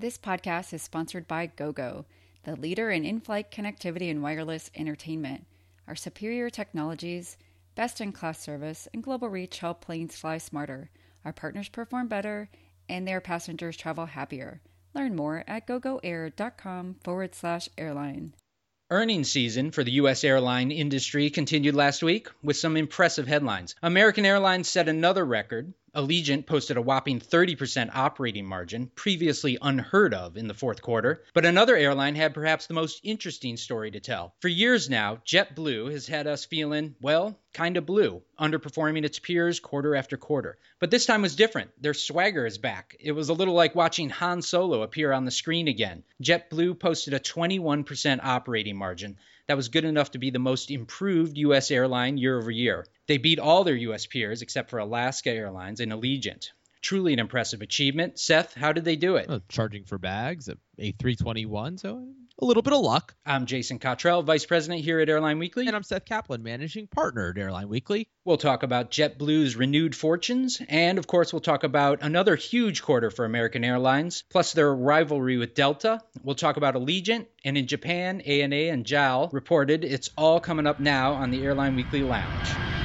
This 0.00 0.16
podcast 0.16 0.72
is 0.72 0.80
sponsored 0.80 1.26
by 1.26 1.46
GoGo, 1.46 2.06
the 2.44 2.54
leader 2.54 2.88
in 2.88 3.04
in 3.04 3.18
flight 3.18 3.50
connectivity 3.50 4.08
and 4.08 4.22
wireless 4.22 4.70
entertainment. 4.76 5.44
Our 5.88 5.96
superior 5.96 6.50
technologies, 6.50 7.36
best 7.74 8.00
in 8.00 8.12
class 8.12 8.38
service, 8.38 8.86
and 8.94 9.02
global 9.02 9.28
reach 9.28 9.58
help 9.58 9.80
planes 9.80 10.14
fly 10.14 10.38
smarter. 10.38 10.90
Our 11.24 11.32
partners 11.32 11.68
perform 11.68 12.06
better, 12.06 12.48
and 12.88 13.08
their 13.08 13.20
passengers 13.20 13.76
travel 13.76 14.06
happier. 14.06 14.60
Learn 14.94 15.16
more 15.16 15.42
at 15.48 15.66
gogoair.com 15.66 16.98
forward 17.02 17.34
slash 17.34 17.68
airline. 17.76 18.34
Earnings 18.90 19.32
season 19.32 19.72
for 19.72 19.82
the 19.82 19.90
U.S. 19.92 20.22
airline 20.22 20.70
industry 20.70 21.28
continued 21.28 21.74
last 21.74 22.04
week 22.04 22.28
with 22.40 22.56
some 22.56 22.76
impressive 22.76 23.26
headlines. 23.26 23.74
American 23.82 24.24
Airlines 24.24 24.68
set 24.68 24.88
another 24.88 25.26
record. 25.26 25.74
Allegiant 25.98 26.46
posted 26.46 26.76
a 26.76 26.80
whopping 26.80 27.18
30% 27.18 27.90
operating 27.92 28.46
margin, 28.46 28.88
previously 28.94 29.58
unheard 29.60 30.14
of 30.14 30.36
in 30.36 30.46
the 30.46 30.54
fourth 30.54 30.80
quarter. 30.80 31.24
But 31.34 31.44
another 31.44 31.76
airline 31.76 32.14
had 32.14 32.34
perhaps 32.34 32.68
the 32.68 32.74
most 32.74 33.00
interesting 33.02 33.56
story 33.56 33.90
to 33.90 33.98
tell. 33.98 34.32
For 34.40 34.46
years 34.46 34.88
now, 34.88 35.16
JetBlue 35.26 35.90
has 35.90 36.06
had 36.06 36.28
us 36.28 36.44
feeling, 36.44 36.94
well, 37.00 37.36
kind 37.52 37.76
of 37.76 37.86
blue, 37.86 38.22
underperforming 38.38 39.04
its 39.04 39.18
peers 39.18 39.60
quarter 39.60 39.94
after 39.96 40.16
quarter. 40.16 40.58
But 40.78 40.90
this 40.90 41.06
time 41.06 41.22
was 41.22 41.36
different. 41.36 41.70
Their 41.80 41.94
swagger 41.94 42.46
is 42.46 42.58
back. 42.58 42.96
It 43.00 43.12
was 43.12 43.28
a 43.28 43.34
little 43.34 43.54
like 43.54 43.74
watching 43.74 44.10
Han 44.10 44.42
Solo 44.42 44.82
appear 44.82 45.12
on 45.12 45.24
the 45.24 45.30
screen 45.30 45.68
again. 45.68 46.04
JetBlue 46.22 46.78
posted 46.78 47.14
a 47.14 47.20
21% 47.20 48.20
operating 48.22 48.76
margin. 48.76 49.16
That 49.46 49.56
was 49.56 49.68
good 49.68 49.84
enough 49.84 50.10
to 50.10 50.18
be 50.18 50.30
the 50.30 50.38
most 50.38 50.70
improved 50.70 51.38
U.S. 51.38 51.70
airline 51.70 52.18
year 52.18 52.38
over 52.38 52.50
year. 52.50 52.86
They 53.06 53.16
beat 53.16 53.38
all 53.38 53.64
their 53.64 53.76
U.S. 53.76 54.04
peers 54.06 54.42
except 54.42 54.68
for 54.68 54.78
Alaska 54.78 55.30
Airlines 55.30 55.80
and 55.80 55.90
Allegiant. 55.90 56.50
Truly 56.82 57.14
an 57.14 57.18
impressive 57.18 57.62
achievement. 57.62 58.18
Seth, 58.18 58.54
how 58.54 58.72
did 58.72 58.84
they 58.84 58.96
do 58.96 59.16
it? 59.16 59.28
Uh, 59.28 59.40
charging 59.48 59.84
for 59.84 59.98
bags 59.98 60.48
at 60.48 60.58
A321, 60.78 61.80
so 61.80 62.08
a 62.40 62.44
little 62.44 62.62
bit 62.62 62.72
of 62.72 62.80
luck. 62.80 63.14
I'm 63.26 63.46
Jason 63.46 63.78
Cottrell, 63.78 64.22
Vice 64.22 64.46
President 64.46 64.82
here 64.82 65.00
at 65.00 65.08
Airline 65.08 65.38
Weekly. 65.38 65.66
And 65.66 65.74
I'm 65.74 65.82
Seth 65.82 66.04
Kaplan, 66.04 66.42
Managing 66.42 66.86
Partner 66.86 67.30
at 67.30 67.38
Airline 67.38 67.68
Weekly. 67.68 68.08
We'll 68.24 68.36
talk 68.36 68.62
about 68.62 68.90
JetBlue's 68.90 69.56
renewed 69.56 69.96
fortunes, 69.96 70.60
and 70.68 70.98
of 70.98 71.06
course, 71.06 71.32
we'll 71.32 71.40
talk 71.40 71.64
about 71.64 72.02
another 72.02 72.36
huge 72.36 72.82
quarter 72.82 73.10
for 73.10 73.24
American 73.24 73.64
Airlines, 73.64 74.24
plus 74.30 74.52
their 74.52 74.72
rivalry 74.72 75.36
with 75.36 75.54
Delta. 75.54 76.00
We'll 76.22 76.34
talk 76.34 76.56
about 76.56 76.74
Allegiant, 76.74 77.26
and 77.44 77.58
in 77.58 77.66
Japan, 77.66 78.20
ANA 78.20 78.72
and 78.72 78.84
JAL 78.84 79.30
reported. 79.32 79.84
It's 79.84 80.10
all 80.16 80.40
coming 80.40 80.66
up 80.66 80.78
now 80.78 81.14
on 81.14 81.30
the 81.30 81.42
Airline 81.42 81.74
Weekly 81.74 82.02
Lounge. 82.02 82.77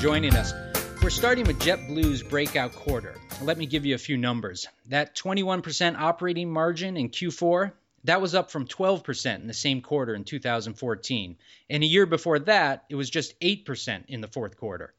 Joining 0.00 0.34
us. 0.34 0.54
We're 1.02 1.10
starting 1.10 1.44
with 1.44 1.58
JetBlue's 1.58 2.22
breakout 2.22 2.72
quarter. 2.74 3.16
Let 3.42 3.58
me 3.58 3.66
give 3.66 3.84
you 3.84 3.94
a 3.94 3.98
few 3.98 4.16
numbers. 4.16 4.66
That 4.86 5.14
21% 5.14 5.98
operating 5.98 6.50
margin 6.50 6.96
in 6.96 7.10
Q4, 7.10 7.72
that 8.04 8.22
was 8.22 8.34
up 8.34 8.50
from 8.50 8.66
12% 8.66 9.34
in 9.34 9.46
the 9.46 9.52
same 9.52 9.82
quarter 9.82 10.14
in 10.14 10.24
2014. 10.24 11.36
And 11.68 11.82
a 11.82 11.86
year 11.86 12.06
before 12.06 12.38
that, 12.38 12.84
it 12.88 12.94
was 12.94 13.10
just 13.10 13.38
8% 13.40 14.06
in 14.08 14.22
the 14.22 14.28
fourth 14.28 14.56
quarter. 14.56 14.94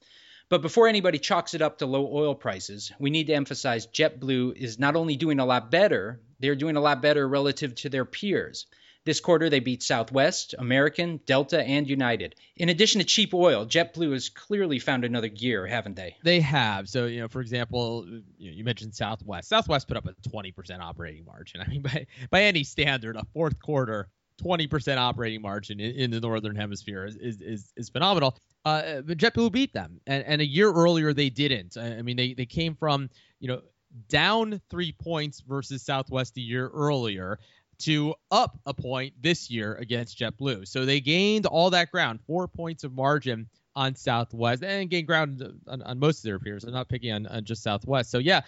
But 0.50 0.62
before 0.62 0.88
anybody 0.88 1.18
chalks 1.18 1.56
it 1.56 1.64
up 1.64 1.80
to 1.80 1.88
low 1.88 2.08
oil 2.14 2.36
prices, 2.36 2.92
we 3.00 3.10
need 3.10 3.26
to 3.26 3.34
emphasize 3.34 3.88
JetBlue 3.88 4.56
is 4.56 4.78
not 4.78 4.96
only 4.96 5.16
doing 5.16 5.40
a 5.40 5.46
lot 5.48 5.72
better, 5.72 6.20
they're 6.40 6.56
doing 6.56 6.76
a 6.76 6.82
lot 6.82 7.02
better 7.02 7.28
relative 7.28 7.74
to 7.76 7.90
their 7.90 8.06
peers. 8.06 8.68
This 9.04 9.20
quarter, 9.20 9.50
they 9.50 9.60
beat 9.60 9.82
Southwest, 9.82 10.54
American, 10.60 11.20
Delta, 11.26 11.62
and 11.62 11.90
United. 11.90 12.36
In 12.56 12.70
addition 12.70 13.00
to 13.00 13.06
cheap 13.06 13.34
oil, 13.34 13.66
JetBlue 13.66 14.14
has 14.14 14.30
clearly 14.30 14.78
found 14.78 15.04
another 15.04 15.28
gear, 15.28 15.66
haven't 15.66 15.96
they? 15.96 16.18
They 16.24 16.40
have. 16.42 16.88
So, 16.88 17.08
you 17.08 17.22
know, 17.22 17.28
for 17.28 17.42
example, 17.42 18.06
you 18.38 18.64
mentioned 18.64 18.94
Southwest. 18.94 19.50
Southwest 19.50 19.88
put 19.88 19.98
up 19.98 20.06
a 20.06 20.14
20% 20.30 20.80
operating 20.82 21.26
margin. 21.26 21.62
I 21.62 21.68
mean, 21.68 21.82
by 21.82 22.06
by 22.30 22.44
any 22.44 22.64
standard, 22.64 23.16
a 23.16 23.26
fourth 23.34 23.60
quarter 23.60 24.08
20% 24.44 24.98
operating 24.98 25.42
margin 25.42 25.80
in, 25.80 25.96
in, 25.96 26.12
the 26.12 26.20
northern 26.20 26.56
hemisphere 26.56 27.06
is 27.06 27.16
is 27.16 27.42
is, 27.42 27.74
is 27.76 27.90
phenomenal. 27.90 28.38
Uh, 28.66 29.02
but 29.02 29.18
JetBlue 29.18 29.52
beat 29.52 29.74
them, 29.74 30.00
and, 30.06 30.24
and 30.26 30.42
a 30.42 30.46
year 30.46 30.72
earlier 30.72 31.14
they 31.14 31.30
didn't. 31.30 31.78
I, 31.78 32.02
mean, 32.02 32.18
they 32.18 32.34
they 32.34 32.46
came 32.46 32.76
from 32.76 33.10
you 33.40 33.48
know 33.48 33.62
down 34.10 34.62
three 34.70 34.92
points 34.92 35.42
versus 35.42 35.84
Southwest 35.84 36.38
a 36.38 36.42
year 36.42 36.70
earlier 36.70 37.40
to 37.82 38.16
up 38.32 38.60
a 38.66 38.74
point 38.74 39.14
this 39.22 39.50
year 39.50 39.76
against 39.76 40.18
JetBlue. 40.20 40.68
So 40.68 40.86
they 40.86 41.00
gained 41.00 41.46
all 41.46 41.70
that 41.72 41.92
ground, 41.92 42.20
four 42.26 42.48
points 42.48 42.84
of 42.84 42.94
margin 42.94 43.48
on 43.76 43.96
Southwest, 43.96 44.64
and 44.64 44.90
gained 44.90 45.08
ground 45.08 45.44
on, 45.68 45.82
on 45.82 46.00
most 46.00 46.20
of 46.20 46.24
their 46.24 46.40
peers. 46.40 46.64
I'm 46.64 46.74
not 46.74 46.90
picking 46.90 47.12
on, 47.12 47.28
on 47.28 47.46
just 47.46 47.64
Southwest. 47.64 48.12
So 48.12 48.18
yeah, 48.18 48.42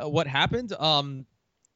uh, 0.00 0.08
what 0.08 0.26
happened? 0.26 0.72
Um, 0.74 1.26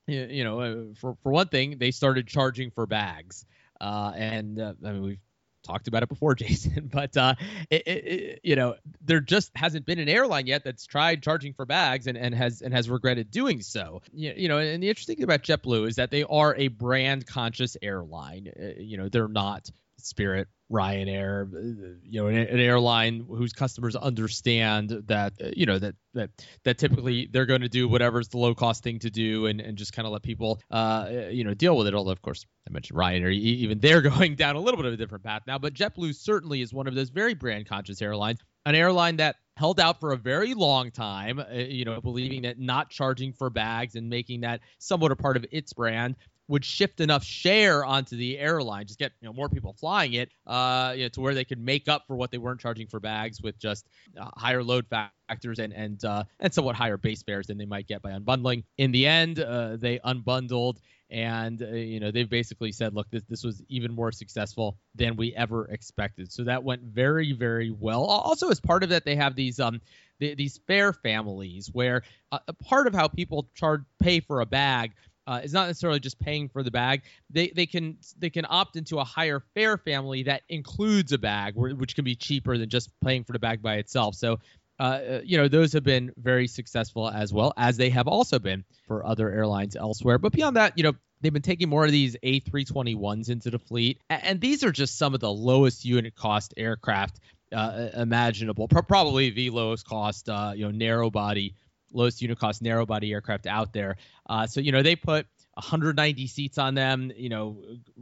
you, 0.07 0.27
you 0.31 0.45
know, 0.45 0.61
uh, 0.61 0.77
for 0.95 1.17
for 1.23 1.33
one 1.33 1.49
thing, 1.49 1.79
they 1.79 1.91
started 1.91 2.27
charging 2.27 2.71
for 2.71 2.87
bags, 2.87 3.47
uh, 3.81 4.13
and 4.15 4.61
uh, 4.61 4.75
I 4.85 4.93
mean 4.93 5.03
we've 5.03 5.21
talked 5.63 5.89
about 5.89 6.03
it 6.03 6.09
before, 6.09 6.35
Jason, 6.37 6.91
but 6.93 7.17
uh, 7.17 7.35
it, 7.71 7.87
it, 7.87 8.41
you 8.43 8.57
know, 8.57 8.75
there 9.05 9.21
just 9.21 9.51
hasn't 9.55 9.87
been 9.87 9.99
an 9.99 10.09
airline 10.09 10.47
yet 10.47 10.65
that's 10.65 10.87
tried 10.87 11.23
charging 11.23 11.55
for 11.55 11.65
bags 11.65 12.07
and, 12.07 12.17
and 12.19 12.35
has 12.35 12.63
and 12.63 12.75
has 12.75 12.89
regretted 12.89 13.31
doing 13.31 13.61
so. 13.61 14.03
You, 14.13 14.33
you 14.37 14.49
know, 14.49 14.59
and 14.59 14.83
the 14.83 14.89
interesting 14.89 15.17
thing 15.17 15.25
about 15.25 15.43
JetBlue 15.43 15.89
is 15.89 15.97
that 15.97 16.11
they 16.11 16.25
are 16.25 16.55
a 16.57 16.69
brand 16.69 17.27
conscious 17.27 17.77
airline. 17.81 18.53
Uh, 18.59 18.81
you 18.81 18.97
know, 18.97 19.09
they're 19.09 19.29
not 19.29 19.71
Spirit, 20.05 20.49
Ryanair, 20.73 21.53
uh, 21.55 21.99
you 22.03 22.21
know, 22.21 22.29
an, 22.29 22.37
an, 22.37 22.59
airline 22.59 23.27
whose 23.29 23.53
customers 23.53 23.95
understand 23.95 25.03
that 25.07 25.35
uh, 25.43 25.51
you 25.55 25.67
know 25.67 25.79
that 25.79 25.95
that 26.15 26.31
that 26.65 26.79
typically 26.79 27.29
they're 27.31 27.47
going 27.47 27.61
to 27.61 27.69
do 27.69 27.89
whatever's 27.89 28.29
the 28.29 28.39
low 28.39 28.55
cost 28.55 28.83
thing 28.83 28.99
to 29.01 29.11
do 29.11 29.47
and, 29.47 29.61
and 29.61 29.77
just 29.77 29.93
kind 29.93 30.07
of 30.07 30.13
let 30.13 30.23
people 30.23 30.61
uh 30.71 31.09
you 31.31 31.45
know 31.45 31.55
deal 31.55 31.77
with 31.77 31.87
it. 31.87 31.95
Although 31.95 32.13
of 32.13 32.23
course 32.23 32.45
I 32.67 32.73
mentioned 32.73 32.99
Ryanair, 32.99 33.33
even 33.33 33.81
they're 33.81 34.01
going 34.11 34.35
down 34.35 34.57
a 34.57 34.61
little 34.61 34.79
bit 34.79 34.87
of 34.87 34.95
a 34.95 34.97
different 34.97 35.25
path 35.25 35.43
now. 35.47 35.59
But 35.59 35.75
JetBlue 35.75 36.15
certainly 36.15 36.63
is 36.63 36.73
one 36.73 36.87
of 36.87 36.95
those 36.95 37.11
very 37.11 37.35
brand 37.35 37.69
conscious 37.69 38.01
airlines, 38.01 38.41
an 38.65 38.75
airline 38.75 39.17
that 39.17 39.37
held 39.57 39.79
out 39.79 40.01
for 40.01 40.13
a 40.13 40.17
very 40.17 40.55
long 40.55 40.91
time, 40.91 41.39
uh, 41.39 41.53
you 41.53 41.85
know, 41.85 42.01
believing 42.01 42.43
that 42.43 42.59
not 42.59 42.89
charging 42.89 43.33
for 43.33 43.51
bags 43.51 43.95
and 43.97 44.09
making 44.09 44.41
that 44.41 44.61
somewhat 44.79 45.13
a 45.13 45.17
part 45.17 45.37
of 45.37 45.45
its 45.53 45.73
brand 45.73 46.17
would 46.49 46.65
shift 46.65 47.01
enough 47.01 47.25
share 47.25 47.85
onto 47.85 48.17
the 48.17 48.39
airline, 48.39 48.87
just 48.87 48.99
get 48.99 49.13
you 49.21 49.27
know 49.29 49.33
more 49.33 49.49
people 49.49 49.73
flying 49.73 50.15
it, 50.15 50.31
uh, 50.47 50.93
you 50.97 51.05
know, 51.05 51.09
to 51.09 51.21
where 51.21 51.35
they 51.35 51.45
could 51.45 51.59
make 51.59 51.89
up 51.89 52.05
for 52.07 52.17
what 52.17 52.31
they 52.31 52.39
weren't 52.39 52.61
charging 52.61 52.87
for 52.87 53.01
bags 53.01 53.41
with 53.43 53.59
just 53.59 53.89
uh, 54.21 54.29
higher 54.37 54.63
load 54.63 54.87
factors 54.89 55.59
and 55.59 55.73
and 55.73 56.05
uh, 56.05 56.25
and 56.41 56.53
somewhat 56.53 56.77
higher 56.77 56.97
base 56.97 57.23
fares 57.23 57.47
than 57.47 57.59
they 57.59 57.67
might 57.67 57.87
get 57.87 58.03
by 58.03 58.11
unbundling. 58.11 58.65
In 58.79 58.93
the 58.93 59.07
end, 59.07 59.41
uh, 59.41 59.77
they 59.77 59.99
unbundled. 60.01 60.79
And 61.11 61.63
uh, 61.63 61.67
you 61.67 62.01
know 62.01 62.11
they've 62.11 62.29
basically 62.29 62.73
said, 62.73 62.95
look, 62.95 63.11
this 63.11 63.23
this 63.29 63.45
was 63.45 63.63
even 63.69 63.93
more 63.93 64.13
successful 64.13 64.79
than 64.95 65.15
we 65.15 65.35
ever 65.35 65.67
expected. 65.67 66.33
So 66.33 66.43
that 66.45 66.65
went 66.65 66.83
very 66.85 67.33
very 67.33 67.71
well. 67.71 68.05
Also, 68.05 68.49
as 68.49 68.61
part 68.61 68.83
of 68.83 68.89
that, 68.89 69.05
they 69.05 69.15
have 69.17 69.37
these 69.37 69.61
um 69.61 69.81
these 70.19 70.61
fare 70.67 70.93
families 70.93 71.69
where 71.73 72.03
uh, 72.31 72.39
a 72.49 72.53
part 72.53 72.87
of 72.87 72.95
how 72.95 73.09
people 73.09 73.51
charge 73.55 73.83
pay 74.01 74.21
for 74.21 74.41
a 74.41 74.47
bag 74.47 74.93
uh, 75.27 75.41
is 75.43 75.53
not 75.53 75.67
necessarily 75.67 76.01
just 76.01 76.19
paying 76.19 76.49
for 76.49 76.63
the 76.63 76.71
bag. 76.71 77.03
They 77.31 77.49
they 77.49 77.67
can 77.67 77.99
they 78.19 78.31
can 78.31 78.47
opt 78.49 78.77
into 78.77 78.99
a 78.99 79.05
higher 79.05 79.41
fare 79.55 79.79
family 79.79 80.25
that 80.25 80.43
includes 80.49 81.13
a 81.13 81.19
bag, 81.19 81.55
which 81.55 81.95
can 81.95 82.05
be 82.05 82.15
cheaper 82.15 82.59
than 82.59 82.69
just 82.69 82.91
paying 83.05 83.25
for 83.25 83.33
the 83.33 83.39
bag 83.39 83.63
by 83.63 83.77
itself. 83.77 84.15
So. 84.15 84.39
Uh, 84.81 84.85
uh, 84.85 85.21
you 85.23 85.37
know 85.37 85.47
those 85.47 85.75
have 85.75 85.85
been 85.85 86.11
very 86.17 86.49
successful 86.49 87.09
as 87.09 87.33
well 87.33 87.53
as 87.57 87.77
they 87.77 87.91
have 87.91 88.09
also 88.09 88.39
been 88.39 88.65
for 88.89 89.07
other 89.07 89.31
airlines 89.31 89.77
elsewhere. 89.77 90.19
But 90.19 90.33
beyond 90.33 90.57
that, 90.57 90.77
you 90.77 90.83
know 90.83 90.95
they've 91.21 91.33
been 91.33 91.43
taking 91.43 91.69
more 91.69 91.85
of 91.85 91.93
these 91.93 92.17
A321s 92.25 93.29
into 93.29 93.51
the 93.51 93.59
fleet, 93.59 94.01
and 94.09 94.41
these 94.41 94.65
are 94.65 94.73
just 94.73 94.99
some 94.99 95.15
of 95.15 95.21
the 95.21 95.31
lowest 95.31 95.85
unit 95.85 96.17
cost 96.17 96.55
aircraft 96.57 97.21
uh, 97.53 97.91
imaginable. 97.95 98.67
Probably 98.67 99.31
the 99.31 99.51
lowest 99.51 99.87
cost, 99.87 100.29
uh, 100.29 100.53
you 100.57 100.65
know, 100.65 100.71
narrow 100.71 101.11
body 101.11 101.55
lowest 101.93 102.23
unit 102.23 102.39
cost 102.39 102.63
narrow 102.63 102.87
body 102.87 103.13
aircraft 103.13 103.47
out 103.47 103.73
there. 103.73 103.97
Uh, 104.29 104.47
so 104.47 104.61
you 104.61 104.73
know 104.73 104.83
they 104.83 104.97
put 104.97 105.27
190 105.55 106.27
seats 106.29 106.57
on 106.57 106.75
them, 106.75 107.13
you 107.15 107.29
know, 107.29 107.59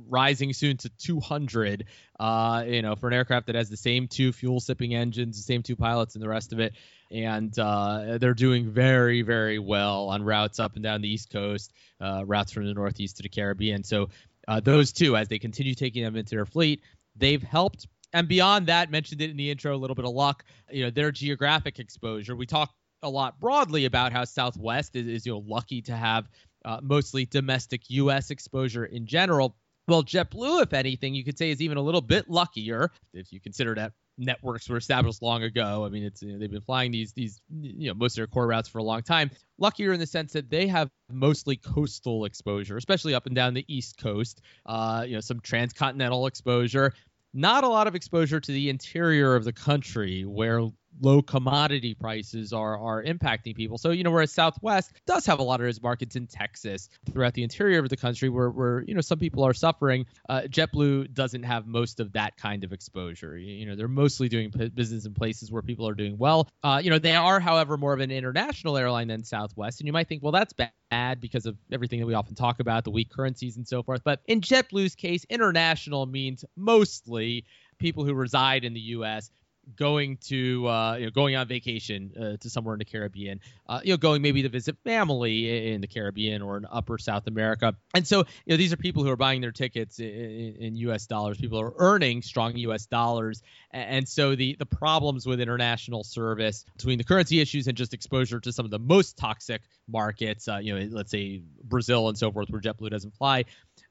rising 0.09 0.53
soon 0.53 0.77
to 0.77 0.89
200. 0.89 1.87
Uh, 2.19 2.65
you 2.67 2.83
know, 2.83 2.95
for 2.95 3.09
an 3.09 3.15
aircraft 3.15 3.47
that 3.47 3.57
has 3.57 3.69
the 3.69 3.77
same 3.77 4.07
two 4.07 4.33
fuel 4.33 4.61
sipping 4.61 4.95
engines, 4.95 5.37
the 5.37 5.43
same 5.43 5.63
two 5.63 5.75
pilots, 5.75 6.15
and 6.15 6.23
the 6.23 6.29
rest 6.29 6.53
of 6.53 6.61
it, 6.61 6.75
and 7.11 7.59
uh, 7.59 8.19
they're 8.19 8.35
doing 8.35 8.71
very, 8.71 9.23
very 9.23 9.59
well 9.59 10.11
on 10.11 10.23
routes 10.23 10.61
up 10.61 10.75
and 10.75 10.85
down 10.85 11.01
the 11.01 11.13
East 11.13 11.31
Coast, 11.31 11.73
uh, 12.01 12.23
routes 12.25 12.53
from 12.53 12.67
the 12.67 12.75
Northeast 12.75 13.17
to 13.17 13.25
the 13.25 13.29
Caribbean. 13.29 13.83
So 13.83 14.11
uh, 14.47 14.61
those 14.61 14.93
two, 14.93 15.17
as 15.17 15.29
they 15.29 15.41
continue 15.41 15.75
taking 15.75 16.05
them 16.05 16.17
into 16.17 16.37
their 16.37 16.47
fleet, 16.47 16.83
they've 17.17 17.43
helped 17.43 17.89
And 18.13 18.29
beyond 18.29 18.67
that, 18.67 18.91
mentioned 18.91 19.23
it 19.23 19.31
in 19.31 19.37
the 19.37 19.51
intro, 19.51 19.75
a 19.75 19.79
little 19.79 19.97
bit 19.97 20.05
of 20.05 20.13
luck. 20.13 20.45
You 20.71 20.85
know, 20.85 20.91
their 20.91 21.11
geographic 21.11 21.79
exposure. 21.79 22.37
We 22.37 22.47
talk 22.47 22.73
a 23.03 23.11
lot 23.11 23.41
broadly 23.41 23.85
about 23.85 24.13
how 24.13 24.25
Southwest 24.25 24.97
is, 24.97 25.07
is 25.07 25.27
you 25.27 25.33
know 25.33 25.45
lucky 25.47 25.83
to 25.83 25.97
have 25.97 26.29
uh, 26.65 26.79
mostly 26.83 27.25
domestic 27.27 27.83
U.S. 27.89 28.31
exposure 28.31 28.85
in 28.85 29.07
general. 29.07 29.57
Well, 29.89 30.05
JetBlue, 30.05 30.63
if 30.63 30.73
anything, 30.73 31.15
you 31.15 31.25
could 31.25 31.37
say 31.37 31.51
is 31.51 31.61
even 31.61 31.77
a 31.77 31.83
little 31.83 32.01
bit 32.01 32.31
luckier 32.31 32.93
if 33.13 33.33
you 33.33 33.41
consider 33.41 33.75
that 33.75 33.93
networks 34.21 34.69
were 34.69 34.77
established 34.77 35.23
long 35.23 35.43
ago. 35.43 35.85
I 35.85 35.89
mean, 35.89 36.05
it's 36.05 36.23
you 36.23 36.33
know, 36.33 36.39
they've 36.39 36.51
been 36.51 36.61
flying 36.61 36.93
these 36.93 37.13
these 37.13 37.41
you 37.61 37.89
know 37.89 37.95
most 37.95 38.13
of 38.13 38.17
their 38.17 38.27
core 38.27 38.47
routes 38.47 38.69
for 38.69 38.79
a 38.79 38.83
long 38.83 39.03
time. 39.03 39.31
Luckier 39.59 39.93
in 39.93 39.99
the 39.99 40.07
sense 40.07 40.33
that 40.35 40.51
they 40.51 40.67
have 40.69 40.89
mostly 41.11 41.57
coastal 41.57 42.25
exposure, 42.25 42.77
especially 42.77 43.15
up 43.15 43.27
and 43.27 43.35
down 43.35 43.55
the 43.55 43.65
East 43.67 43.99
Coast. 43.99 44.43
Uh, 44.67 45.05
you 45.07 45.15
know, 45.15 45.21
some 45.21 45.41
transcontinental 45.41 46.27
exposure. 46.27 46.93
Not 47.33 47.63
a 47.63 47.69
lot 47.69 47.87
of 47.87 47.95
exposure 47.95 48.41
to 48.41 48.53
the 48.53 48.71
interior 48.71 49.37
of 49.37 49.45
the 49.45 49.53
country, 49.53 50.25
where 50.25 50.63
low 51.01 51.23
commodity 51.23 51.95
prices 51.95 52.53
are 52.53 52.79
are 52.79 53.03
impacting 53.03 53.55
people. 53.55 53.79
So, 53.79 53.91
you 53.91 54.05
know, 54.05 54.11
whereas 54.11 54.33
Southwest 54.33 54.93
does 55.07 55.27
have 55.27 55.39
a 55.39 55.43
lot 55.43 55.61
of 55.61 55.67
its 55.67 55.83
markets 55.83 56.17
in 56.17 56.27
Texas, 56.27 56.89
throughout 57.13 57.35
the 57.35 57.43
interior 57.43 57.79
of 57.79 57.89
the 57.89 57.97
country 57.97 58.29
where, 58.29 58.51
where 58.51 58.83
you 58.83 58.95
know, 58.95 59.01
some 59.01 59.19
people 59.19 59.45
are 59.45 59.55
suffering, 59.55 60.07
uh, 60.29 60.43
JetBlue 60.43 61.13
doesn't 61.13 61.43
have 61.43 61.67
most 61.67 62.01
of 62.01 62.13
that 62.13 62.37
kind 62.37 62.65
of 62.65 62.73
exposure. 62.73 63.37
You, 63.37 63.67
know, 63.67 63.77
they're 63.77 63.89
mostly 63.89 64.29
doing 64.29 64.51
p- 64.51 64.69
business 64.69 65.07
in 65.07 65.15
places 65.15 65.51
where 65.51 65.63
people 65.63 65.89
are 65.89 65.95
doing 65.95 66.19
well. 66.19 66.49
Uh, 66.63 66.81
you 66.83 66.91
know, 66.91 66.99
they 66.99 67.15
are, 67.15 67.41
however, 67.41 67.77
more 67.77 67.93
of 67.93 68.01
an 68.01 68.11
international 68.11 68.77
airline 68.77 69.09
than 69.09 69.25
Southwest. 69.25 69.81
And 69.81 69.87
you 69.87 69.93
might 69.93 70.09
think, 70.09 70.23
well, 70.23 70.33
that's 70.33 70.53
bad 70.53 71.21
because 71.21 71.47
of 71.47 71.57
everything 71.73 72.01
that 72.01 72.07
we 72.07 72.15
often 72.15 72.35
talk 72.35 72.61
about, 72.61 72.85
the 72.85 72.91
weak 72.91 73.11
currencies 73.11 73.57
and 73.57 73.67
so 73.67 73.83
forth. 73.83 74.03
But 74.05 74.21
in 74.27 74.41
JetBlue's 74.41 74.95
case, 74.95 75.25
international 75.29 76.07
means 76.07 76.45
mostly 76.57 77.45
people 77.79 78.05
who 78.05 78.15
reside 78.15 78.65
in 78.65 78.75
the 78.75 78.81
U.S 78.81 79.31
going 79.77 80.17
to 80.29 80.69
uh, 80.69 80.97
you 80.97 81.05
know 81.07 81.11
going 81.11 81.37
on 81.37 81.47
vacation 81.47 82.13
uh, 82.17 82.37
to 82.39 82.51
somewhere 82.51 82.75
in 82.75 82.79
the 82.79 82.85
Caribbean, 82.85 83.41
uh, 83.69 83.81
you 83.83 83.93
know 83.93 83.97
going 83.97 84.23
maybe 84.23 84.43
to 84.43 84.49
visit 84.49 84.77
family 84.85 85.73
in 85.73 85.81
the 85.81 85.87
Caribbean 85.87 86.43
or 86.43 86.57
in 86.57 86.67
Upper 86.71 86.99
South 86.99 87.27
America, 87.27 87.75
and 87.95 88.07
so 88.07 88.19
you 88.19 88.53
know 88.53 88.57
these 88.57 88.73
are 88.73 88.77
people 88.77 89.05
who 89.05 89.11
are 89.11 89.17
buying 89.17 89.41
their 89.41 89.53
tickets 89.53 89.99
in, 89.99 90.57
in 90.59 90.77
U.S. 90.77 91.07
dollars. 91.07 91.39
People 91.39 91.61
are 91.61 91.73
earning 91.77 92.23
strong 92.23 92.57
U.S. 92.57 92.87
dollars, 92.87 93.43
and 93.71 94.09
so 94.09 94.35
the 94.35 94.57
the 94.59 94.67
problems 94.67 95.27
with 95.27 95.41
international 95.41 96.05
service 96.05 96.65
between 96.77 96.99
the 96.99 97.05
currency 97.05 97.41
issues 97.41 97.67
and 97.67 97.77
just 97.77 97.95
exposure 97.95 98.41
to 98.41 98.53
some 98.53 98.65
of 98.65 98.71
the 98.71 98.79
most 98.79 99.17
toxic 99.17 99.63
markets, 99.89 100.49
uh, 100.49 100.59
you 100.59 100.79
know 100.79 100.89
let's 100.91 101.11
say 101.11 101.43
Brazil 101.65 102.09
and 102.09 102.19
so 102.19 102.31
forth, 102.31 102.51
where 102.51 102.61
JetBlue 102.61 102.91
doesn't 102.91 103.15
fly, 103.15 103.45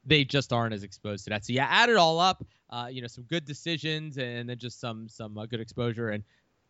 they 0.06 0.24
just 0.24 0.54
aren't 0.54 0.74
as 0.74 0.84
exposed 0.84 1.26
to 1.26 1.32
that. 1.32 1.46
So 1.46 1.54
yeah, 1.54 1.68
add 1.70 1.90
it 1.90 1.98
all 1.98 2.20
up, 2.20 2.44
uh, 2.70 2.88
you 2.92 3.02
know, 3.02 3.08
some 3.08 3.24
good 3.24 3.46
decisions 3.46 4.18
and 4.18 4.50
then 4.50 4.58
just 4.58 4.80
some 4.80 5.10
some 5.10 5.38
uh, 5.38 5.46
good 5.46 5.60
exposure 5.60 6.10
and 6.10 6.24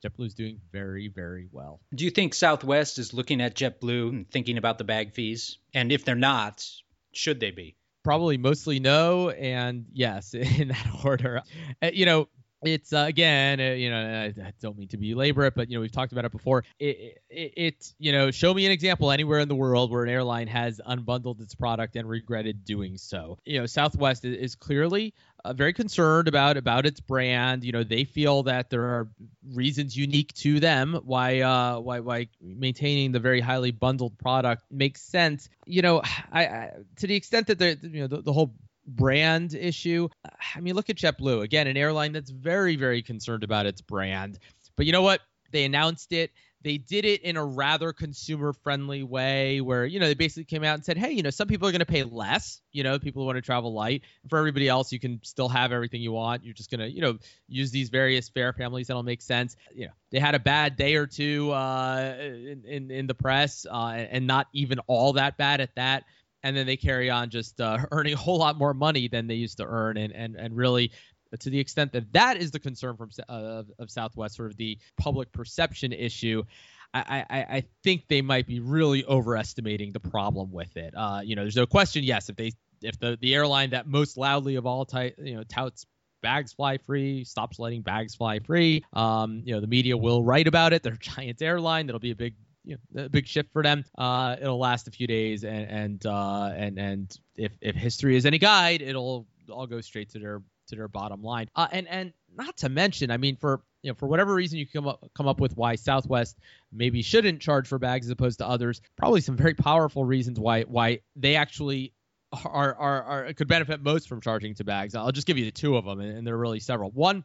JetBlue's 0.03 0.33
doing 0.33 0.59
very, 0.71 1.09
very 1.09 1.47
well. 1.51 1.81
Do 1.93 2.05
you 2.05 2.11
think 2.11 2.33
Southwest 2.33 2.99
is 2.99 3.13
looking 3.13 3.41
at 3.41 3.55
JetBlue 3.55 4.09
and 4.09 4.31
thinking 4.31 4.57
about 4.57 4.77
the 4.77 4.83
bag 4.83 5.13
fees? 5.13 5.57
And 5.73 5.91
if 5.91 6.05
they're 6.05 6.15
not, 6.15 6.65
should 7.11 7.39
they 7.39 7.51
be? 7.51 7.75
Probably 8.03 8.37
mostly 8.37 8.79
no 8.79 9.29
and 9.29 9.85
yes 9.91 10.33
in 10.33 10.69
that 10.69 10.87
order. 11.03 11.41
Uh, 11.81 11.91
you 11.93 12.05
know, 12.05 12.29
it's 12.61 12.91
uh, 12.91 13.05
again, 13.07 13.59
uh, 13.59 13.63
you 13.71 13.89
know, 13.89 14.31
I, 14.45 14.53
don't 14.59 14.77
mean 14.77 14.89
to 14.89 14.97
belabor 14.97 15.45
it, 15.45 15.55
but 15.55 15.69
you 15.69 15.77
know, 15.77 15.81
we've 15.81 15.91
talked 15.91 16.11
about 16.11 16.25
it 16.25 16.31
before. 16.31 16.63
It, 16.79 17.21
it, 17.29 17.53
it, 17.55 17.93
you 17.99 18.11
know, 18.11 18.31
show 18.31 18.53
me 18.53 18.65
an 18.65 18.71
example 18.71 19.11
anywhere 19.11 19.39
in 19.39 19.47
the 19.47 19.55
world 19.55 19.91
where 19.91 20.03
an 20.03 20.09
airline 20.09 20.47
has 20.47 20.81
unbundled 20.85 21.41
its 21.41 21.55
product 21.55 21.95
and 21.95 22.07
regretted 22.07 22.65
doing 22.65 22.97
so. 22.97 23.37
You 23.45 23.59
know, 23.59 23.65
Southwest 23.65 24.25
is 24.25 24.55
clearly 24.55 25.13
uh, 25.45 25.53
very 25.53 25.73
concerned 25.73 26.27
about 26.27 26.57
about 26.57 26.85
its 26.85 26.99
brand. 26.99 27.63
You 27.63 27.71
know, 27.71 27.83
they 27.83 28.03
feel 28.03 28.43
that 28.43 28.69
there 28.69 28.83
are 28.83 29.07
reasons 29.53 29.95
unique 29.95 30.33
to 30.35 30.59
them 30.59 30.99
why 31.03 31.39
uh, 31.41 31.79
why 31.79 32.01
why 32.01 32.27
maintaining 32.41 33.11
the 33.11 33.19
very 33.19 33.39
highly 33.39 33.71
bundled 33.71 34.17
product 34.17 34.63
makes 34.69 35.01
sense. 35.01 35.49
You 35.65 35.81
know, 35.81 36.01
I, 36.31 36.45
I 36.45 36.71
to 36.97 37.07
the 37.07 37.15
extent 37.15 37.47
that 37.47 37.59
the 37.59 37.77
you 37.81 38.01
know 38.01 38.07
the, 38.07 38.21
the 38.21 38.33
whole 38.33 38.53
brand 38.89 39.53
issue. 39.53 40.09
I 40.55 40.59
mean, 40.59 40.75
look 40.75 40.89
at 40.89 40.97
JetBlue 40.97 41.43
again, 41.43 41.67
an 41.67 41.77
airline 41.77 42.11
that's 42.11 42.31
very, 42.31 42.75
very 42.75 43.01
concerned 43.01 43.43
about 43.43 43.65
its 43.65 43.81
brand. 43.81 44.39
But 44.75 44.85
you 44.85 44.91
know 44.91 45.01
what? 45.01 45.21
They 45.51 45.65
announced 45.65 46.11
it. 46.11 46.31
They 46.61 46.77
did 46.77 47.05
it 47.05 47.21
in 47.21 47.37
a 47.37 47.45
rather 47.45 47.93
consumer 47.93 48.51
friendly 48.51 49.01
way 49.01 49.61
where, 49.61 49.85
you 49.85 49.97
know, 49.97 50.07
they 50.07 50.13
basically 50.13 50.43
came 50.43 50.65
out 50.65 50.73
and 50.75 50.83
said, 50.83 50.97
hey, 50.97 51.11
you 51.11 51.23
know, 51.23 51.29
some 51.29 51.47
people 51.47 51.69
are 51.69 51.71
going 51.71 51.79
to 51.79 51.85
pay 51.85 52.03
less, 52.03 52.59
you 52.73 52.83
know, 52.83 52.99
people 52.99 53.21
who 53.21 53.27
want 53.27 53.37
to 53.37 53.41
travel 53.41 53.73
light. 53.73 54.01
For 54.27 54.37
everybody 54.37 54.67
else, 54.67 54.91
you 54.91 54.99
can 54.99 55.21
still 55.23 55.47
have 55.47 55.71
everything 55.71 56.01
you 56.01 56.11
want. 56.11 56.43
You're 56.43 56.53
just 56.53 56.69
going 56.69 56.81
to, 56.81 56.91
you 56.91 56.99
know, 56.99 57.17
use 57.47 57.71
these 57.71 57.89
various 57.89 58.27
fare 58.27 58.51
families 58.51 58.87
that'll 58.87 59.03
make 59.03 59.21
sense. 59.21 59.55
You 59.73 59.85
know, 59.85 59.93
they 60.11 60.19
had 60.19 60.35
a 60.35 60.39
bad 60.39 60.75
day 60.75 60.95
or 60.95 61.07
two 61.07 61.49
uh, 61.51 62.17
in, 62.19 62.63
in, 62.65 62.91
in 62.91 63.07
the 63.07 63.15
press 63.15 63.65
uh, 63.71 64.05
and 64.11 64.27
not 64.27 64.47
even 64.51 64.79
all 64.87 65.13
that 65.13 65.37
bad 65.37 65.61
at 65.61 65.73
that 65.75 66.03
and 66.43 66.55
then 66.55 66.65
they 66.65 66.77
carry 66.77 67.09
on 67.09 67.29
just 67.29 67.59
uh, 67.61 67.77
earning 67.91 68.13
a 68.13 68.17
whole 68.17 68.37
lot 68.37 68.57
more 68.57 68.73
money 68.73 69.07
than 69.07 69.27
they 69.27 69.35
used 69.35 69.57
to 69.57 69.65
earn, 69.65 69.97
and 69.97 70.13
and 70.13 70.35
and 70.35 70.55
really 70.55 70.91
to 71.39 71.49
the 71.49 71.59
extent 71.59 71.91
that 71.93 72.11
that 72.13 72.37
is 72.37 72.51
the 72.51 72.59
concern 72.59 72.97
from 72.97 73.09
uh, 73.27 73.63
of 73.77 73.91
Southwest, 73.91 74.35
sort 74.35 74.51
of 74.51 74.57
the 74.57 74.77
public 74.97 75.31
perception 75.31 75.93
issue. 75.93 76.43
I, 76.91 77.23
I, 77.29 77.39
I 77.39 77.63
think 77.83 78.07
they 78.07 78.23
might 78.23 78.47
be 78.47 78.59
really 78.59 79.05
overestimating 79.05 79.91
the 79.91 79.99
problem 79.99 80.51
with 80.51 80.75
it. 80.75 80.91
Uh, 80.97 81.21
you 81.23 81.35
know, 81.35 81.43
there's 81.43 81.55
no 81.55 81.67
question. 81.67 82.03
Yes, 82.03 82.29
if 82.29 82.35
they 82.35 82.51
if 82.81 82.99
the 82.99 83.17
the 83.21 83.35
airline 83.35 83.71
that 83.71 83.87
most 83.87 84.17
loudly 84.17 84.55
of 84.55 84.65
all 84.65 84.85
type 84.85 85.15
you 85.19 85.35
know 85.35 85.43
touts 85.43 85.85
bags 86.21 86.53
fly 86.53 86.77
free, 86.77 87.23
stops 87.23 87.59
letting 87.59 87.81
bags 87.81 88.15
fly 88.15 88.39
free. 88.39 88.83
Um, 88.93 89.41
you 89.45 89.53
know, 89.53 89.61
the 89.61 89.67
media 89.67 89.97
will 89.97 90.23
write 90.23 90.47
about 90.47 90.73
it. 90.73 90.83
They're 90.83 90.93
a 90.93 90.97
giant 90.97 91.41
airline. 91.41 91.85
That'll 91.85 91.99
be 91.99 92.11
a 92.11 92.15
big 92.15 92.35
you 92.63 92.77
know, 92.93 93.05
a 93.05 93.09
big 93.09 93.27
shift 93.27 93.51
for 93.51 93.63
them. 93.63 93.83
Uh, 93.97 94.35
it'll 94.41 94.59
last 94.59 94.87
a 94.87 94.91
few 94.91 95.07
days, 95.07 95.43
and 95.43 95.69
and 95.69 96.05
uh, 96.05 96.51
and 96.55 96.77
and 96.77 97.19
if 97.35 97.51
if 97.61 97.75
history 97.75 98.15
is 98.15 98.25
any 98.25 98.37
guide, 98.37 98.81
it'll 98.81 99.27
all 99.49 99.67
go 99.67 99.81
straight 99.81 100.09
to 100.11 100.19
their 100.19 100.41
to 100.67 100.75
their 100.75 100.87
bottom 100.87 101.21
line. 101.21 101.49
Uh, 101.55 101.67
and 101.71 101.87
and 101.87 102.13
not 102.35 102.57
to 102.57 102.69
mention, 102.69 103.11
I 103.11 103.17
mean, 103.17 103.35
for 103.37 103.61
you 103.81 103.91
know, 103.91 103.95
for 103.95 104.07
whatever 104.07 104.33
reason 104.33 104.59
you 104.59 104.67
come 104.67 104.87
up 104.87 105.09
come 105.15 105.27
up 105.27 105.39
with 105.39 105.55
why 105.55 105.75
Southwest 105.75 106.37
maybe 106.71 107.01
shouldn't 107.01 107.41
charge 107.41 107.67
for 107.67 107.79
bags 107.79 108.07
as 108.07 108.11
opposed 108.11 108.39
to 108.39 108.47
others, 108.47 108.81
probably 108.97 109.21
some 109.21 109.37
very 109.37 109.53
powerful 109.53 110.05
reasons 110.05 110.39
why 110.39 110.63
why 110.63 110.99
they 111.15 111.35
actually 111.35 111.93
are 112.31 112.75
are, 112.75 113.03
are 113.03 113.33
could 113.33 113.47
benefit 113.47 113.81
most 113.81 114.07
from 114.07 114.21
charging 114.21 114.53
to 114.55 114.63
bags. 114.63 114.95
I'll 114.95 115.11
just 115.11 115.27
give 115.27 115.37
you 115.37 115.45
the 115.45 115.51
two 115.51 115.77
of 115.77 115.85
them, 115.85 115.99
and, 115.99 116.17
and 116.19 116.27
there 116.27 116.35
are 116.35 116.39
really 116.39 116.59
several. 116.59 116.91
One 116.91 117.23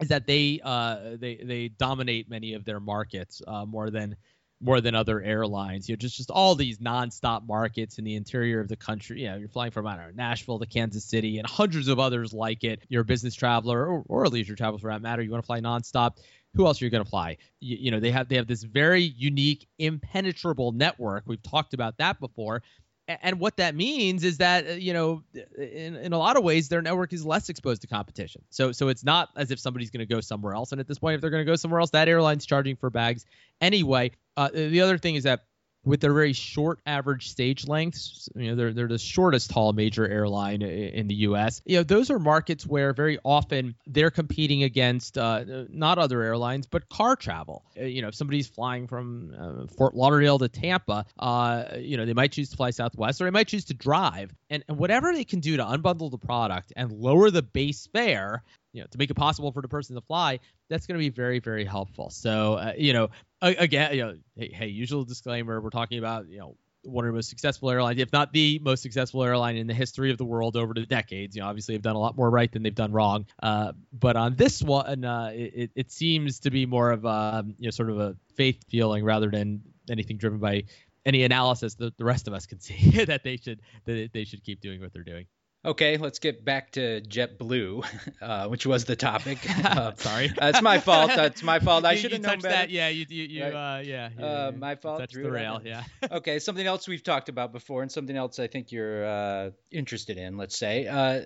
is 0.00 0.08
that 0.08 0.26
they 0.26 0.60
uh 0.62 1.16
they 1.18 1.36
they 1.36 1.68
dominate 1.68 2.28
many 2.28 2.54
of 2.54 2.64
their 2.64 2.80
markets 2.80 3.40
uh, 3.46 3.64
more 3.64 3.90
than 3.90 4.16
more 4.60 4.80
than 4.80 4.94
other 4.94 5.20
airlines. 5.20 5.88
You 5.88 5.94
know, 5.94 5.98
just 5.98 6.16
just 6.16 6.30
all 6.30 6.54
these 6.54 6.78
nonstop 6.78 7.46
markets 7.46 7.98
in 7.98 8.04
the 8.04 8.14
interior 8.14 8.60
of 8.60 8.68
the 8.68 8.76
country. 8.76 9.22
You 9.22 9.30
know, 9.30 9.36
you're 9.36 9.48
flying 9.48 9.70
from 9.70 9.86
I 9.86 9.96
don't 9.96 10.06
know 10.06 10.12
Nashville 10.14 10.58
to 10.58 10.66
Kansas 10.66 11.04
City 11.04 11.38
and 11.38 11.46
hundreds 11.46 11.88
of 11.88 11.98
others 11.98 12.32
like 12.32 12.64
it. 12.64 12.82
You're 12.88 13.02
a 13.02 13.04
business 13.04 13.34
traveler 13.34 13.86
or, 13.86 14.04
or 14.08 14.24
a 14.24 14.28
leisure 14.28 14.56
traveler 14.56 14.78
for 14.78 14.90
that 14.90 15.02
matter. 15.02 15.22
You 15.22 15.30
want 15.30 15.42
to 15.42 15.46
fly 15.46 15.60
nonstop. 15.60 16.16
Who 16.54 16.66
else 16.66 16.80
are 16.80 16.86
you 16.86 16.90
going 16.90 17.04
to 17.04 17.10
fly? 17.10 17.36
You, 17.60 17.76
you 17.78 17.90
know, 17.90 18.00
they 18.00 18.10
have 18.10 18.28
they 18.28 18.36
have 18.36 18.46
this 18.46 18.62
very 18.62 19.02
unique, 19.02 19.68
impenetrable 19.78 20.72
network. 20.72 21.24
We've 21.26 21.42
talked 21.42 21.74
about 21.74 21.98
that 21.98 22.18
before 22.18 22.62
and 23.08 23.38
what 23.38 23.56
that 23.58 23.74
means 23.74 24.24
is 24.24 24.38
that 24.38 24.66
uh, 24.66 24.72
you 24.72 24.92
know 24.92 25.22
in, 25.56 25.96
in 25.96 26.12
a 26.12 26.18
lot 26.18 26.36
of 26.36 26.42
ways 26.42 26.68
their 26.68 26.82
network 26.82 27.12
is 27.12 27.24
less 27.24 27.48
exposed 27.48 27.82
to 27.82 27.86
competition 27.86 28.42
so 28.50 28.72
so 28.72 28.88
it's 28.88 29.04
not 29.04 29.28
as 29.36 29.50
if 29.50 29.58
somebody's 29.60 29.90
going 29.90 30.06
to 30.06 30.12
go 30.12 30.20
somewhere 30.20 30.54
else 30.54 30.72
and 30.72 30.80
at 30.80 30.88
this 30.88 30.98
point 30.98 31.14
if 31.14 31.20
they're 31.20 31.30
going 31.30 31.44
to 31.44 31.50
go 31.50 31.56
somewhere 31.56 31.80
else 31.80 31.90
that 31.90 32.08
airline's 32.08 32.46
charging 32.46 32.76
for 32.76 32.90
bags 32.90 33.24
anyway 33.60 34.10
uh, 34.36 34.48
the 34.52 34.80
other 34.80 34.98
thing 34.98 35.14
is 35.14 35.24
that 35.24 35.44
with 35.86 36.00
their 36.00 36.12
very 36.12 36.32
short 36.32 36.80
average 36.84 37.30
stage 37.30 37.66
lengths, 37.68 38.28
you 38.34 38.50
know, 38.50 38.56
they're 38.56 38.72
they're 38.72 38.88
the 38.88 38.98
shortest 38.98 39.52
haul 39.52 39.72
major 39.72 40.06
airline 40.06 40.60
in 40.60 41.06
the 41.06 41.14
U.S. 41.14 41.62
You 41.64 41.78
know, 41.78 41.82
those 41.84 42.10
are 42.10 42.18
markets 42.18 42.66
where 42.66 42.92
very 42.92 43.18
often 43.24 43.76
they're 43.86 44.10
competing 44.10 44.64
against 44.64 45.16
uh, 45.16 45.44
not 45.70 45.98
other 45.98 46.22
airlines 46.22 46.66
but 46.66 46.88
car 46.88 47.14
travel. 47.14 47.64
Uh, 47.80 47.84
you 47.84 48.02
know, 48.02 48.08
if 48.08 48.16
somebody's 48.16 48.48
flying 48.48 48.88
from 48.88 49.32
uh, 49.38 49.66
Fort 49.76 49.94
Lauderdale 49.94 50.38
to 50.40 50.48
Tampa, 50.48 51.06
uh, 51.20 51.64
you 51.78 51.96
know, 51.96 52.04
they 52.04 52.14
might 52.14 52.32
choose 52.32 52.50
to 52.50 52.56
fly 52.56 52.70
Southwest 52.70 53.20
or 53.20 53.24
they 53.24 53.30
might 53.30 53.48
choose 53.48 53.66
to 53.66 53.74
drive. 53.74 54.34
And, 54.50 54.64
and 54.68 54.78
whatever 54.78 55.12
they 55.12 55.24
can 55.24 55.40
do 55.40 55.56
to 55.56 55.64
unbundle 55.64 56.10
the 56.10 56.18
product 56.18 56.72
and 56.76 56.90
lower 56.90 57.30
the 57.30 57.42
base 57.42 57.86
fare, 57.92 58.42
you 58.72 58.80
know, 58.80 58.86
to 58.90 58.98
make 58.98 59.10
it 59.10 59.14
possible 59.14 59.52
for 59.52 59.62
the 59.62 59.68
person 59.68 59.94
to 59.94 60.02
fly, 60.02 60.40
that's 60.68 60.86
going 60.86 60.98
to 60.98 61.04
be 61.04 61.10
very, 61.10 61.38
very 61.38 61.64
helpful. 61.64 62.10
So, 62.10 62.54
uh, 62.54 62.72
you 62.76 62.92
know, 62.92 63.10
again, 63.48 63.94
you 63.94 64.04
know, 64.04 64.14
hey, 64.36 64.50
hey, 64.52 64.66
usual 64.68 65.04
disclaimer, 65.04 65.60
we're 65.60 65.70
talking 65.70 65.98
about, 65.98 66.28
you 66.28 66.38
know, 66.38 66.56
one 66.82 67.04
of 67.04 67.10
the 67.10 67.14
most 67.16 67.28
successful 67.28 67.70
airlines, 67.70 68.00
if 68.00 68.12
not 68.12 68.32
the 68.32 68.60
most 68.62 68.82
successful 68.82 69.22
airline 69.24 69.56
in 69.56 69.66
the 69.66 69.74
history 69.74 70.10
of 70.10 70.18
the 70.18 70.24
world 70.24 70.56
over 70.56 70.72
the 70.72 70.86
decades. 70.86 71.34
You 71.34 71.42
know, 71.42 71.48
obviously 71.48 71.74
they've 71.74 71.82
done 71.82 71.96
a 71.96 72.00
lot 72.00 72.16
more 72.16 72.30
right 72.30 72.50
than 72.50 72.62
they've 72.62 72.74
done 72.74 72.92
wrong. 72.92 73.26
Uh, 73.42 73.72
but 73.92 74.16
on 74.16 74.36
this 74.36 74.62
one, 74.62 75.04
uh, 75.04 75.30
it, 75.34 75.70
it 75.74 75.90
seems 75.90 76.40
to 76.40 76.50
be 76.50 76.64
more 76.64 76.92
of 76.92 77.04
a, 77.04 77.44
you 77.58 77.66
know, 77.66 77.70
sort 77.70 77.90
of 77.90 77.98
a 77.98 78.16
faith 78.34 78.64
feeling 78.68 79.04
rather 79.04 79.30
than 79.30 79.62
anything 79.90 80.16
driven 80.16 80.38
by 80.38 80.64
any 81.04 81.22
analysis 81.22 81.74
that 81.76 81.96
the 81.96 82.04
rest 82.04 82.26
of 82.26 82.34
us 82.34 82.46
can 82.46 82.60
see 82.60 82.90
that 83.04 83.22
they 83.22 83.36
should 83.36 83.60
that 83.84 84.10
they 84.12 84.24
should 84.24 84.42
keep 84.44 84.60
doing 84.60 84.80
what 84.80 84.92
they're 84.92 85.04
doing. 85.04 85.26
Okay, 85.66 85.96
let's 85.96 86.20
get 86.20 86.44
back 86.44 86.70
to 86.72 87.00
JetBlue, 87.00 87.84
uh, 88.22 88.46
which 88.48 88.66
was 88.66 88.84
the 88.84 88.96
topic. 88.96 89.38
Uh, 89.66 89.92
Sorry, 89.96 90.28
that's 90.28 90.62
my 90.62 90.78
fault. 90.78 91.10
That's 91.14 91.42
my 91.42 91.58
fault. 91.58 91.84
I 91.84 91.96
should 91.96 92.12
have 92.12 92.20
known 92.22 92.38
better. 92.38 92.54
That. 92.54 92.70
Yeah, 92.70 92.88
you 92.88 93.04
you, 93.08 93.24
you 93.24 93.42
Right. 93.42 93.78
uh, 93.78 93.80
yeah. 93.80 94.10
Uh, 94.18 94.52
my 94.56 94.76
fault. 94.76 95.08
Drew, 95.10 95.24
the 95.24 95.30
rail. 95.30 95.60
Yeah. 95.64 95.82
okay, 96.12 96.38
something 96.38 96.66
else 96.66 96.86
we've 96.86 97.02
talked 97.02 97.28
about 97.28 97.52
before, 97.52 97.82
and 97.82 97.90
something 97.90 98.16
else 98.16 98.38
I 98.38 98.46
think 98.46 98.70
you're 98.70 99.04
uh, 99.04 99.50
interested 99.72 100.18
in. 100.18 100.36
Let's 100.36 100.56
say 100.56 100.86
uh, 100.86 101.20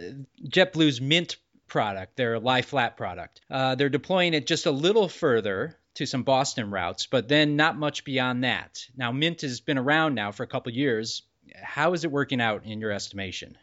JetBlue's 0.49 1.01
Mint 1.01 1.37
product, 1.67 2.17
their 2.17 2.39
lie 2.41 2.63
flat 2.63 2.97
product. 2.97 3.41
Uh, 3.51 3.75
they're 3.75 3.89
deploying 3.89 4.33
it 4.35 4.47
just 4.47 4.67
a 4.67 4.73
little 4.73 5.09
further 5.09 5.77
to 5.95 6.07
some 6.07 6.23
Boston 6.23 6.71
routes, 6.71 7.07
but 7.07 7.29
then 7.29 7.57
not 7.57 7.77
much 7.77 8.05
beyond 8.05 8.45
that. 8.45 8.87
Now, 8.97 9.13
Mint 9.13 9.43
has 9.43 9.61
been 9.61 9.79
around 9.79 10.15
now 10.15 10.33
for 10.33 10.45
a 10.45 10.49
couple 10.49 10.73
years. 10.73 11.23
How 11.63 11.93
is 11.93 12.05
it 12.05 12.11
working 12.11 12.41
out 12.41 12.65
in 12.65 12.81
your 12.81 12.93
estimation? 12.93 13.57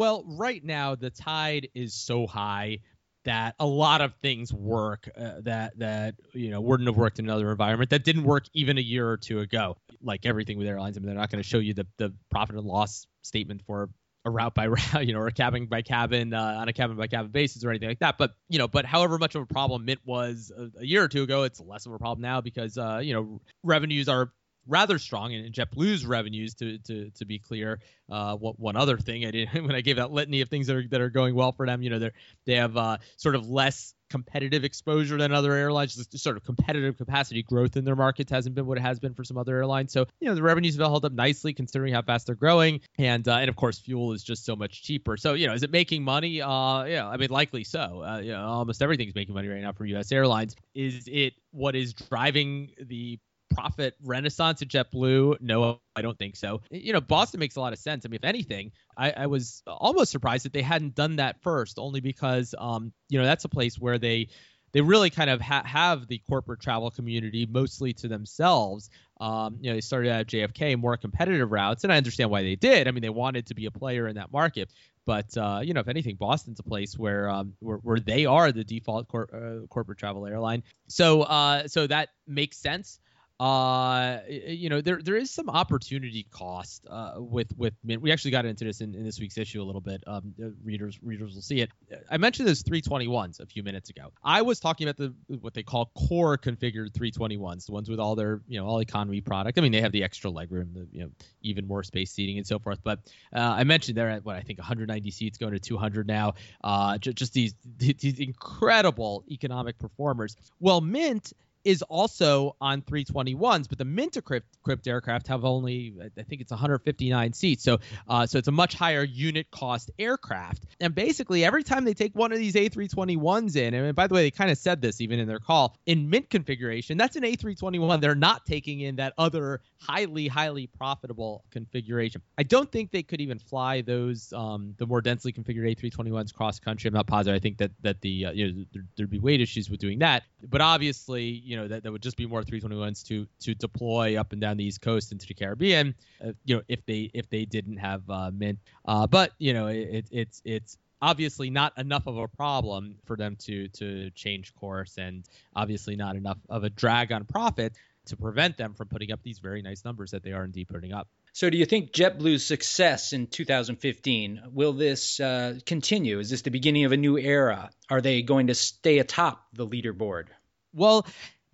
Well, 0.00 0.24
right 0.26 0.64
now 0.64 0.94
the 0.94 1.10
tide 1.10 1.68
is 1.74 1.92
so 1.92 2.26
high 2.26 2.78
that 3.26 3.54
a 3.58 3.66
lot 3.66 4.00
of 4.00 4.14
things 4.22 4.50
work 4.50 5.10
uh, 5.14 5.42
that 5.42 5.78
that 5.78 6.14
you 6.32 6.50
know 6.50 6.62
wouldn't 6.62 6.86
have 6.86 6.96
worked 6.96 7.18
in 7.18 7.26
another 7.26 7.50
environment 7.50 7.90
that 7.90 8.02
didn't 8.02 8.24
work 8.24 8.44
even 8.54 8.78
a 8.78 8.80
year 8.80 9.06
or 9.06 9.18
two 9.18 9.40
ago. 9.40 9.76
Like 10.02 10.24
everything 10.24 10.56
with 10.56 10.66
airlines, 10.66 10.96
I 10.96 11.00
mean, 11.00 11.08
they're 11.08 11.16
not 11.16 11.30
going 11.30 11.42
to 11.42 11.46
show 11.46 11.58
you 11.58 11.74
the 11.74 11.86
the 11.98 12.14
profit 12.30 12.56
and 12.56 12.64
loss 12.64 13.06
statement 13.24 13.60
for 13.66 13.90
a 14.24 14.30
route 14.30 14.54
by 14.54 14.66
route, 14.68 15.06
you 15.06 15.12
know, 15.12 15.18
or 15.18 15.26
a 15.26 15.32
cabin 15.32 15.66
by 15.66 15.82
cabin 15.82 16.32
uh, 16.32 16.56
on 16.60 16.68
a 16.70 16.72
cabin 16.72 16.96
by 16.96 17.06
cabin 17.06 17.30
basis 17.30 17.62
or 17.62 17.68
anything 17.68 17.90
like 17.90 17.98
that. 17.98 18.16
But 18.16 18.30
you 18.48 18.58
know, 18.58 18.68
but 18.68 18.86
however 18.86 19.18
much 19.18 19.34
of 19.34 19.42
a 19.42 19.46
problem 19.46 19.86
it 19.90 19.98
was 20.06 20.50
a, 20.56 20.80
a 20.80 20.86
year 20.86 21.04
or 21.04 21.08
two 21.08 21.24
ago, 21.24 21.42
it's 21.42 21.60
less 21.60 21.84
of 21.84 21.92
a 21.92 21.98
problem 21.98 22.22
now 22.22 22.40
because 22.40 22.78
uh, 22.78 23.02
you 23.04 23.12
know 23.12 23.42
revenues 23.62 24.08
are 24.08 24.32
rather 24.70 24.98
strong 24.98 25.34
and 25.34 25.52
JetBlue's 25.52 26.06
revenues 26.06 26.54
to 26.54 26.78
to 26.78 27.10
to 27.10 27.24
be 27.26 27.38
clear. 27.38 27.80
Uh, 28.08 28.36
one, 28.36 28.54
one 28.56 28.76
other 28.76 28.96
thing 28.96 29.24
I 29.26 29.30
did 29.30 29.48
when 29.52 29.74
I 29.74 29.82
gave 29.82 29.96
that 29.96 30.12
litany 30.12 30.40
of 30.40 30.48
things 30.48 30.68
that 30.68 30.76
are 30.76 30.88
that 30.88 31.00
are 31.00 31.10
going 31.10 31.34
well 31.34 31.52
for 31.52 31.66
them, 31.66 31.82
you 31.82 31.90
know, 31.90 31.98
they 31.98 32.10
they 32.46 32.54
have 32.54 32.76
uh, 32.76 32.98
sort 33.16 33.34
of 33.34 33.48
less 33.48 33.94
competitive 34.08 34.64
exposure 34.64 35.16
than 35.16 35.32
other 35.32 35.52
airlines. 35.52 35.94
Just 35.94 36.18
sort 36.18 36.36
of 36.36 36.44
competitive 36.44 36.96
capacity 36.96 37.42
growth 37.42 37.76
in 37.76 37.84
their 37.84 37.96
markets 37.96 38.30
hasn't 38.30 38.54
been 38.54 38.66
what 38.66 38.78
it 38.78 38.82
has 38.82 38.98
been 38.98 39.14
for 39.14 39.24
some 39.24 39.38
other 39.38 39.56
airlines. 39.56 39.92
So 39.92 40.06
you 40.20 40.28
know 40.28 40.34
the 40.34 40.42
revenues 40.42 40.76
have 40.76 40.86
held 40.86 41.04
up 41.04 41.12
nicely 41.12 41.52
considering 41.52 41.92
how 41.92 42.02
fast 42.02 42.26
they're 42.26 42.34
growing, 42.34 42.80
and 42.98 43.26
uh, 43.26 43.36
and 43.36 43.48
of 43.48 43.56
course 43.56 43.78
fuel 43.78 44.12
is 44.12 44.22
just 44.22 44.44
so 44.44 44.56
much 44.56 44.82
cheaper. 44.82 45.16
So 45.16 45.34
you 45.34 45.46
know 45.46 45.54
is 45.54 45.62
it 45.62 45.70
making 45.70 46.02
money? 46.04 46.40
Uh, 46.40 46.84
yeah, 46.84 47.08
I 47.08 47.16
mean 47.16 47.30
likely 47.30 47.64
so. 47.64 48.02
Uh, 48.02 48.18
you 48.18 48.32
know 48.32 48.44
almost 48.44 48.82
everything's 48.82 49.14
making 49.14 49.34
money 49.34 49.48
right 49.48 49.62
now 49.62 49.72
for 49.72 49.84
U.S. 49.86 50.12
airlines. 50.12 50.56
Is 50.74 51.04
it 51.06 51.34
what 51.52 51.74
is 51.74 51.94
driving 51.94 52.70
the 52.80 53.18
profit 53.50 53.94
renaissance 54.02 54.62
at 54.62 54.68
JetBlue? 54.68 55.40
No, 55.40 55.80
I 55.94 56.02
don't 56.02 56.18
think 56.18 56.36
so. 56.36 56.62
You 56.70 56.92
know, 56.92 57.00
Boston 57.00 57.40
makes 57.40 57.56
a 57.56 57.60
lot 57.60 57.72
of 57.72 57.78
sense. 57.78 58.06
I 58.06 58.08
mean, 58.08 58.16
if 58.22 58.24
anything, 58.24 58.72
I, 58.96 59.10
I 59.10 59.26
was 59.26 59.62
almost 59.66 60.12
surprised 60.12 60.44
that 60.44 60.52
they 60.52 60.62
hadn't 60.62 60.94
done 60.94 61.16
that 61.16 61.42
first, 61.42 61.78
only 61.78 62.00
because, 62.00 62.54
um, 62.58 62.92
you 63.08 63.18
know, 63.18 63.24
that's 63.24 63.44
a 63.44 63.48
place 63.48 63.78
where 63.78 63.98
they 63.98 64.28
they 64.72 64.80
really 64.80 65.10
kind 65.10 65.30
of 65.30 65.40
ha- 65.40 65.64
have 65.64 66.06
the 66.06 66.18
corporate 66.28 66.60
travel 66.60 66.90
community 66.90 67.44
mostly 67.44 67.92
to 67.92 68.08
themselves. 68.08 68.88
Um, 69.20 69.58
you 69.60 69.70
know, 69.70 69.74
they 69.74 69.80
started 69.80 70.10
at 70.12 70.28
JFK, 70.28 70.78
more 70.78 70.96
competitive 70.96 71.50
routes, 71.50 71.84
and 71.84 71.92
I 71.92 71.96
understand 71.96 72.30
why 72.30 72.42
they 72.42 72.54
did. 72.54 72.86
I 72.86 72.92
mean, 72.92 73.02
they 73.02 73.10
wanted 73.10 73.46
to 73.46 73.54
be 73.54 73.66
a 73.66 73.70
player 73.70 74.06
in 74.06 74.14
that 74.14 74.32
market. 74.32 74.70
But 75.06 75.36
uh, 75.36 75.60
you 75.62 75.74
know, 75.74 75.80
if 75.80 75.88
anything, 75.88 76.16
Boston's 76.16 76.60
a 76.60 76.62
place 76.62 76.96
where 76.96 77.28
um, 77.28 77.54
where, 77.58 77.78
where 77.78 77.98
they 77.98 78.26
are 78.26 78.52
the 78.52 78.64
default 78.64 79.08
cor- 79.08 79.28
uh, 79.34 79.66
corporate 79.66 79.98
travel 79.98 80.26
airline. 80.26 80.62
So 80.88 81.22
uh, 81.22 81.66
so 81.66 81.86
that 81.86 82.10
makes 82.26 82.58
sense 82.58 83.00
uh 83.40 84.18
you 84.28 84.68
know 84.68 84.82
there 84.82 85.00
there 85.02 85.16
is 85.16 85.30
some 85.30 85.48
opportunity 85.48 86.26
cost 86.30 86.86
uh 86.90 87.14
with 87.16 87.50
with 87.56 87.72
mint 87.82 88.02
we 88.02 88.12
actually 88.12 88.30
got 88.30 88.44
into 88.44 88.64
this 88.64 88.82
in, 88.82 88.94
in 88.94 89.02
this 89.02 89.18
week's 89.18 89.38
issue 89.38 89.62
a 89.62 89.64
little 89.64 89.80
bit 89.80 90.04
um 90.06 90.34
readers 90.62 90.98
readers 91.02 91.34
will 91.34 91.40
see 91.40 91.60
it. 91.60 91.70
I 92.10 92.18
mentioned 92.18 92.46
those 92.46 92.62
321s 92.62 93.40
a 93.40 93.46
few 93.46 93.62
minutes 93.62 93.88
ago. 93.88 94.12
I 94.22 94.42
was 94.42 94.60
talking 94.60 94.88
about 94.88 94.98
the 94.98 95.14
what 95.40 95.54
they 95.54 95.62
call 95.62 95.90
core 95.96 96.36
configured 96.36 96.90
321s 96.92 97.66
the 97.66 97.72
ones 97.72 97.88
with 97.88 97.98
all 97.98 98.14
their 98.14 98.42
you 98.46 98.60
know 98.60 98.66
all 98.66 98.80
economy 98.80 99.22
product. 99.22 99.58
I 99.58 99.62
mean 99.62 99.72
they 99.72 99.80
have 99.80 99.92
the 99.92 100.04
extra 100.04 100.30
legroom 100.30 100.74
the 100.74 100.86
you 100.92 101.04
know 101.04 101.10
even 101.40 101.66
more 101.66 101.82
space 101.82 102.12
seating 102.12 102.36
and 102.36 102.46
so 102.46 102.58
forth 102.58 102.80
but 102.84 102.98
uh, 103.34 103.40
i 103.40 103.64
mentioned 103.64 103.96
they're 103.96 104.10
at 104.10 104.24
what 104.24 104.36
i 104.36 104.42
think 104.42 104.58
190 104.58 105.10
seats 105.10 105.38
going 105.38 105.52
to 105.52 105.58
200 105.58 106.06
now. 106.06 106.34
Uh 106.62 106.98
just, 106.98 107.16
just 107.16 107.32
these 107.32 107.54
these 107.78 108.18
incredible 108.20 109.24
economic 109.30 109.78
performers. 109.78 110.36
Well 110.58 110.82
mint 110.82 111.32
is 111.64 111.82
also 111.82 112.56
on 112.60 112.82
321s, 112.82 113.68
but 113.68 113.78
the 113.78 113.84
Mint 113.84 114.16
equipped 114.16 114.86
aircraft 114.86 115.26
have 115.28 115.44
only, 115.44 115.94
I 116.16 116.22
think 116.22 116.40
it's 116.40 116.50
159 116.50 117.32
seats. 117.32 117.62
So, 117.62 117.78
uh, 118.08 118.26
so 118.26 118.38
it's 118.38 118.48
a 118.48 118.52
much 118.52 118.74
higher 118.74 119.04
unit 119.04 119.50
cost 119.50 119.90
aircraft. 119.98 120.64
And 120.80 120.94
basically, 120.94 121.44
every 121.44 121.62
time 121.62 121.84
they 121.84 121.94
take 121.94 122.14
one 122.14 122.32
of 122.32 122.38
these 122.38 122.54
A321s 122.54 123.56
in, 123.56 123.74
and 123.74 123.94
by 123.94 124.06
the 124.06 124.14
way, 124.14 124.22
they 124.22 124.30
kind 124.30 124.50
of 124.50 124.58
said 124.58 124.80
this 124.80 125.00
even 125.00 125.18
in 125.18 125.28
their 125.28 125.38
call, 125.38 125.76
in 125.86 126.08
Mint 126.08 126.30
configuration, 126.30 126.96
that's 126.96 127.16
an 127.16 127.22
A321. 127.22 128.00
They're 128.00 128.14
not 128.14 128.46
taking 128.46 128.80
in 128.80 128.96
that 128.96 129.12
other 129.18 129.60
highly, 129.78 130.28
highly 130.28 130.66
profitable 130.66 131.44
configuration. 131.50 132.22
I 132.38 132.42
don't 132.42 132.70
think 132.70 132.90
they 132.90 133.02
could 133.02 133.20
even 133.20 133.38
fly 133.38 133.82
those, 133.82 134.32
um, 134.32 134.74
the 134.78 134.86
more 134.86 135.00
densely 135.00 135.32
configured 135.32 135.76
A321s 135.76 136.32
cross 136.32 136.58
country. 136.58 136.88
I'm 136.88 136.94
not 136.94 137.06
positive. 137.06 137.36
I 137.36 137.40
think 137.40 137.58
that 137.58 137.70
that 137.82 138.00
the 138.00 138.26
uh, 138.26 138.32
you 138.32 138.52
know 138.52 138.64
there, 138.72 138.84
there'd 138.96 139.10
be 139.10 139.18
weight 139.18 139.40
issues 139.40 139.70
with 139.70 139.80
doing 139.80 139.98
that. 140.00 140.24
But 140.48 140.60
obviously, 140.60 141.42
you 141.50 141.56
know 141.56 141.66
that, 141.66 141.82
that 141.82 141.90
would 141.90 142.00
just 142.00 142.16
be 142.16 142.26
more 142.26 142.42
321s 142.44 143.04
to 143.08 143.26
to 143.40 143.54
deploy 143.54 144.18
up 144.18 144.30
and 144.30 144.40
down 144.40 144.56
the 144.56 144.64
east 144.64 144.80
coast 144.80 145.10
into 145.10 145.26
the 145.26 145.34
caribbean 145.34 145.96
uh, 146.24 146.30
you 146.44 146.54
know 146.54 146.62
if 146.68 146.86
they 146.86 147.10
if 147.12 147.28
they 147.28 147.44
didn't 147.44 147.76
have 147.76 148.08
uh, 148.08 148.30
mint 148.32 148.60
uh, 148.84 149.06
but 149.06 149.32
you 149.38 149.52
know 149.52 149.66
it, 149.66 150.06
it's 150.12 150.40
it's 150.44 150.78
obviously 151.02 151.50
not 151.50 151.76
enough 151.76 152.06
of 152.06 152.16
a 152.16 152.28
problem 152.28 152.94
for 153.04 153.16
them 153.16 153.34
to 153.34 153.66
to 153.68 154.10
change 154.10 154.54
course 154.54 154.96
and 154.96 155.24
obviously 155.56 155.96
not 155.96 156.14
enough 156.14 156.38
of 156.48 156.62
a 156.62 156.70
drag 156.70 157.10
on 157.10 157.24
profit 157.24 157.74
to 158.06 158.16
prevent 158.16 158.56
them 158.56 158.74
from 158.74 158.86
putting 158.86 159.10
up 159.10 159.20
these 159.24 159.40
very 159.40 159.60
nice 159.60 159.84
numbers 159.84 160.12
that 160.12 160.22
they 160.22 160.32
are 160.32 160.44
indeed 160.44 160.68
putting 160.68 160.92
up 160.92 161.08
So, 161.32 161.50
do 161.50 161.56
you 161.56 161.66
think 161.66 161.92
JetBlue's 161.92 162.46
success 162.46 163.12
in 163.12 163.26
2015 163.26 164.42
will 164.52 164.72
this 164.72 165.18
uh, 165.18 165.58
continue? 165.66 166.20
Is 166.20 166.30
this 166.30 166.42
the 166.42 166.50
beginning 166.50 166.84
of 166.84 166.92
a 166.92 166.96
new 166.96 167.18
era? 167.18 167.70
Are 167.88 168.00
they 168.00 168.22
going 168.22 168.48
to 168.48 168.54
stay 168.54 168.98
atop 168.98 169.46
the 169.52 169.66
leaderboard? 169.66 170.26
Well, 170.72 171.06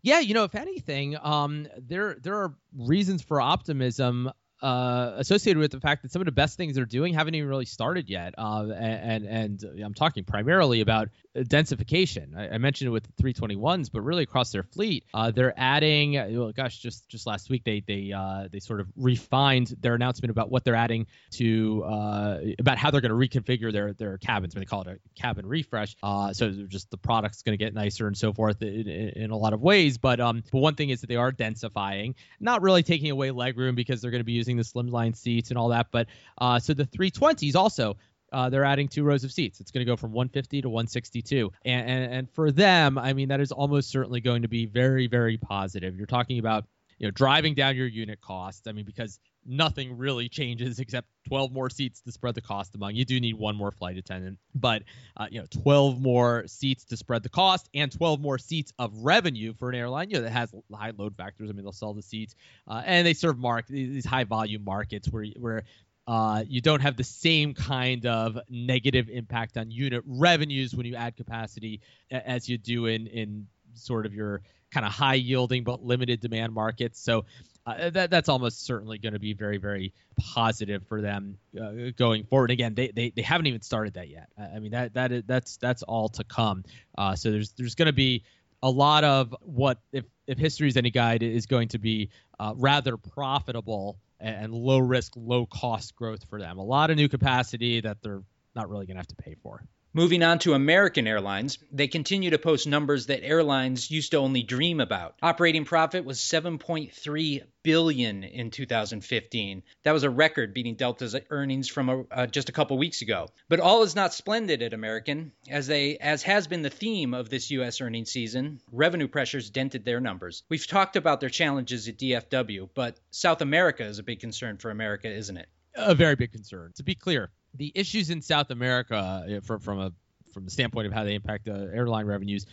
yeah, 0.06 0.20
you 0.20 0.34
know, 0.34 0.44
if 0.44 0.54
anything, 0.54 1.16
um, 1.20 1.66
there 1.76 2.16
there 2.22 2.36
are 2.36 2.54
reasons 2.78 3.22
for 3.22 3.40
optimism 3.40 4.30
uh, 4.62 5.12
associated 5.16 5.58
with 5.58 5.70
the 5.70 5.80
fact 5.80 6.02
that 6.02 6.12
some 6.12 6.22
of 6.22 6.26
the 6.26 6.32
best 6.32 6.56
things 6.56 6.76
they're 6.76 6.84
doing 6.84 7.12
haven't 7.12 7.34
even 7.34 7.48
really 7.48 7.66
started 7.66 8.08
yet. 8.08 8.34
Uh, 8.38 8.68
and, 8.70 9.26
and, 9.26 9.62
and 9.62 9.82
I'm 9.82 9.94
talking 9.94 10.24
primarily 10.24 10.80
about 10.80 11.08
densification. 11.44 12.36
I, 12.36 12.54
I, 12.54 12.58
mentioned 12.58 12.88
it 12.88 12.90
with 12.90 13.04
the 13.16 13.22
321s, 13.22 13.90
but 13.92 14.00
really 14.02 14.22
across 14.22 14.52
their 14.52 14.62
fleet, 14.62 15.04
uh, 15.12 15.30
they're 15.30 15.54
adding. 15.56 16.14
Well, 16.14 16.52
gosh, 16.52 16.78
just 16.78 17.08
just 17.08 17.26
last 17.26 17.50
week 17.50 17.64
they 17.64 17.82
they 17.86 18.12
uh, 18.12 18.48
they 18.50 18.60
sort 18.60 18.80
of 18.80 18.88
refined 18.96 19.74
their 19.80 19.94
announcement 19.94 20.30
about 20.30 20.50
what 20.50 20.64
they're 20.64 20.74
adding 20.74 21.06
to 21.32 21.84
uh, 21.84 22.38
about 22.58 22.78
how 22.78 22.90
they're 22.90 23.00
going 23.00 23.10
to 23.10 23.40
reconfigure 23.40 23.72
their 23.72 23.92
their 23.92 24.18
cabins. 24.18 24.54
When 24.54 24.60
they 24.60 24.66
call 24.66 24.82
it 24.82 24.88
a 24.88 25.20
cabin 25.20 25.46
refresh, 25.46 25.96
uh, 26.02 26.32
so 26.32 26.50
just 26.50 26.90
the 26.90 26.96
product's 26.96 27.42
going 27.42 27.56
to 27.56 27.62
get 27.62 27.74
nicer 27.74 28.06
and 28.06 28.16
so 28.16 28.32
forth 28.32 28.62
in, 28.62 28.88
in, 28.88 29.30
a 29.30 29.36
lot 29.36 29.52
of 29.52 29.60
ways. 29.60 29.98
But 29.98 30.20
um, 30.20 30.42
but 30.50 30.58
one 30.58 30.74
thing 30.74 30.90
is 30.90 31.00
that 31.02 31.08
they 31.08 31.16
are 31.16 31.32
densifying, 31.32 32.14
not 32.40 32.62
really 32.62 32.82
taking 32.82 33.10
away 33.10 33.30
legroom 33.30 33.74
because 33.74 34.00
they're 34.00 34.10
going 34.10 34.20
to 34.20 34.24
be 34.24 34.32
using 34.32 34.45
the 34.54 34.62
slimline 34.62 35.16
seats 35.16 35.50
and 35.50 35.58
all 35.58 35.70
that. 35.70 35.88
But 35.90 36.06
uh, 36.38 36.60
so 36.60 36.74
the 36.74 36.84
320s 36.84 37.56
also 37.56 37.96
uh, 38.32 38.50
they're 38.50 38.64
adding 38.64 38.88
two 38.88 39.04
rows 39.04 39.24
of 39.24 39.32
seats. 39.32 39.60
It's 39.60 39.70
going 39.70 39.84
to 39.84 39.90
go 39.90 39.96
from 39.96 40.12
150 40.12 40.62
to 40.62 40.68
162. 40.68 41.52
And, 41.64 41.88
and, 41.88 42.12
and 42.12 42.30
for 42.30 42.50
them, 42.50 42.98
I 42.98 43.12
mean, 43.12 43.28
that 43.28 43.40
is 43.40 43.52
almost 43.52 43.90
certainly 43.90 44.20
going 44.20 44.42
to 44.42 44.48
be 44.48 44.66
very, 44.66 45.06
very 45.06 45.36
positive. 45.36 45.96
You're 45.96 46.06
talking 46.06 46.38
about, 46.38 46.64
you 46.98 47.06
know, 47.06 47.12
driving 47.12 47.54
down 47.54 47.76
your 47.76 47.86
unit 47.86 48.20
cost. 48.20 48.68
I 48.68 48.72
mean, 48.72 48.84
because 48.84 49.20
nothing 49.46 49.96
really 49.96 50.28
changes 50.28 50.78
except 50.78 51.08
12 51.28 51.52
more 51.52 51.70
seats 51.70 52.00
to 52.02 52.12
spread 52.12 52.34
the 52.34 52.40
cost 52.40 52.74
among. 52.74 52.94
You 52.94 53.04
do 53.04 53.20
need 53.20 53.34
one 53.34 53.56
more 53.56 53.70
flight 53.70 53.96
attendant, 53.96 54.38
but 54.54 54.82
uh, 55.16 55.26
you 55.30 55.40
know, 55.40 55.46
12 55.62 56.00
more 56.00 56.44
seats 56.46 56.84
to 56.86 56.96
spread 56.96 57.22
the 57.22 57.28
cost 57.28 57.68
and 57.74 57.90
12 57.90 58.20
more 58.20 58.38
seats 58.38 58.72
of 58.78 58.92
revenue 59.02 59.54
for 59.54 59.68
an 59.68 59.74
airline. 59.74 60.10
You 60.10 60.16
know, 60.16 60.22
that 60.22 60.30
has 60.30 60.54
high 60.72 60.92
load 60.96 61.16
factors. 61.16 61.50
I 61.50 61.52
mean, 61.52 61.64
they'll 61.64 61.72
sell 61.72 61.94
the 61.94 62.02
seats, 62.02 62.34
uh, 62.68 62.82
and 62.84 63.06
they 63.06 63.14
serve 63.14 63.38
mark 63.38 63.66
these 63.66 64.04
high 64.04 64.24
volume 64.24 64.64
markets 64.64 65.08
where 65.08 65.26
where 65.38 65.62
uh, 66.06 66.44
you 66.46 66.60
don't 66.60 66.80
have 66.80 66.96
the 66.96 67.04
same 67.04 67.54
kind 67.54 68.06
of 68.06 68.38
negative 68.48 69.08
impact 69.08 69.56
on 69.56 69.70
unit 69.70 70.04
revenues 70.06 70.74
when 70.74 70.86
you 70.86 70.94
add 70.94 71.16
capacity 71.16 71.80
as 72.10 72.48
you 72.48 72.58
do 72.58 72.86
in 72.86 73.06
in 73.08 73.46
sort 73.76 74.06
of 74.06 74.14
your 74.14 74.42
kind 74.70 74.84
of 74.84 74.92
high 74.92 75.14
yielding 75.14 75.64
but 75.64 75.84
limited 75.84 76.20
demand 76.20 76.52
markets. 76.52 77.00
So 77.00 77.24
uh, 77.66 77.90
that 77.90 78.10
that's 78.10 78.28
almost 78.28 78.64
certainly 78.64 78.98
going 78.98 79.14
to 79.14 79.18
be 79.18 79.32
very 79.32 79.58
very 79.58 79.92
positive 80.16 80.86
for 80.86 81.00
them 81.00 81.38
uh, 81.60 81.90
going 81.96 82.24
forward. 82.24 82.50
Again, 82.50 82.74
they, 82.74 82.88
they 82.88 83.10
they 83.10 83.22
haven't 83.22 83.46
even 83.46 83.62
started 83.62 83.94
that 83.94 84.08
yet. 84.08 84.28
I 84.38 84.58
mean 84.58 84.72
that 84.72 84.94
that 84.94 85.12
is, 85.12 85.22
that's 85.26 85.56
that's 85.56 85.82
all 85.82 86.08
to 86.10 86.24
come. 86.24 86.64
Uh, 86.96 87.16
so 87.16 87.30
there's 87.30 87.52
there's 87.52 87.74
going 87.74 87.86
to 87.86 87.92
be 87.92 88.24
a 88.62 88.70
lot 88.70 89.04
of 89.04 89.34
what 89.40 89.78
if 89.92 90.04
if 90.26 90.38
history 90.38 90.68
is 90.68 90.76
any 90.76 90.90
guide 90.90 91.22
is 91.22 91.46
going 91.46 91.68
to 91.68 91.78
be 91.78 92.10
uh, 92.38 92.52
rather 92.56 92.96
profitable 92.96 93.98
and 94.20 94.52
low 94.52 94.78
risk, 94.78 95.12
low 95.16 95.46
cost 95.46 95.94
growth 95.96 96.24
for 96.28 96.40
them. 96.40 96.58
A 96.58 96.64
lot 96.64 96.90
of 96.90 96.96
new 96.96 97.08
capacity 97.08 97.80
that 97.80 97.98
they're 98.02 98.22
not 98.54 98.70
really 98.70 98.86
going 98.86 98.94
to 98.96 99.00
have 99.00 99.06
to 99.08 99.16
pay 99.16 99.36
for. 99.42 99.62
Moving 99.96 100.22
on 100.22 100.38
to 100.40 100.52
American 100.52 101.06
Airlines, 101.06 101.56
they 101.72 101.88
continue 101.88 102.28
to 102.28 102.38
post 102.38 102.66
numbers 102.66 103.06
that 103.06 103.24
airlines 103.24 103.90
used 103.90 104.10
to 104.10 104.18
only 104.18 104.42
dream 104.42 104.78
about. 104.78 105.14
Operating 105.22 105.64
profit 105.64 106.04
was 106.04 106.18
7.3 106.18 107.42
billion 107.62 108.22
in 108.22 108.50
2015. 108.50 109.62
That 109.84 109.92
was 109.92 110.02
a 110.02 110.10
record, 110.10 110.52
beating 110.52 110.74
Delta's 110.74 111.16
earnings 111.30 111.70
from 111.70 111.88
a, 111.88 112.04
uh, 112.10 112.26
just 112.26 112.50
a 112.50 112.52
couple 112.52 112.76
weeks 112.76 113.00
ago. 113.00 113.28
But 113.48 113.60
all 113.60 113.84
is 113.84 113.96
not 113.96 114.12
splendid 114.12 114.60
at 114.60 114.74
American, 114.74 115.32
as 115.48 115.66
they, 115.66 115.96
as 115.96 116.22
has 116.24 116.46
been 116.46 116.60
the 116.60 116.68
theme 116.68 117.14
of 117.14 117.30
this 117.30 117.50
U.S. 117.52 117.80
earnings 117.80 118.10
season. 118.10 118.60
Revenue 118.70 119.08
pressures 119.08 119.48
dented 119.48 119.86
their 119.86 120.00
numbers. 120.02 120.42
We've 120.50 120.66
talked 120.66 120.96
about 120.96 121.20
their 121.20 121.30
challenges 121.30 121.88
at 121.88 121.96
DFW, 121.96 122.68
but 122.74 123.00
South 123.12 123.40
America 123.40 123.86
is 123.86 123.98
a 123.98 124.02
big 124.02 124.20
concern 124.20 124.58
for 124.58 124.70
America, 124.70 125.08
isn't 125.08 125.38
it? 125.38 125.48
A 125.74 125.94
very 125.94 126.16
big 126.16 126.32
concern. 126.32 126.72
To 126.76 126.82
be 126.82 126.94
clear, 126.94 127.30
the 127.56 127.72
issues 127.74 128.10
in 128.10 128.22
South 128.22 128.50
America, 128.50 128.96
uh, 128.96 129.40
from 129.40 129.60
from 129.60 129.80
a 129.80 129.92
from 130.32 130.44
the 130.44 130.50
standpoint 130.50 130.86
of 130.86 130.92
how 130.92 131.04
they 131.04 131.14
impact 131.14 131.48
uh, 131.48 131.52
airline 131.72 132.06
revenues, 132.06 132.46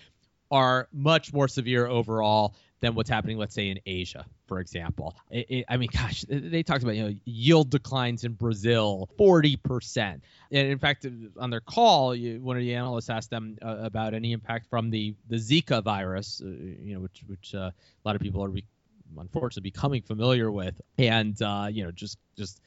are 0.51 0.88
much 0.93 1.33
more 1.33 1.48
severe 1.48 1.88
overall 1.88 2.55
than 2.79 2.95
what's 2.95 3.10
happening, 3.10 3.38
let's 3.38 3.55
say, 3.55 3.69
in 3.69 3.79
Asia, 3.86 4.25
for 4.45 4.60
example. 4.60 5.15
It, 5.31 5.45
it, 5.50 5.65
I 5.69 5.77
mean, 5.77 5.89
gosh, 5.93 6.25
they 6.29 6.63
talked 6.63 6.83
about 6.83 6.95
you 6.95 7.03
know 7.03 7.15
yield 7.25 7.69
declines 7.69 8.24
in 8.24 8.33
Brazil, 8.33 9.10
forty 9.17 9.55
percent, 9.55 10.24
and 10.51 10.67
in 10.67 10.79
fact, 10.79 11.05
on 11.39 11.50
their 11.50 11.62
call, 11.62 12.13
you, 12.13 12.41
one 12.41 12.57
of 12.57 12.62
the 12.62 12.75
analysts 12.75 13.10
asked 13.10 13.29
them 13.29 13.57
uh, 13.62 13.77
about 13.81 14.13
any 14.13 14.31
impact 14.31 14.67
from 14.69 14.89
the 14.89 15.15
the 15.29 15.38
Zika 15.38 15.83
virus, 15.83 16.41
uh, 16.43 16.48
you 16.48 16.93
know, 16.93 17.00
which 17.00 17.24
which 17.27 17.55
uh, 17.55 17.72
a 17.72 17.74
lot 18.05 18.15
of 18.15 18.22
people 18.22 18.43
are 18.43 18.51
unfortunately 19.17 19.69
becoming 19.69 20.01
familiar 20.01 20.51
with, 20.51 20.79
and 20.98 21.41
uh, 21.41 21.67
you 21.72 21.83
know, 21.83 21.91
just 21.91 22.17
just 22.38 22.62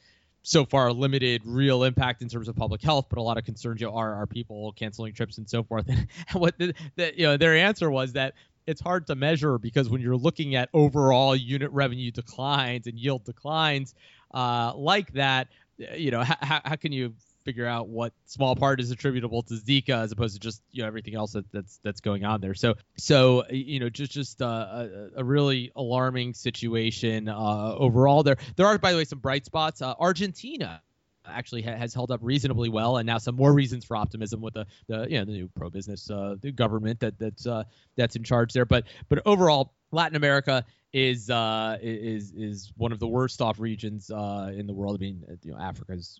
so 0.47 0.63
far 0.63 0.93
limited 0.93 1.41
real 1.43 1.83
impact 1.83 2.21
in 2.21 2.29
terms 2.29 2.47
of 2.47 2.55
public 2.55 2.81
health, 2.81 3.07
but 3.09 3.19
a 3.19 3.21
lot 3.21 3.37
of 3.37 3.43
concerns 3.43 3.81
you 3.81 3.87
know, 3.87 3.93
are 3.93 4.13
are 4.13 4.25
people 4.25 4.71
canceling 4.77 5.13
trips 5.13 5.37
and 5.37 5.49
so 5.49 5.61
forth. 5.61 5.85
And 5.97 6.07
what 6.33 6.57
the, 6.57 6.73
the, 6.95 7.11
you 7.17 7.25
know 7.25 7.35
their 7.35 7.55
answer 7.55 7.91
was 7.91 8.13
that 8.13 8.33
it's 8.65 8.79
hard 8.79 9.07
to 9.07 9.15
measure 9.15 9.57
because 9.57 9.89
when 9.89 9.99
you're 9.99 10.15
looking 10.15 10.55
at 10.55 10.69
overall 10.73 11.35
unit 11.35 11.69
revenue 11.71 12.11
declines 12.11 12.87
and 12.87 12.97
yield 12.97 13.25
declines 13.25 13.93
uh, 14.33 14.73
like 14.75 15.11
that, 15.13 15.49
you 15.95 16.11
know 16.11 16.23
how, 16.23 16.61
how 16.63 16.75
can 16.77 16.93
you 16.93 17.13
figure 17.47 17.65
out 17.65 17.87
what 17.87 18.11
small 18.25 18.57
part 18.57 18.81
is 18.81 18.91
attributable 18.91 19.41
to 19.41 19.53
Zika 19.53 20.03
as 20.03 20.11
opposed 20.11 20.33
to 20.33 20.39
just 20.41 20.61
you 20.69 20.81
know 20.81 20.87
everything 20.87 21.15
else 21.15 21.31
that, 21.31 21.49
that's 21.53 21.79
that's 21.81 22.01
going 22.01 22.25
on 22.25 22.41
there. 22.41 22.53
So 22.53 22.75
so 22.97 23.47
you 23.49 23.79
know 23.79 23.87
just 23.87 24.11
just 24.11 24.41
uh, 24.41 24.45
a, 24.45 25.09
a 25.15 25.23
really 25.23 25.71
alarming 25.77 26.33
situation 26.33 27.29
uh, 27.29 27.73
overall. 27.77 28.21
There 28.23 28.35
there 28.57 28.67
are 28.67 28.77
by 28.77 28.91
the 28.91 28.97
way 28.97 29.05
some 29.05 29.19
bright 29.19 29.45
spots. 29.45 29.81
Uh, 29.81 29.93
Argentina 29.97 30.81
actually 31.25 31.61
ha- 31.61 31.77
has 31.77 31.93
held 31.93 32.11
up 32.11 32.19
reasonably 32.21 32.67
well, 32.67 32.97
and 32.97 33.07
now 33.07 33.17
some 33.17 33.37
more 33.37 33.53
reasons 33.53 33.85
for 33.85 33.95
optimism 33.95 34.41
with 34.41 34.55
the, 34.55 34.65
the 34.89 35.07
you 35.09 35.17
know 35.17 35.23
the 35.23 35.31
new 35.31 35.47
pro 35.55 35.69
business 35.69 36.09
uh, 36.11 36.35
government 36.53 36.99
that 36.99 37.17
that's 37.17 37.47
uh, 37.47 37.63
that's 37.95 38.17
in 38.17 38.23
charge 38.23 38.51
there. 38.51 38.65
But 38.65 38.83
but 39.07 39.21
overall, 39.25 39.73
Latin 39.91 40.17
America 40.17 40.65
is 40.91 41.29
uh, 41.29 41.77
is 41.81 42.33
is 42.33 42.73
one 42.75 42.91
of 42.91 42.99
the 42.99 43.07
worst 43.07 43.41
off 43.41 43.57
regions 43.57 44.11
uh, 44.11 44.51
in 44.53 44.67
the 44.67 44.73
world. 44.73 44.97
I 44.97 44.99
mean, 44.99 45.23
you 45.43 45.53
know, 45.53 45.59
Africa's 45.59 46.19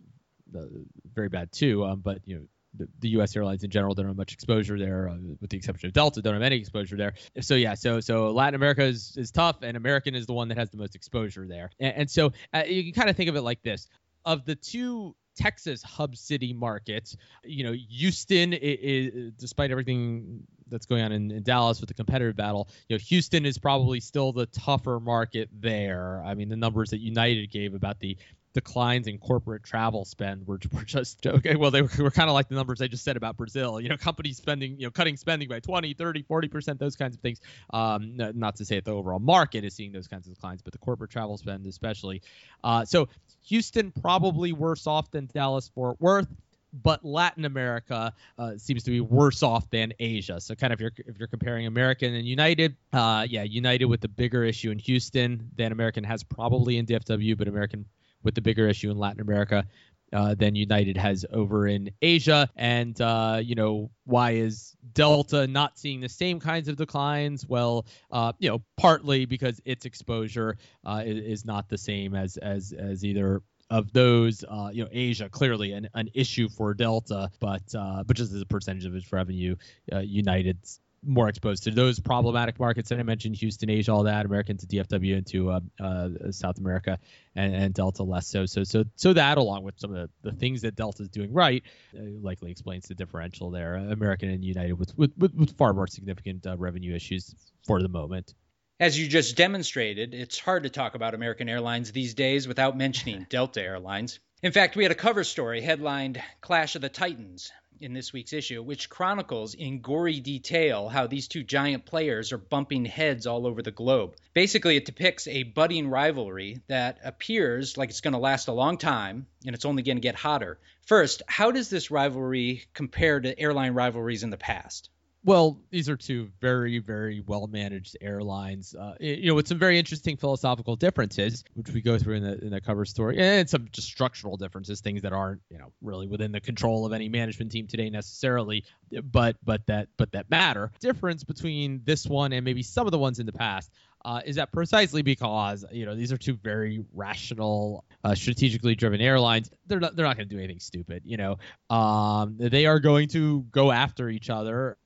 very 1.14 1.30
bad 1.30 1.52
too. 1.52 1.86
Um, 1.86 2.02
but 2.02 2.20
you 2.26 2.36
know, 2.36 2.44
the, 2.78 2.88
the, 3.00 3.10
U.S. 3.10 3.36
airlines 3.36 3.64
in 3.64 3.70
general 3.70 3.94
don't 3.94 4.08
have 4.08 4.18
much 4.18 4.34
exposure 4.34 4.78
there, 4.78 5.10
uh, 5.10 5.16
with 5.42 5.50
the 5.50 5.58
exception 5.58 5.88
of 5.88 5.94
Delta, 5.94 6.22
don't 6.22 6.34
have 6.34 6.44
any 6.44 6.58
exposure 6.58 6.96
there. 6.96 7.14
So 7.42 7.56
yeah, 7.56 7.74
so 7.74 8.00
so 8.00 8.32
Latin 8.32 8.56
America 8.56 8.84
is, 8.84 9.16
is 9.18 9.32
tough, 9.32 9.58
and 9.64 9.76
American 9.78 10.16
is 10.16 10.26
the 10.26 10.34
one 10.34 10.50
that 10.50 10.58
has 10.58 10.70
the 10.70 10.78
most 10.78 10.96
exposure 10.96 11.48
there. 11.48 11.72
And, 11.80 11.96
and 11.96 12.12
so 12.12 12.34
uh, 12.54 12.64
you 12.68 12.84
can 12.84 12.94
kind 12.94 13.10
of 13.10 13.16
think 13.16 13.30
of 13.30 13.36
it 13.36 13.42
like 13.42 13.64
this: 13.64 13.88
of 14.26 14.46
the 14.46 14.56
two 14.56 15.16
Texas 15.38 15.84
hub 15.84 16.16
city 16.16 16.52
markets, 16.52 17.16
you 17.44 17.64
know, 17.64 17.72
Houston 17.72 18.54
is, 18.54 19.34
despite 19.38 19.72
everything 19.72 20.44
that's 20.68 20.86
going 20.86 21.04
on 21.04 21.12
in, 21.12 21.32
in, 21.32 21.44
Dallas 21.44 21.80
with 21.80 21.88
the 21.88 21.94
competitive 21.94 22.36
battle, 22.36 22.68
you 22.90 22.96
know, 22.96 23.00
Houston 23.08 23.46
is 23.46 23.58
probably 23.58 24.00
still 24.00 24.34
the 24.34 24.48
tougher 24.48 25.00
market 25.00 25.50
there. 25.54 26.22
I 26.26 26.34
mean, 26.34 26.50
the 26.50 26.58
numbers 26.58 26.90
that 26.90 27.00
United 27.00 27.52
gave 27.52 27.76
about 27.76 28.00
the 28.00 28.18
declines 28.58 29.06
in 29.06 29.20
corporate 29.20 29.64
travel 29.64 30.04
spend 30.04 30.48
were, 30.48 30.60
were 30.74 30.82
just 30.82 31.28
okay 31.28 31.56
well 31.56 31.70
they 31.70 31.84
were, 31.84 31.90
were 32.00 32.10
kind 32.10 32.28
of 32.28 32.34
like 32.34 32.50
the 32.50 32.56
numbers 32.56 32.82
i 32.82 32.88
just 32.88 33.04
said 33.04 33.16
about 33.16 33.38
brazil 33.38 33.80
you 33.80 33.88
know 33.88 33.96
companies 33.98 34.38
spending 34.38 34.80
you 34.80 34.88
know 34.88 34.90
cutting 34.90 35.16
spending 35.16 35.48
by 35.48 35.60
20 35.60 35.94
30 35.94 36.24
40% 36.24 36.80
those 36.80 36.96
kinds 36.96 37.16
of 37.16 37.22
things 37.22 37.40
um, 37.72 38.18
not 38.18 38.56
to 38.56 38.66
say 38.66 38.76
that 38.76 38.86
the 38.86 38.92
overall 38.92 39.20
market 39.20 39.64
is 39.64 39.76
seeing 39.76 39.92
those 39.92 40.08
kinds 40.08 40.26
of 40.26 40.34
declines 40.34 40.64
but 40.64 40.74
the 40.74 40.80
corporate 40.80 41.12
travel 41.12 41.38
spend 41.38 41.68
especially 41.68 42.24
uh, 42.64 42.84
so 42.84 43.08
houston 43.44 43.92
probably 43.92 44.54
worse 44.54 44.88
off 44.88 45.12
than 45.12 45.30
dallas 45.32 45.70
fort 45.76 46.02
worth 46.02 46.28
but 46.74 47.04
Latin 47.04 47.46
America 47.46 48.14
uh, 48.38 48.58
seems 48.58 48.84
to 48.84 48.92
be 48.92 49.02
worse 49.02 49.44
off 49.44 49.70
than 49.70 49.94
Asia. 50.00 50.40
So, 50.42 50.56
kind 50.56 50.74
of, 50.74 50.78
if 50.78 50.82
you're, 50.82 50.92
if 51.08 51.18
you're 51.18 51.28
comparing 51.28 51.66
American 51.66 52.14
and 52.14 52.28
United, 52.28 52.76
uh, 52.94 53.26
yeah, 53.28 53.44
United 53.44 53.86
with 53.86 54.02
the 54.02 54.08
bigger 54.08 54.44
issue 54.44 54.72
in 54.72 54.80
Houston 54.80 55.50
than 55.56 55.72
American 55.72 56.04
has 56.04 56.24
probably 56.24 56.78
in 56.78 56.86
DFW, 56.86 57.38
but 57.38 57.48
American 57.48 57.86
with 58.28 58.36
the 58.36 58.42
bigger 58.42 58.68
issue 58.68 58.92
in 58.92 58.98
Latin 58.98 59.22
America 59.22 59.66
uh, 60.12 60.36
than 60.36 60.54
United 60.54 60.98
has 60.98 61.26
over 61.32 61.66
in 61.66 61.90
Asia. 62.02 62.50
And, 62.58 63.00
uh, 63.00 63.40
you 63.42 63.56
know, 63.56 63.90
why 64.04 64.32
is 64.32 64.76
Delta 64.94 65.48
not 65.48 65.80
seeing 65.80 66.02
the 66.02 66.10
same 66.10 66.38
kinds 66.38 66.68
of 66.68 66.76
declines? 66.76 67.48
Well, 67.48 67.86
uh, 68.12 68.34
you 68.40 68.50
know, 68.50 68.62
partly 68.76 69.24
because 69.24 69.62
its 69.64 69.86
exposure 69.86 70.58
uh, 70.86 71.04
is, 71.06 71.40
is, 71.40 71.46
not 71.46 71.70
the 71.70 71.78
same 71.78 72.16
as, 72.16 72.36
as, 72.36 72.74
as 72.74 73.06
either 73.06 73.44
of 73.70 73.94
those, 73.94 74.44
uh, 74.50 74.72
you 74.74 74.84
know, 74.84 74.90
Asia 74.92 75.30
clearly 75.30 75.72
an, 75.72 75.88
an 75.94 76.10
issue 76.14 76.50
for 76.50 76.74
Delta, 76.74 77.30
but 77.40 77.64
uh, 77.74 78.04
but 78.06 78.18
just 78.18 78.34
as 78.34 78.42
a 78.42 78.46
percentage 78.46 78.86
of 78.86 78.94
its 78.94 79.14
revenue, 79.14 79.56
United's 79.92 80.82
more 81.04 81.30
exposed 81.30 81.64
to 81.64 81.72
those 81.72 82.00
problematic 82.00 82.60
markets 82.60 82.90
that 82.90 83.00
I 83.00 83.04
mentioned, 83.04 83.36
Houston, 83.36 83.70
Asia, 83.70 83.92
all 83.92 84.04
that, 84.04 84.26
American 84.26 84.58
to 84.58 84.66
DFW 84.66 85.18
into 85.18 85.52
uh, 85.52 85.60
uh, 85.80 86.10
South 86.32 86.58
America, 86.58 87.00
and, 87.36 87.56
and, 87.56 87.74
Delta 87.74 88.04
less 88.04 88.28
so. 88.28 88.46
So 88.46 88.64
so 88.64 88.84
so 88.96 89.14
that, 89.14 89.38
along 89.38 89.64
with 89.64 89.80
some 89.80 89.94
of 89.96 90.10
the, 90.24 90.32
the 90.32 90.36
things 90.36 90.62
that 90.62 90.76
Delta 90.76 91.04
is 91.04 91.10
doing 91.10 91.34
right, 91.34 91.64
uh, 91.96 92.02
likely 92.22 92.52
explains 92.52 92.88
the 92.88 92.96
differential 92.96 93.52
there. 93.52 93.76
American 93.76 94.30
and 94.30 94.44
United 94.44 94.74
with 94.74 94.98
with, 94.98 95.12
with, 95.18 95.34
with 95.34 95.58
far 95.58 95.74
more 95.74 95.88
significant 95.88 96.46
uh, 96.46 96.58
revenue 96.58 96.96
issues 96.96 97.36
for 97.66 97.82
the 97.82 97.90
moment. 97.90 98.34
As 98.80 98.98
you 98.98 99.08
just 99.08 99.36
demonstrated, 99.36 100.14
it's 100.14 100.38
hard 100.38 100.64
to 100.64 100.70
talk 100.70 100.94
about 100.94 101.16
American 101.16 101.50
Airlines 101.50 101.92
these 101.92 102.14
days 102.14 102.48
without 102.48 102.78
mentioning 102.78 103.26
Delta 103.30 103.62
Airlines. 103.62 104.20
In 104.44 104.52
fact, 104.52 104.76
we 104.76 104.84
had 104.84 104.92
a 104.92 104.96
cover 104.96 105.24
story 105.24 105.62
headlined 105.62 106.22
Clash 106.42 106.76
of 106.76 106.84
the 106.84 106.90
Titans 106.90 107.52
in 107.82 107.94
this 107.94 108.14
week's 108.14 108.34
issue, 108.34 108.62
which 108.62 108.90
chronicles 108.90 109.54
in 109.54 109.82
gory 109.82 110.20
detail 110.20 110.90
how 110.90 111.08
these 111.08 111.28
two 111.28 111.44
giant 111.44 111.86
players 111.86 112.32
are 112.32 112.38
bumping 112.38 112.86
heads 112.86 113.28
all 113.28 113.46
over 113.46 113.62
the 113.62 113.72
globe. 113.72 114.16
Basically, 114.34 114.76
it 114.76 114.86
depicts 114.86 115.28
a 115.28 115.44
budding 115.44 115.90
rivalry 115.90 116.62
that 116.68 117.00
appears 117.04 117.78
like 117.78 117.90
it's 117.90 118.02
going 118.02 118.14
to 118.14 118.20
last 118.20 118.48
a 118.48 118.54
long 118.54 118.78
time 118.78 119.28
and 119.46 119.56
it's 119.56 119.66
only 119.66 119.84
going 119.84 119.98
to 119.98 120.02
get 120.02 120.16
hotter. 120.16 120.60
First, 120.86 121.22
how 121.28 121.52
does 121.52 121.70
this 121.70 121.92
rivalry 121.92 122.64
compare 122.74 123.20
to 123.20 123.40
airline 123.40 123.74
rivalries 123.74 124.24
in 124.24 124.30
the 124.30 124.38
past? 124.38 124.90
Well, 125.28 125.60
these 125.72 125.90
are 125.90 125.98
two 125.98 126.30
very, 126.40 126.80
very 126.80 127.20
well 127.20 127.48
managed 127.48 127.98
airlines. 128.00 128.74
Uh, 128.74 128.94
you 128.98 129.28
know, 129.28 129.36
with 129.36 129.46
some 129.46 129.60
very 129.60 129.78
interesting 129.78 130.16
philosophical 130.16 130.78
differences, 130.78 131.44
which 131.54 131.70
we 131.70 131.82
go 131.82 131.98
through 131.98 132.16
in 132.16 132.24
the 132.24 132.42
in 132.46 132.50
the 132.52 132.62
cover 132.62 132.86
story, 132.86 133.18
and 133.20 133.50
some 133.50 133.68
just 133.74 133.90
structural 133.90 134.38
differences, 134.38 134.80
things 134.80 135.02
that 135.02 135.12
aren't 135.12 135.42
you 135.50 135.58
know 135.58 135.74
really 135.82 136.08
within 136.08 136.32
the 136.32 136.40
control 136.40 136.86
of 136.86 136.94
any 136.94 137.10
management 137.10 137.52
team 137.52 137.68
today 137.68 137.90
necessarily, 137.90 138.64
but 139.04 139.36
but 139.44 139.66
that 139.66 139.90
but 139.98 140.14
that 140.14 140.30
matter. 140.30 140.72
Difference 140.80 141.26
between 141.26 141.82
this 141.84 142.06
one 142.06 142.32
and 142.32 142.46
maybe 142.46 142.64
some 142.64 142.88
of 142.88 142.92
the 142.92 143.00
ones 143.00 143.20
in 143.20 143.26
the 143.26 143.34
past. 143.34 143.70
Uh, 144.06 144.22
is 144.26 144.38
that 144.38 144.54
precisely 144.54 145.02
because 145.02 145.66
you 145.74 145.86
know 145.86 145.94
these 145.94 146.14
are 146.14 146.18
two 146.18 146.38
very 146.38 146.86
rational, 146.94 147.84
uh, 148.06 148.16
strategically 148.16 148.76
driven 148.76 149.02
airlines. 149.02 149.52
They're 149.66 149.82
not 149.82 149.94
they're 149.94 150.06
not 150.06 150.16
going 150.16 150.30
to 150.30 150.34
do 150.34 150.40
anything 150.40 150.62
stupid. 150.62 151.02
You 151.04 151.18
know, 151.18 151.38
um, 151.70 152.38
they 152.40 152.66
are 152.66 152.80
going 152.80 153.10
to 153.10 153.42
go 153.52 153.74
after 153.74 154.08
each 154.08 154.30
other 154.30 154.78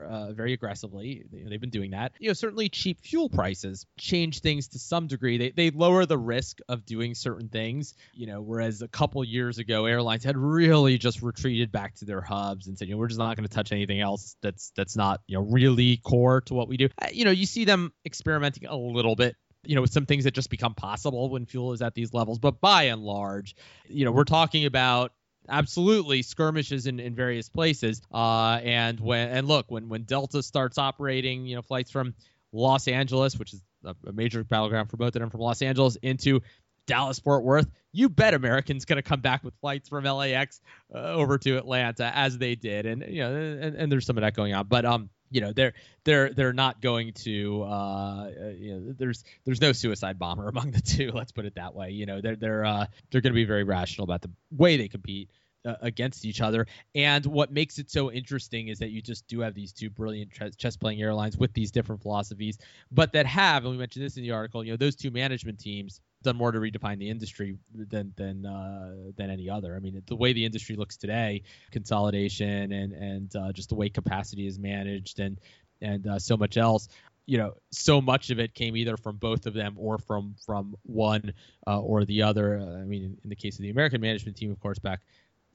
uh, 0.00 0.32
very 0.32 0.52
aggressively. 0.52 1.24
They've 1.30 1.60
been 1.60 1.70
doing 1.70 1.92
that. 1.92 2.12
You 2.18 2.28
know, 2.28 2.34
certainly 2.34 2.68
cheap 2.68 3.00
fuel 3.00 3.28
prices 3.28 3.86
change 3.98 4.40
things 4.40 4.68
to 4.68 4.78
some 4.78 5.06
degree. 5.06 5.38
They, 5.38 5.50
they 5.50 5.70
lower 5.70 6.06
the 6.06 6.18
risk 6.18 6.58
of 6.68 6.84
doing 6.84 7.14
certain 7.14 7.48
things. 7.48 7.94
You 8.12 8.26
know, 8.26 8.40
whereas 8.40 8.82
a 8.82 8.88
couple 8.88 9.24
years 9.24 9.58
ago, 9.58 9.86
airlines 9.86 10.24
had 10.24 10.36
really 10.36 10.98
just 10.98 11.22
retreated 11.22 11.72
back 11.72 11.94
to 11.96 12.04
their 12.04 12.20
hubs 12.20 12.66
and 12.66 12.78
said, 12.78 12.88
you 12.88 12.94
know, 12.94 12.98
we're 12.98 13.08
just 13.08 13.18
not 13.18 13.36
going 13.36 13.48
to 13.48 13.54
touch 13.54 13.72
anything 13.72 14.00
else 14.00 14.36
that's 14.42 14.72
that's 14.76 14.96
not 14.96 15.20
you 15.26 15.36
know 15.36 15.44
really 15.44 15.98
core 15.98 16.40
to 16.42 16.54
what 16.54 16.68
we 16.68 16.76
do. 16.76 16.88
Uh, 17.00 17.08
you 17.12 17.24
know, 17.24 17.30
you 17.30 17.46
see 17.46 17.64
them 17.64 17.92
experimenting 18.04 18.66
a 18.66 18.76
little 18.76 19.16
bit 19.16 19.36
you 19.64 19.74
know 19.74 19.80
with 19.80 19.92
some 19.92 20.06
things 20.06 20.24
that 20.24 20.32
just 20.32 20.50
become 20.50 20.74
possible 20.74 21.28
when 21.28 21.44
fuel 21.44 21.72
is 21.72 21.82
at 21.82 21.94
these 21.94 22.14
levels 22.14 22.38
but 22.38 22.60
by 22.60 22.84
and 22.84 23.02
large 23.02 23.56
you 23.88 24.04
know 24.04 24.12
we're 24.12 24.22
talking 24.22 24.64
about 24.64 25.12
absolutely 25.48 26.22
skirmishes 26.22 26.86
in, 26.86 27.00
in 27.00 27.14
various 27.14 27.48
places. 27.48 28.02
Uh, 28.12 28.60
and 28.62 29.00
when 29.00 29.28
and 29.28 29.48
look, 29.48 29.66
when 29.70 29.88
when 29.88 30.02
Delta 30.02 30.42
starts 30.42 30.78
operating, 30.78 31.46
you 31.46 31.56
know, 31.56 31.62
flights 31.62 31.90
from 31.90 32.14
Los 32.52 32.88
Angeles, 32.88 33.36
which 33.38 33.52
is 33.52 33.62
a, 33.84 33.94
major 34.12 34.42
battleground 34.44 34.90
for 34.90 34.96
both 34.96 35.14
of 35.14 35.20
them, 35.20 35.30
from 35.30 35.40
Los 35.40 35.62
Angeles 35.62 35.96
into 35.96 36.40
Dallas 36.86 37.18
Fort 37.18 37.44
Worth, 37.44 37.68
you 37.92 38.08
bet 38.08 38.34
American's 38.34 38.84
going 38.84 38.96
to 38.96 39.02
come 39.02 39.20
back 39.20 39.44
with 39.44 39.54
flights 39.60 39.88
from 39.88 40.04
LAX 40.04 40.60
uh, 40.94 40.98
over 40.98 41.38
to 41.38 41.56
Atlanta 41.56 42.10
as 42.14 42.38
they 42.38 42.54
did, 42.54 42.86
and 42.86 43.04
you 43.08 43.22
know, 43.22 43.34
and, 43.34 43.76
and 43.76 43.92
there's 43.92 44.06
some 44.06 44.16
of 44.16 44.22
that 44.22 44.34
going 44.34 44.54
on. 44.54 44.66
But 44.66 44.84
um, 44.84 45.10
you 45.30 45.40
know 45.40 45.52
they're 45.52 45.74
they're 46.04 46.32
they're 46.32 46.52
not 46.52 46.80
going 46.80 47.12
to 47.12 47.62
uh, 47.62 48.30
you 48.56 48.74
know 48.74 48.94
there's 48.98 49.24
there's 49.44 49.60
no 49.60 49.72
suicide 49.72 50.18
bomber 50.18 50.48
among 50.56 50.70
the 50.70 50.80
two 50.80 51.10
let's 51.12 51.32
put 51.32 51.44
it 51.44 51.54
that 51.56 51.74
way. 51.74 51.90
You 51.90 52.06
know 52.06 52.20
they're 52.20 52.36
they're 52.36 52.64
uh, 52.64 52.86
they're 53.10 53.20
going 53.20 53.32
to 53.32 53.36
be 53.36 53.44
very 53.44 53.64
rational 53.64 54.04
about 54.04 54.22
the 54.22 54.30
way 54.50 54.76
they 54.76 54.88
compete 54.88 55.30
uh, 55.66 55.74
against 55.80 56.24
each 56.24 56.40
other 56.40 56.66
and 56.94 57.26
what 57.26 57.52
makes 57.52 57.78
it 57.78 57.90
so 57.90 58.10
interesting 58.10 58.68
is 58.68 58.78
that 58.78 58.90
you 58.90 59.02
just 59.02 59.26
do 59.26 59.40
have 59.40 59.54
these 59.54 59.72
two 59.72 59.90
brilliant 59.90 60.30
chess 60.56 60.76
playing 60.76 61.00
airlines 61.00 61.36
with 61.36 61.52
these 61.52 61.70
different 61.70 62.02
philosophies 62.02 62.58
but 62.90 63.12
that 63.12 63.26
have 63.26 63.64
and 63.64 63.72
we 63.72 63.78
mentioned 63.78 64.04
this 64.04 64.16
in 64.16 64.22
the 64.22 64.30
article 64.30 64.64
you 64.64 64.72
know 64.72 64.76
those 64.76 64.96
two 64.96 65.10
management 65.10 65.58
teams 65.58 66.00
done 66.26 66.36
more 66.36 66.52
to 66.52 66.58
redefine 66.58 66.98
the 66.98 67.08
industry 67.08 67.56
than 67.74 68.12
than 68.16 68.44
uh, 68.44 68.94
than 69.16 69.30
any 69.30 69.48
other. 69.48 69.74
I 69.74 69.78
mean, 69.78 70.02
the 70.06 70.16
way 70.16 70.32
the 70.32 70.44
industry 70.44 70.76
looks 70.76 70.96
today, 70.96 71.42
consolidation 71.70 72.72
and 72.72 72.92
and 72.92 73.36
uh, 73.36 73.52
just 73.52 73.70
the 73.70 73.74
way 73.74 73.88
capacity 73.88 74.46
is 74.46 74.58
managed 74.58 75.20
and 75.20 75.40
and 75.80 76.06
uh, 76.06 76.18
so 76.18 76.36
much 76.36 76.56
else. 76.56 76.88
You 77.26 77.38
know, 77.38 77.54
so 77.72 78.00
much 78.00 78.30
of 78.30 78.38
it 78.38 78.54
came 78.54 78.76
either 78.76 78.96
from 78.96 79.16
both 79.16 79.46
of 79.46 79.54
them 79.54 79.74
or 79.78 79.98
from 79.98 80.34
from 80.44 80.76
one 80.82 81.32
uh, 81.66 81.80
or 81.80 82.04
the 82.04 82.22
other. 82.22 82.58
I 82.58 82.84
mean, 82.84 83.18
in 83.22 83.30
the 83.30 83.36
case 83.36 83.56
of 83.56 83.62
the 83.62 83.70
American 83.70 84.00
management 84.00 84.36
team, 84.36 84.50
of 84.50 84.60
course, 84.60 84.78
back 84.78 85.00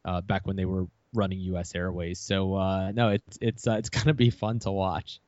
uh, 0.06 0.22
back 0.22 0.46
when 0.48 0.56
they 0.56 0.66
were 0.66 0.86
running 1.14 1.40
U.S. 1.40 1.76
Airways. 1.76 2.20
So 2.20 2.56
uh, 2.56 2.92
no, 2.92 3.10
it's 3.10 3.38
it's 3.42 3.68
it's 3.68 3.90
gonna 3.98 4.14
be 4.14 4.30
fun 4.30 4.60
to 4.60 4.72
watch. 4.72 5.20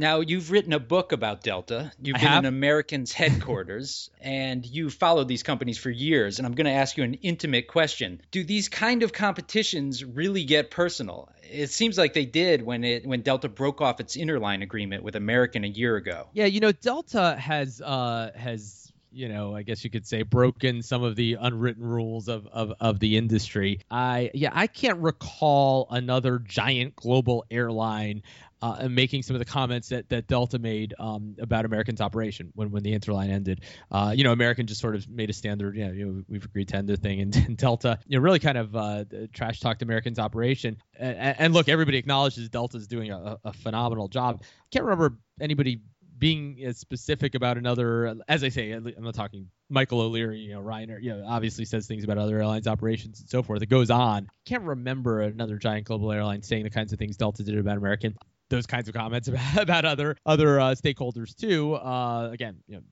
Now, 0.00 0.20
you've 0.20 0.50
written 0.50 0.72
a 0.72 0.78
book 0.78 1.12
about 1.12 1.42
Delta. 1.42 1.92
You've 2.00 2.16
I 2.16 2.20
been 2.20 2.28
have. 2.28 2.44
in 2.44 2.48
American's 2.48 3.12
headquarters, 3.22 4.08
and 4.18 4.64
you've 4.64 4.94
followed 4.94 5.28
these 5.28 5.42
companies 5.42 5.76
for 5.76 5.90
years. 5.90 6.38
And 6.38 6.46
I'm 6.46 6.54
going 6.54 6.64
to 6.64 6.70
ask 6.72 6.96
you 6.96 7.04
an 7.04 7.14
intimate 7.14 7.68
question: 7.68 8.22
Do 8.30 8.42
these 8.42 8.70
kind 8.70 9.02
of 9.02 9.12
competitions 9.12 10.02
really 10.02 10.44
get 10.44 10.70
personal? 10.70 11.30
It 11.42 11.68
seems 11.68 11.98
like 11.98 12.14
they 12.14 12.24
did 12.24 12.62
when 12.62 12.82
it 12.82 13.06
when 13.06 13.20
Delta 13.20 13.50
broke 13.50 13.82
off 13.82 14.00
its 14.00 14.16
interline 14.16 14.62
agreement 14.62 15.02
with 15.02 15.16
American 15.16 15.64
a 15.64 15.68
year 15.68 15.96
ago. 15.96 16.28
Yeah, 16.32 16.46
you 16.46 16.60
know, 16.60 16.72
Delta 16.72 17.36
has 17.36 17.82
uh, 17.82 18.30
has 18.34 18.89
you 19.12 19.28
know, 19.28 19.54
I 19.54 19.62
guess 19.62 19.84
you 19.84 19.90
could 19.90 20.06
say 20.06 20.22
broken 20.22 20.82
some 20.82 21.02
of 21.02 21.16
the 21.16 21.36
unwritten 21.40 21.84
rules 21.84 22.28
of, 22.28 22.46
of, 22.46 22.72
of 22.80 22.98
the 23.00 23.16
industry. 23.16 23.80
I 23.90 24.30
yeah, 24.34 24.50
I 24.52 24.66
can't 24.66 24.98
recall 24.98 25.88
another 25.90 26.38
giant 26.38 26.96
global 26.96 27.44
airline 27.50 28.22
uh, 28.62 28.88
making 28.88 29.22
some 29.22 29.34
of 29.34 29.40
the 29.40 29.46
comments 29.46 29.88
that, 29.88 30.08
that 30.10 30.26
Delta 30.26 30.58
made 30.58 30.94
um, 30.98 31.34
about 31.40 31.64
American's 31.64 32.00
operation 32.00 32.52
when, 32.54 32.70
when 32.70 32.82
the 32.82 32.96
interline 32.98 33.30
ended. 33.30 33.62
Uh, 33.90 34.12
you 34.14 34.24
know, 34.24 34.32
American 34.32 34.66
just 34.66 34.80
sort 34.80 34.94
of 34.94 35.08
made 35.08 35.30
a 35.30 35.32
standard, 35.32 35.76
you 35.76 35.86
know, 35.86 35.92
you 35.92 36.06
know 36.06 36.22
we've 36.28 36.44
agreed 36.44 36.68
to 36.68 36.76
end 36.76 36.88
the 36.88 36.96
thing, 36.96 37.20
and, 37.20 37.34
and 37.48 37.56
Delta, 37.56 37.98
you 38.06 38.18
know, 38.18 38.22
really 38.22 38.38
kind 38.38 38.58
of 38.58 38.76
uh, 38.76 39.04
trash 39.32 39.60
talked 39.60 39.82
American's 39.82 40.18
operation. 40.18 40.76
And, 40.98 41.36
and, 41.38 41.54
look, 41.54 41.68
everybody 41.68 41.96
acknowledges 41.96 42.48
Delta's 42.48 42.86
doing 42.86 43.10
a, 43.10 43.38
a 43.44 43.52
phenomenal 43.52 44.08
job. 44.08 44.42
I 44.42 44.46
can't 44.70 44.84
remember 44.84 45.18
anybody 45.40 45.80
being 46.20 46.62
as 46.64 46.78
specific 46.78 47.34
about 47.34 47.56
another, 47.56 48.14
as 48.28 48.44
I 48.44 48.50
say, 48.50 48.70
I'm 48.70 48.94
not 48.98 49.14
talking 49.14 49.48
Michael 49.68 50.00
O'Leary, 50.00 50.38
you 50.38 50.52
know, 50.52 50.60
Ryanair, 50.60 51.02
you 51.02 51.10
know, 51.10 51.24
obviously 51.26 51.64
says 51.64 51.86
things 51.86 52.04
about 52.04 52.18
other 52.18 52.36
airlines 52.36 52.68
operations 52.68 53.20
and 53.20 53.28
so 53.28 53.42
forth. 53.42 53.62
It 53.62 53.70
goes 53.70 53.90
on. 53.90 54.28
Can't 54.44 54.62
remember 54.62 55.22
another 55.22 55.56
giant 55.56 55.86
global 55.86 56.12
airline 56.12 56.42
saying 56.42 56.64
the 56.64 56.70
kinds 56.70 56.92
of 56.92 56.98
things 56.98 57.16
Delta 57.16 57.42
did 57.42 57.58
about 57.58 57.78
American 57.78 58.14
those 58.50 58.66
kinds 58.66 58.88
of 58.88 58.94
comments 58.94 59.28
about, 59.28 59.56
about 59.58 59.84
other 59.84 60.16
other 60.26 60.60
uh, 60.60 60.74
stakeholders 60.74 61.34
too. 61.34 61.74
Uh, 61.74 62.30
again, 62.32 62.56
you 62.66 62.76
know, 62.76 62.82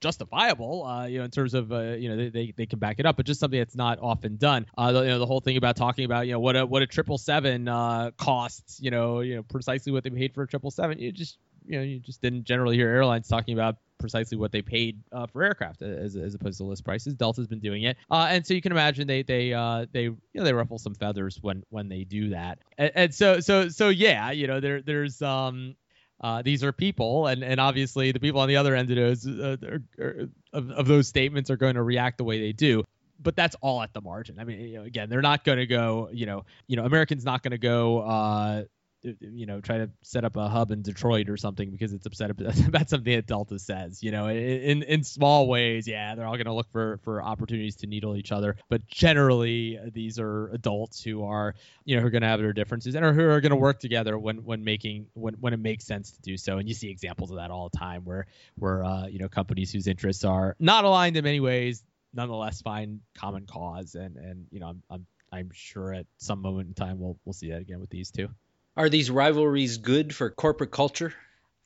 justifiable, 0.00 0.84
uh, 0.84 1.06
you 1.06 1.18
know, 1.18 1.24
in 1.24 1.30
terms 1.30 1.54
of, 1.54 1.72
uh, 1.72 1.92
you 1.92 2.10
know, 2.10 2.16
they, 2.16 2.28
they, 2.28 2.54
they, 2.56 2.66
can 2.66 2.78
back 2.78 2.98
it 2.98 3.06
up, 3.06 3.16
but 3.16 3.26
just 3.26 3.40
something 3.40 3.58
that's 3.58 3.74
not 3.74 3.98
often 4.00 4.36
done. 4.36 4.66
Uh, 4.76 4.92
the, 4.92 5.00
you 5.00 5.08
know, 5.08 5.18
the 5.18 5.26
whole 5.26 5.40
thing 5.40 5.56
about 5.56 5.76
talking 5.76 6.04
about, 6.04 6.26
you 6.26 6.32
know, 6.32 6.40
what 6.40 6.56
a 6.56 6.66
what 6.66 6.82
a 6.82 6.86
triple 6.86 7.18
seven 7.18 7.68
uh, 7.68 8.10
costs, 8.16 8.78
you 8.80 8.90
know, 8.90 9.20
you 9.20 9.36
know, 9.36 9.42
precisely 9.42 9.92
what 9.92 10.04
they 10.04 10.10
paid 10.10 10.34
for 10.34 10.42
a 10.42 10.46
triple 10.46 10.70
seven. 10.70 10.98
You 10.98 11.12
just 11.12 11.38
you 11.70 11.78
know 11.78 11.84
you 11.84 12.00
just 12.00 12.20
didn't 12.20 12.44
generally 12.44 12.76
hear 12.76 12.88
airlines 12.88 13.28
talking 13.28 13.54
about 13.54 13.76
precisely 13.98 14.36
what 14.36 14.50
they 14.50 14.62
paid 14.62 14.98
uh, 15.12 15.26
for 15.26 15.42
aircraft 15.42 15.82
as, 15.82 16.16
as 16.16 16.34
opposed 16.34 16.58
to 16.58 16.64
list 16.64 16.84
prices. 16.84 17.14
Delta's 17.14 17.46
been 17.46 17.60
doing 17.60 17.84
it, 17.84 17.96
uh, 18.10 18.26
and 18.30 18.44
so 18.46 18.54
you 18.54 18.62
can 18.62 18.72
imagine 18.72 19.06
they 19.06 19.22
they 19.22 19.52
uh, 19.52 19.86
they 19.92 20.02
you 20.04 20.18
know 20.34 20.44
they 20.44 20.52
ruffle 20.52 20.78
some 20.78 20.94
feathers 20.94 21.38
when 21.40 21.62
when 21.70 21.88
they 21.88 22.04
do 22.04 22.30
that. 22.30 22.58
And, 22.76 22.92
and 22.94 23.14
so 23.14 23.40
so 23.40 23.68
so 23.68 23.88
yeah, 23.88 24.30
you 24.32 24.46
know 24.46 24.60
there 24.60 24.82
there's 24.82 25.22
um 25.22 25.76
uh, 26.22 26.42
these 26.42 26.62
are 26.62 26.72
people, 26.72 27.28
and, 27.28 27.42
and 27.42 27.58
obviously 27.58 28.12
the 28.12 28.20
people 28.20 28.40
on 28.40 28.48
the 28.48 28.56
other 28.56 28.74
end 28.74 28.90
of 28.90 28.96
those 28.96 29.26
uh, 29.26 29.56
are, 29.64 30.04
are, 30.04 30.28
of, 30.52 30.70
of 30.70 30.86
those 30.86 31.08
statements 31.08 31.50
are 31.50 31.56
going 31.56 31.76
to 31.76 31.82
react 31.82 32.18
the 32.18 32.24
way 32.24 32.38
they 32.38 32.52
do. 32.52 32.84
But 33.22 33.36
that's 33.36 33.56
all 33.60 33.82
at 33.82 33.92
the 33.92 34.00
margin. 34.00 34.38
I 34.38 34.44
mean, 34.44 34.60
you 34.60 34.78
know, 34.78 34.84
again, 34.84 35.08
they're 35.10 35.22
not 35.22 35.44
going 35.44 35.58
to 35.58 35.66
go. 35.66 36.08
You 36.12 36.26
know, 36.26 36.44
you 36.66 36.76
know, 36.76 36.84
Americans 36.84 37.24
not 37.24 37.42
going 37.42 37.52
to 37.52 37.58
go. 37.58 38.00
Uh, 38.00 38.64
you 39.02 39.46
know, 39.46 39.60
try 39.60 39.78
to 39.78 39.90
set 40.02 40.24
up 40.24 40.36
a 40.36 40.48
hub 40.48 40.70
in 40.70 40.82
Detroit 40.82 41.28
or 41.30 41.36
something 41.36 41.70
because 41.70 41.92
it's 41.92 42.06
upset 42.06 42.30
about 42.66 42.88
something 42.88 43.14
that 43.14 43.26
Delta 43.26 43.58
says. 43.58 44.02
You 44.02 44.10
know, 44.10 44.28
in 44.28 44.82
in 44.82 45.04
small 45.04 45.48
ways, 45.48 45.88
yeah, 45.88 46.14
they're 46.14 46.26
all 46.26 46.36
going 46.36 46.46
to 46.46 46.52
look 46.52 46.70
for 46.70 46.98
for 47.02 47.22
opportunities 47.22 47.76
to 47.76 47.86
needle 47.86 48.16
each 48.16 48.32
other. 48.32 48.56
But 48.68 48.86
generally, 48.86 49.78
these 49.92 50.18
are 50.18 50.48
adults 50.48 51.02
who 51.02 51.24
are, 51.24 51.54
you 51.84 51.96
know, 51.96 52.02
who 52.02 52.08
are 52.08 52.10
going 52.10 52.22
to 52.22 52.28
have 52.28 52.40
their 52.40 52.52
differences 52.52 52.94
and 52.94 53.04
are 53.04 53.12
who 53.12 53.28
are 53.28 53.40
going 53.40 53.50
to 53.50 53.56
work 53.56 53.80
together 53.80 54.18
when 54.18 54.44
when 54.44 54.64
making 54.64 55.06
when 55.14 55.34
when 55.34 55.54
it 55.54 55.60
makes 55.60 55.84
sense 55.84 56.12
to 56.12 56.20
do 56.22 56.36
so. 56.36 56.58
And 56.58 56.68
you 56.68 56.74
see 56.74 56.90
examples 56.90 57.30
of 57.30 57.36
that 57.36 57.50
all 57.50 57.68
the 57.68 57.78
time, 57.78 58.04
where 58.04 58.26
where 58.56 58.84
uh, 58.84 59.06
you 59.06 59.18
know 59.18 59.28
companies 59.28 59.72
whose 59.72 59.86
interests 59.86 60.24
are 60.24 60.56
not 60.58 60.84
aligned 60.84 61.16
in 61.16 61.24
many 61.24 61.40
ways, 61.40 61.82
nonetheless 62.12 62.60
find 62.60 63.00
common 63.14 63.46
cause. 63.46 63.94
And 63.94 64.16
and 64.16 64.46
you 64.50 64.60
know, 64.60 64.68
I'm 64.68 64.82
I'm 64.90 65.06
I'm 65.32 65.50
sure 65.52 65.94
at 65.94 66.06
some 66.18 66.42
moment 66.42 66.68
in 66.68 66.74
time 66.74 66.98
we'll 66.98 67.18
we'll 67.24 67.32
see 67.32 67.50
that 67.50 67.60
again 67.60 67.80
with 67.80 67.90
these 67.90 68.10
two. 68.10 68.28
Are 68.76 68.88
these 68.88 69.10
rivalries 69.10 69.78
good 69.78 70.14
for 70.14 70.30
corporate 70.30 70.70
culture? 70.70 71.14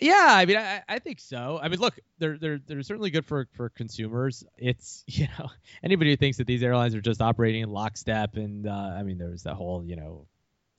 Yeah, 0.00 0.26
I 0.28 0.44
mean, 0.44 0.56
I, 0.56 0.82
I 0.88 0.98
think 0.98 1.20
so. 1.20 1.58
I 1.62 1.68
mean, 1.68 1.78
look, 1.78 1.98
they're 2.18 2.36
they're 2.36 2.58
they're 2.58 2.82
certainly 2.82 3.10
good 3.10 3.24
for 3.24 3.46
for 3.54 3.68
consumers. 3.68 4.44
It's 4.58 5.04
you 5.06 5.28
know 5.38 5.48
anybody 5.82 6.10
who 6.10 6.16
thinks 6.16 6.38
that 6.38 6.46
these 6.46 6.62
airlines 6.62 6.94
are 6.94 7.00
just 7.00 7.20
operating 7.20 7.62
in 7.62 7.70
lockstep, 7.70 8.36
and 8.36 8.66
uh, 8.66 8.70
I 8.70 9.02
mean, 9.02 9.18
there 9.18 9.30
was 9.30 9.44
that 9.44 9.54
whole 9.54 9.84
you 9.84 9.96
know, 9.96 10.26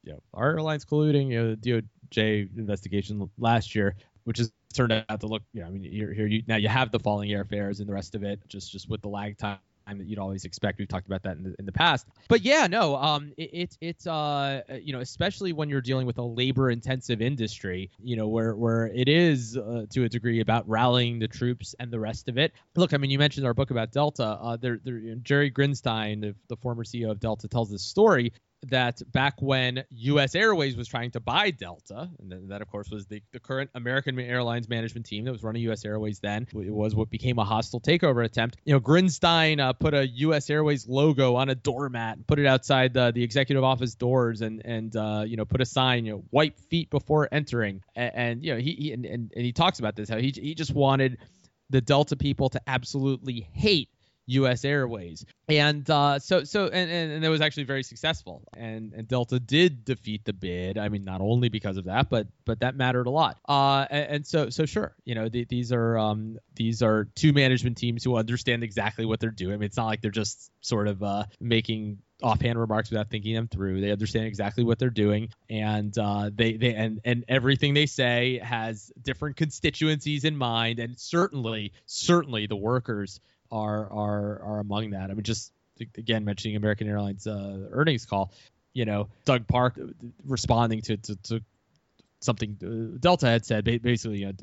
you 0.03 0.13
know, 0.13 0.19
are 0.33 0.51
airlines 0.51 0.85
colluding? 0.85 1.29
You 1.29 1.43
know, 1.43 1.55
the 1.55 1.83
DOJ 2.11 2.57
investigation 2.57 3.29
last 3.37 3.73
year, 3.73 3.95
which 4.25 4.39
has 4.39 4.51
turned 4.73 4.91
out 4.91 5.21
to 5.21 5.27
look, 5.27 5.43
you 5.53 5.61
know, 5.61 5.67
I 5.67 5.69
mean, 5.69 5.89
here 5.89 6.13
here 6.13 6.27
you 6.27 6.43
now 6.47 6.57
you 6.57 6.67
have 6.67 6.91
the 6.91 6.99
falling 6.99 7.29
airfares 7.29 7.79
and 7.79 7.87
the 7.87 7.93
rest 7.93 8.15
of 8.15 8.23
it, 8.23 8.41
just 8.47 8.71
just 8.71 8.89
with 8.89 9.01
the 9.01 9.09
lag 9.09 9.37
time 9.37 9.59
that 9.87 10.07
you'd 10.07 10.19
always 10.19 10.45
expect. 10.45 10.79
We've 10.79 10.87
talked 10.87 11.07
about 11.07 11.23
that 11.23 11.37
in 11.37 11.43
the, 11.43 11.55
in 11.59 11.65
the 11.65 11.71
past. 11.71 12.07
But 12.27 12.41
yeah, 12.41 12.67
no, 12.67 12.95
um, 12.95 13.31
it, 13.37 13.49
it's 13.53 13.77
it's 13.81 14.07
uh, 14.07 14.61
you 14.81 14.93
know, 14.93 14.99
especially 14.99 15.53
when 15.53 15.69
you're 15.69 15.81
dealing 15.81 16.05
with 16.05 16.17
a 16.17 16.23
labor 16.23 16.71
intensive 16.71 17.21
industry, 17.21 17.89
you 18.01 18.15
know, 18.15 18.27
where 18.27 18.55
where 18.55 18.87
it 18.87 19.07
is 19.07 19.57
uh, 19.57 19.85
to 19.91 20.03
a 20.03 20.09
degree 20.09 20.41
about 20.41 20.67
rallying 20.67 21.19
the 21.19 21.27
troops 21.27 21.75
and 21.79 21.91
the 21.91 21.99
rest 21.99 22.29
of 22.29 22.37
it. 22.37 22.53
Look, 22.75 22.93
I 22.93 22.97
mean, 22.97 23.11
you 23.11 23.19
mentioned 23.19 23.45
our 23.45 23.53
book 23.53 23.71
about 23.71 23.91
Delta. 23.91 24.37
Uh, 24.41 24.57
there, 24.57 24.79
there, 24.83 24.99
Jerry 25.21 25.51
Grinstein, 25.51 26.21
the, 26.21 26.35
the 26.47 26.57
former 26.57 26.83
CEO 26.83 27.11
of 27.11 27.19
Delta, 27.19 27.47
tells 27.47 27.69
this 27.69 27.83
story 27.83 28.33
that 28.63 29.01
back 29.11 29.41
when 29.41 29.83
U.S. 29.89 30.35
Airways 30.35 30.75
was 30.75 30.87
trying 30.87 31.11
to 31.11 31.19
buy 31.19 31.51
Delta, 31.51 32.09
and 32.19 32.49
that 32.49 32.61
of 32.61 32.67
course 32.67 32.89
was 32.89 33.05
the, 33.07 33.21
the 33.31 33.39
current 33.39 33.69
American 33.75 34.19
Airlines 34.19 34.67
management 34.67 35.05
team 35.05 35.25
that 35.25 35.31
was 35.31 35.43
running 35.43 35.61
U.S. 35.63 35.85
Airways 35.85 36.19
then, 36.19 36.47
it 36.53 36.73
was 36.73 36.95
what 36.95 37.09
became 37.09 37.39
a 37.39 37.45
hostile 37.45 37.79
takeover 37.79 38.23
attempt. 38.23 38.57
You 38.65 38.73
know, 38.73 38.79
Grinstein 38.79 39.59
uh, 39.59 39.73
put 39.73 39.93
a 39.93 40.07
U.S. 40.07 40.49
Airways 40.49 40.87
logo 40.87 41.35
on 41.35 41.49
a 41.49 41.55
doormat, 41.55 42.17
and 42.17 42.27
put 42.27 42.39
it 42.39 42.45
outside 42.45 42.93
the, 42.93 43.25
executive 43.25 43.63
office 43.63 43.95
doors, 43.95 44.41
and 44.41 44.61
and 44.65 44.95
uh, 44.95 45.23
you 45.25 45.37
know 45.37 45.45
put 45.45 45.61
a 45.61 45.65
sign, 45.65 46.05
you 46.05 46.13
know, 46.13 46.23
wipe 46.31 46.59
feet 46.59 46.89
before 46.89 47.27
entering, 47.31 47.81
and, 47.95 48.11
and 48.15 48.43
you 48.43 48.53
know 48.53 48.59
he, 48.59 48.71
he 48.73 48.91
and, 48.91 49.05
and, 49.05 49.31
and 49.35 49.45
he 49.45 49.51
talks 49.51 49.79
about 49.79 49.95
this 49.95 50.09
how 50.09 50.17
he 50.17 50.33
he 50.35 50.53
just 50.53 50.73
wanted 50.73 51.17
the 51.69 51.81
Delta 51.81 52.15
people 52.15 52.49
to 52.49 52.61
absolutely 52.67 53.47
hate 53.53 53.89
U.S. 54.27 54.65
Airways, 54.65 55.25
and 55.47 55.87
uh, 55.89 56.19
so 56.19 56.43
so 56.43 56.65
and, 56.65 56.89
and, 56.91 57.11
and 57.11 57.25
it 57.25 57.29
was 57.29 57.41
actually 57.41 57.63
very 57.63 57.83
successful, 57.83 58.43
and 58.55 58.93
and 58.93 59.07
Delta 59.07 59.39
did 59.39 59.85
defeat 59.85 60.25
the 60.25 60.33
bid. 60.33 60.77
I 60.77 60.89
mean, 60.89 61.03
not 61.03 61.21
only 61.21 61.49
because 61.49 61.77
of 61.77 61.85
that, 61.85 62.09
but 62.09 62.27
but 62.45 62.59
that 62.61 62.75
mattered 62.75 63.07
a 63.07 63.11
lot. 63.11 63.37
Uh, 63.47 63.85
and, 63.89 64.09
and 64.09 64.27
so 64.27 64.49
so 64.49 64.65
sure, 64.65 64.95
you 65.05 65.15
know, 65.15 65.29
the, 65.29 65.45
these 65.45 65.71
are 65.71 65.97
um 65.97 66.37
these 66.55 66.81
are 66.81 67.05
two 67.15 67.33
management 67.33 67.77
teams 67.77 68.03
who 68.03 68.15
understand 68.17 68.63
exactly 68.63 69.05
what 69.05 69.19
they're 69.19 69.29
doing. 69.29 69.53
I 69.53 69.57
mean, 69.57 69.67
it's 69.67 69.77
not 69.77 69.85
like 69.85 70.01
they're 70.01 70.11
just 70.11 70.51
sort 70.61 70.87
of 70.87 71.03
uh, 71.03 71.25
making 71.39 71.99
offhand 72.23 72.59
remarks 72.59 72.89
without 72.89 73.09
thinking 73.09 73.35
them 73.35 73.47
through. 73.47 73.81
They 73.81 73.91
understand 73.91 74.25
exactly 74.25 74.63
what 74.63 74.79
they're 74.79 74.89
doing, 74.89 75.29
and 75.49 75.95
uh, 75.97 76.29
they 76.33 76.53
they 76.53 76.73
and 76.73 76.99
and 77.03 77.25
everything 77.27 77.73
they 77.73 77.85
say 77.85 78.39
has 78.43 78.91
different 79.01 79.35
constituencies 79.37 80.23
in 80.23 80.37
mind, 80.37 80.79
and 80.79 80.97
certainly 80.97 81.73
certainly 81.85 82.47
the 82.47 82.55
workers 82.55 83.19
are 83.51 83.91
are 83.91 84.41
are 84.43 84.59
among 84.59 84.91
that. 84.91 85.09
I 85.09 85.13
mean, 85.13 85.23
just 85.23 85.51
again 85.97 86.25
mentioning 86.25 86.55
American 86.55 86.87
Airlines 86.87 87.27
uh, 87.27 87.67
earnings 87.71 88.05
call, 88.05 88.31
you 88.73 88.85
know, 88.85 89.09
Doug 89.25 89.47
Parker 89.47 89.89
responding 90.25 90.81
to 90.83 90.97
to, 90.97 91.15
to 91.15 91.41
something 92.21 92.57
uh, 92.63 92.97
Delta 92.99 93.27
had 93.27 93.45
said, 93.45 93.63
basically, 93.63 94.19
you 94.19 94.27
know, 94.27 94.33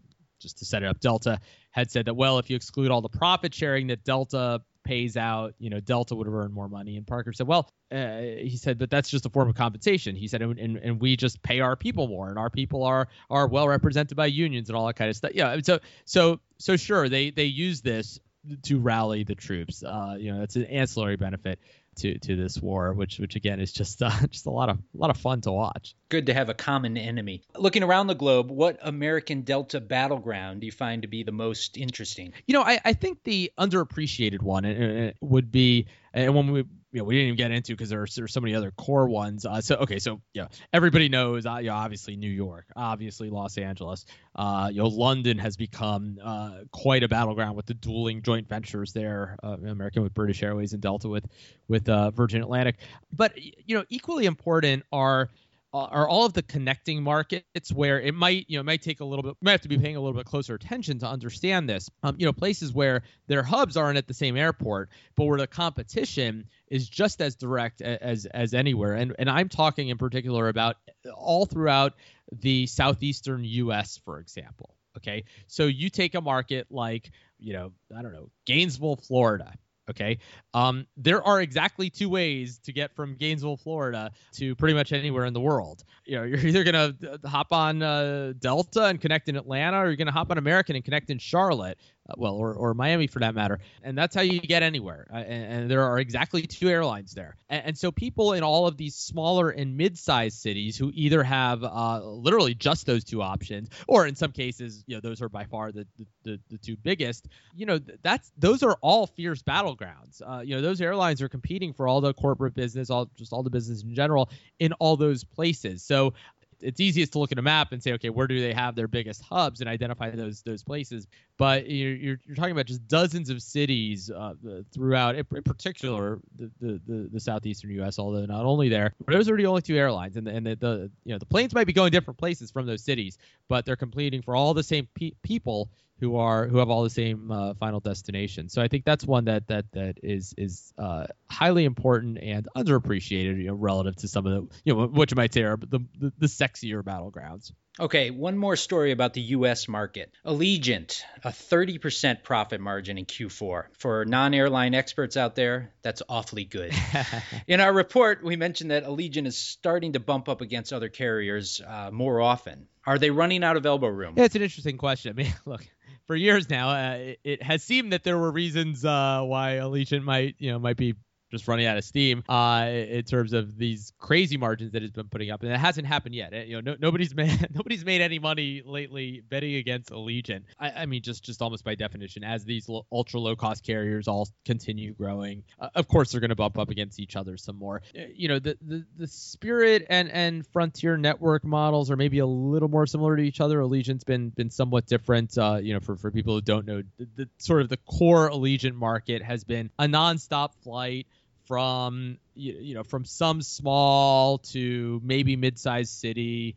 just 0.40 0.58
to 0.58 0.64
set 0.64 0.82
it 0.82 0.86
up, 0.86 1.00
Delta 1.00 1.40
had 1.70 1.90
said 1.90 2.06
that 2.06 2.14
well, 2.14 2.38
if 2.38 2.50
you 2.50 2.56
exclude 2.56 2.90
all 2.90 3.00
the 3.00 3.08
profit 3.08 3.54
sharing 3.54 3.88
that 3.88 4.04
Delta 4.04 4.62
pays 4.84 5.16
out, 5.16 5.54
you 5.58 5.70
know, 5.70 5.80
Delta 5.80 6.14
would 6.14 6.26
have 6.26 6.34
earned 6.34 6.52
more 6.52 6.68
money. 6.68 6.96
And 6.96 7.06
Parker 7.06 7.32
said, 7.32 7.46
well, 7.46 7.70
uh, 7.90 8.18
he 8.18 8.56
said, 8.56 8.78
but 8.78 8.90
that's 8.90 9.08
just 9.08 9.26
a 9.26 9.30
form 9.30 9.48
of 9.48 9.54
compensation. 9.54 10.16
He 10.16 10.28
said, 10.28 10.42
and, 10.42 10.58
and, 10.58 10.76
and, 10.76 11.00
we 11.00 11.16
just 11.16 11.42
pay 11.42 11.60
our 11.60 11.76
people 11.76 12.08
more, 12.08 12.28
and 12.28 12.38
our 12.38 12.50
people 12.50 12.84
are 12.84 13.08
are 13.30 13.46
well 13.46 13.68
represented 13.68 14.16
by 14.16 14.26
unions 14.26 14.68
and 14.68 14.76
all 14.76 14.86
that 14.86 14.96
kind 14.96 15.10
of 15.10 15.16
stuff. 15.16 15.32
Yeah, 15.34 15.58
so 15.62 15.78
so 16.04 16.40
so 16.58 16.76
sure, 16.76 17.08
they 17.08 17.30
they 17.30 17.44
use 17.44 17.80
this 17.82 18.18
to 18.62 18.78
rally 18.78 19.24
the 19.24 19.34
troops. 19.34 19.82
Uh, 19.82 20.16
you 20.18 20.32
know, 20.32 20.40
that's 20.40 20.56
an 20.56 20.64
ancillary 20.64 21.16
benefit 21.16 21.58
to 21.96 22.18
to 22.18 22.36
this 22.36 22.60
war, 22.60 22.92
which 22.92 23.18
which 23.18 23.36
again 23.36 23.60
is 23.60 23.72
just 23.72 24.02
uh, 24.02 24.10
just 24.30 24.46
a 24.46 24.50
lot 24.50 24.68
of 24.68 24.78
a 24.78 24.98
lot 24.98 25.10
of 25.10 25.16
fun 25.16 25.40
to 25.42 25.52
watch. 25.52 25.94
Good 26.08 26.26
to 26.26 26.34
have 26.34 26.48
a 26.48 26.54
common 26.54 26.96
enemy. 26.96 27.42
Looking 27.56 27.82
around 27.82 28.06
the 28.06 28.14
globe, 28.14 28.50
what 28.50 28.78
American 28.82 29.42
Delta 29.42 29.80
battleground 29.80 30.60
do 30.60 30.66
you 30.66 30.72
find 30.72 31.02
to 31.02 31.08
be 31.08 31.22
the 31.22 31.32
most 31.32 31.76
interesting? 31.76 32.32
You 32.46 32.54
know, 32.54 32.62
I, 32.62 32.80
I 32.84 32.92
think 32.94 33.22
the 33.24 33.52
underappreciated 33.58 34.42
one 34.42 35.12
would 35.20 35.52
be, 35.52 35.86
and 36.12 36.34
when 36.34 36.50
we 36.50 36.64
you 36.92 36.98
know, 36.98 37.04
we 37.04 37.14
didn't 37.14 37.28
even 37.28 37.36
get 37.36 37.50
into 37.50 37.72
because 37.72 37.88
there, 37.88 38.06
there, 38.14 38.24
are 38.24 38.28
so 38.28 38.40
many 38.40 38.54
other 38.54 38.70
core 38.70 39.08
ones. 39.08 39.46
Uh, 39.46 39.62
so 39.62 39.76
okay, 39.76 39.98
so 39.98 40.20
yeah, 40.34 40.48
everybody 40.72 41.08
knows. 41.08 41.46
Uh, 41.46 41.62
obviously 41.70 42.16
New 42.16 42.30
York, 42.30 42.66
obviously 42.76 43.30
Los 43.30 43.56
Angeles. 43.56 44.04
Uh, 44.36 44.68
you 44.70 44.82
know, 44.82 44.88
London 44.88 45.38
has 45.38 45.56
become 45.56 46.18
uh, 46.22 46.58
quite 46.70 47.02
a 47.02 47.08
battleground 47.08 47.56
with 47.56 47.66
the 47.66 47.74
dueling 47.74 48.22
joint 48.22 48.46
ventures 48.46 48.92
there, 48.92 49.38
uh, 49.42 49.56
American 49.66 50.02
with 50.02 50.12
British 50.12 50.42
Airways 50.42 50.74
and 50.74 50.82
Delta 50.82 51.08
with 51.08 51.26
with 51.66 51.88
uh, 51.88 52.10
Virgin 52.10 52.42
Atlantic. 52.42 52.76
But 53.10 53.32
you 53.38 53.76
know, 53.76 53.84
equally 53.88 54.26
important 54.26 54.84
are 54.92 55.30
are 55.72 56.08
all 56.08 56.26
of 56.26 56.34
the 56.34 56.42
connecting 56.42 57.02
markets 57.02 57.72
where 57.72 58.00
it 58.00 58.14
might 58.14 58.44
you 58.48 58.58
know 58.58 58.62
might 58.62 58.82
take 58.82 59.00
a 59.00 59.04
little 59.04 59.22
bit 59.22 59.36
might 59.40 59.52
have 59.52 59.60
to 59.62 59.68
be 59.68 59.78
paying 59.78 59.96
a 59.96 60.00
little 60.00 60.16
bit 60.16 60.26
closer 60.26 60.54
attention 60.54 60.98
to 60.98 61.06
understand 61.06 61.68
this. 61.68 61.88
Um, 62.02 62.16
you 62.18 62.26
know 62.26 62.32
places 62.32 62.72
where 62.72 63.02
their 63.26 63.42
hubs 63.42 63.76
aren't 63.76 63.98
at 63.98 64.06
the 64.06 64.14
same 64.14 64.36
airport 64.36 64.90
but 65.16 65.24
where 65.24 65.38
the 65.38 65.46
competition 65.46 66.46
is 66.68 66.88
just 66.88 67.20
as 67.22 67.36
direct 67.36 67.80
as 67.80 68.26
as 68.26 68.54
anywhere. 68.54 68.94
And 68.94 69.14
and 69.18 69.30
I'm 69.30 69.48
talking 69.48 69.88
in 69.88 69.98
particular 69.98 70.48
about 70.48 70.76
all 71.16 71.46
throughout 71.46 71.94
the 72.30 72.66
southeastern 72.66 73.44
US 73.44 73.98
for 74.04 74.20
example 74.20 74.76
okay? 74.98 75.24
So 75.46 75.66
you 75.66 75.88
take 75.88 76.14
a 76.14 76.20
market 76.20 76.66
like 76.70 77.10
you 77.38 77.54
know 77.54 77.72
I 77.96 78.02
don't 78.02 78.12
know 78.12 78.28
Gainesville 78.44 78.96
Florida 78.96 79.52
Okay. 79.90 80.18
Um, 80.54 80.86
there 80.96 81.22
are 81.22 81.40
exactly 81.40 81.90
two 81.90 82.08
ways 82.08 82.58
to 82.58 82.72
get 82.72 82.94
from 82.94 83.16
Gainesville, 83.16 83.56
Florida 83.56 84.12
to 84.32 84.54
pretty 84.54 84.74
much 84.74 84.92
anywhere 84.92 85.24
in 85.24 85.34
the 85.34 85.40
world. 85.40 85.84
You 86.04 86.16
know, 86.16 86.22
you're 86.24 86.38
either 86.38 86.64
going 86.64 86.96
to 86.96 87.18
hop 87.28 87.52
on 87.52 87.82
uh, 87.82 88.32
Delta 88.38 88.84
and 88.84 89.00
connect 89.00 89.28
in 89.28 89.36
Atlanta, 89.36 89.78
or 89.80 89.86
you're 89.86 89.96
going 89.96 90.06
to 90.06 90.12
hop 90.12 90.30
on 90.30 90.38
American 90.38 90.76
and 90.76 90.84
connect 90.84 91.10
in 91.10 91.18
Charlotte 91.18 91.78
uh, 92.01 92.01
well, 92.16 92.34
or, 92.34 92.52
or 92.54 92.74
Miami 92.74 93.06
for 93.06 93.20
that 93.20 93.34
matter. 93.34 93.60
And 93.82 93.96
that's 93.96 94.14
how 94.14 94.22
you 94.22 94.40
get 94.40 94.62
anywhere. 94.62 95.06
Uh, 95.12 95.18
and, 95.18 95.52
and, 95.52 95.70
there 95.70 95.82
are 95.82 95.98
exactly 95.98 96.42
two 96.42 96.68
airlines 96.68 97.12
there. 97.12 97.36
And, 97.48 97.66
and, 97.66 97.78
so 97.78 97.92
people 97.92 98.32
in 98.32 98.42
all 98.42 98.66
of 98.66 98.76
these 98.76 98.96
smaller 98.96 99.50
and 99.50 99.76
mid-sized 99.76 100.38
cities 100.38 100.76
who 100.76 100.90
either 100.94 101.22
have 101.22 101.62
uh, 101.62 102.00
literally 102.04 102.54
just 102.54 102.86
those 102.86 103.04
two 103.04 103.22
options, 103.22 103.68
or 103.86 104.06
in 104.06 104.16
some 104.16 104.32
cases, 104.32 104.82
you 104.86 104.96
know, 104.96 105.00
those 105.00 105.22
are 105.22 105.28
by 105.28 105.44
far 105.44 105.70
the 105.70 105.86
the, 105.96 106.06
the, 106.24 106.40
the 106.50 106.58
two 106.58 106.76
biggest. 106.76 107.28
You 107.54 107.66
know, 107.66 107.80
that's 108.02 108.30
those 108.36 108.62
are 108.62 108.76
all 108.80 109.06
fierce 109.06 109.42
battlegrounds. 109.42 110.20
Uh, 110.24 110.40
you 110.40 110.56
know, 110.56 110.60
those 110.60 110.80
airlines 110.80 111.22
are 111.22 111.28
competing 111.28 111.72
for 111.72 111.86
all 111.86 112.00
the 112.00 112.12
corporate 112.14 112.54
business, 112.54 112.90
all 112.90 113.08
just 113.16 113.32
all 113.32 113.42
the 113.42 113.50
business 113.50 113.82
in 113.82 113.94
general 113.94 114.28
in 114.58 114.72
all 114.74 114.96
those 114.96 115.24
places. 115.24 115.82
So 115.82 116.14
it's 116.62 116.80
easiest 116.80 117.12
to 117.12 117.18
look 117.18 117.32
at 117.32 117.38
a 117.38 117.42
map 117.42 117.72
and 117.72 117.82
say, 117.82 117.92
okay, 117.92 118.10
where 118.10 118.26
do 118.26 118.40
they 118.40 118.52
have 118.52 118.74
their 118.74 118.88
biggest 118.88 119.22
hubs 119.22 119.60
and 119.60 119.68
identify 119.68 120.10
those 120.10 120.42
those 120.42 120.62
places. 120.62 121.06
But 121.38 121.68
you're 121.68 121.94
you're, 121.94 122.20
you're 122.24 122.36
talking 122.36 122.52
about 122.52 122.66
just 122.66 122.86
dozens 122.88 123.30
of 123.30 123.42
cities 123.42 124.10
uh, 124.10 124.34
throughout, 124.72 125.16
in 125.16 125.24
particular 125.24 126.20
the, 126.36 126.50
the, 126.60 126.80
the 126.86 127.08
the 127.12 127.20
southeastern 127.20 127.70
U.S. 127.72 127.98
Although 127.98 128.26
not 128.26 128.44
only 128.44 128.68
there, 128.68 128.94
but 129.04 129.12
those 129.12 129.28
are 129.28 129.36
the 129.36 129.46
only 129.46 129.62
two 129.62 129.76
airlines, 129.76 130.16
and 130.16 130.26
the, 130.26 130.30
and 130.30 130.46
the, 130.46 130.56
the 130.56 130.90
you 131.04 131.12
know 131.12 131.18
the 131.18 131.26
planes 131.26 131.54
might 131.54 131.66
be 131.66 131.72
going 131.72 131.90
different 131.90 132.18
places 132.18 132.50
from 132.50 132.66
those 132.66 132.82
cities, 132.82 133.18
but 133.48 133.64
they're 133.64 133.76
competing 133.76 134.22
for 134.22 134.36
all 134.36 134.54
the 134.54 134.62
same 134.62 134.88
pe- 134.94 135.12
people 135.22 135.70
who 136.02 136.16
are 136.16 136.48
who 136.48 136.58
have 136.58 136.68
all 136.68 136.82
the 136.82 136.90
same 136.90 137.30
uh, 137.30 137.54
final 137.54 137.78
destination. 137.78 138.48
So 138.48 138.60
I 138.60 138.66
think 138.66 138.84
that's 138.84 139.04
one 139.04 139.26
that 139.26 139.46
that 139.46 139.70
that 139.70 139.98
is 140.02 140.34
is 140.36 140.74
uh, 140.76 141.06
highly 141.30 141.64
important 141.64 142.18
and 142.20 142.48
underappreciated, 142.56 143.38
you 143.38 143.46
know, 143.46 143.54
relative 143.54 143.94
to 143.96 144.08
some 144.08 144.26
of 144.26 144.32
the 144.32 144.54
you 144.64 144.74
know 144.74 144.88
what 144.88 145.12
you 145.12 145.14
might 145.14 145.32
say 145.32 145.44
are 145.44 145.56
the 145.56 145.78
the, 146.00 146.12
the 146.18 146.26
sexier 146.26 146.82
battlegrounds. 146.82 147.52
Okay, 147.80 148.10
one 148.10 148.36
more 148.36 148.56
story 148.56 148.90
about 148.90 149.14
the 149.14 149.22
U.S. 149.22 149.66
market. 149.66 150.12
Allegiant, 150.26 151.00
a 151.24 151.30
30% 151.30 152.22
profit 152.22 152.60
margin 152.60 152.98
in 152.98 153.06
Q4. 153.06 153.64
For 153.78 154.04
non 154.04 154.34
airline 154.34 154.74
experts 154.74 155.16
out 155.16 155.36
there, 155.36 155.72
that's 155.80 156.02
awfully 156.06 156.44
good. 156.44 156.74
in 157.46 157.60
our 157.60 157.72
report, 157.72 158.22
we 158.22 158.36
mentioned 158.36 158.72
that 158.72 158.84
Allegiant 158.84 159.26
is 159.26 159.38
starting 159.38 159.94
to 159.94 160.00
bump 160.00 160.28
up 160.28 160.42
against 160.42 160.74
other 160.74 160.90
carriers 160.90 161.62
uh, 161.66 161.90
more 161.90 162.20
often. 162.20 162.66
Are 162.86 162.98
they 162.98 163.10
running 163.10 163.44
out 163.44 163.56
of 163.56 163.64
elbow 163.64 163.88
room? 163.88 164.14
Yeah, 164.16 164.24
it's 164.24 164.34
an 164.34 164.42
interesting 164.42 164.76
question. 164.76 165.10
I 165.10 165.22
mean, 165.22 165.34
look, 165.46 165.66
for 166.12 166.16
years 166.16 166.50
now, 166.50 166.68
uh, 166.68 166.94
it, 166.96 167.20
it, 167.24 167.42
has 167.42 167.62
seemed 167.62 167.94
that 167.94 168.04
there 168.04 168.18
were 168.18 168.30
reasons 168.30 168.84
uh, 168.84 169.22
why 169.24 169.52
Allegiant 169.52 170.04
might, 170.04 170.34
you 170.38 170.50
know, 170.52 170.58
might 170.58 170.76
be 170.76 170.94
just 171.32 171.48
running 171.48 171.66
out 171.66 171.76
of 171.76 171.84
steam 171.84 172.22
uh, 172.28 172.66
in 172.68 173.02
terms 173.04 173.32
of 173.32 173.56
these 173.56 173.92
crazy 173.98 174.36
margins 174.36 174.72
that 174.72 174.82
it's 174.82 174.92
been 174.92 175.08
putting 175.08 175.30
up, 175.30 175.42
and 175.42 175.50
it 175.50 175.58
hasn't 175.58 175.86
happened 175.86 176.14
yet. 176.14 176.32
You 176.46 176.60
know, 176.60 176.72
no, 176.72 176.76
nobody's 176.78 177.14
made 177.22 177.48
nobody's 177.52 177.84
made 177.84 178.00
any 178.00 178.18
money 178.18 178.62
lately 178.64 179.22
betting 179.28 179.56
against 179.56 179.90
Allegiant. 179.90 180.42
I, 180.58 180.70
I 180.70 180.86
mean, 180.86 181.02
just 181.02 181.24
just 181.24 181.42
almost 181.42 181.64
by 181.64 181.74
definition, 181.74 182.22
as 182.22 182.44
these 182.44 182.68
ultra 182.92 183.18
low 183.18 183.34
cost 183.34 183.64
carriers 183.64 184.06
all 184.06 184.28
continue 184.44 184.94
growing, 184.94 185.42
uh, 185.58 185.70
of 185.74 185.88
course 185.88 186.12
they're 186.12 186.20
going 186.20 186.30
to 186.30 186.36
bump 186.36 186.58
up 186.58 186.70
against 186.70 187.00
each 187.00 187.16
other 187.16 187.36
some 187.36 187.56
more. 187.56 187.82
Uh, 187.96 188.02
you 188.14 188.28
know, 188.28 188.38
the, 188.38 188.56
the 188.60 188.84
the 188.96 189.06
Spirit 189.06 189.86
and 189.88 190.10
and 190.10 190.46
Frontier 190.48 190.96
network 190.96 191.44
models 191.44 191.90
are 191.90 191.96
maybe 191.96 192.18
a 192.18 192.26
little 192.26 192.68
more 192.68 192.86
similar 192.86 193.16
to 193.16 193.22
each 193.22 193.40
other. 193.40 193.58
Allegiant's 193.58 194.04
been 194.04 194.28
been 194.28 194.50
somewhat 194.50 194.86
different. 194.86 195.36
Uh, 195.36 195.58
you 195.62 195.72
know, 195.72 195.80
for 195.80 195.96
for 195.96 196.10
people 196.10 196.34
who 196.34 196.42
don't 196.42 196.66
know, 196.66 196.82
the, 196.98 197.08
the 197.16 197.28
sort 197.38 197.62
of 197.62 197.68
the 197.68 197.78
core 197.78 198.30
Allegiant 198.30 198.74
market 198.74 199.22
has 199.22 199.44
been 199.44 199.70
a 199.78 199.86
nonstop 199.86 200.54
flight 200.62 201.06
from 201.46 202.18
you, 202.34 202.74
know 202.74 202.82
from 202.82 203.04
some 203.04 203.42
small 203.42 204.38
to 204.38 205.00
maybe 205.04 205.36
mid-sized 205.36 205.90
city 205.92 206.56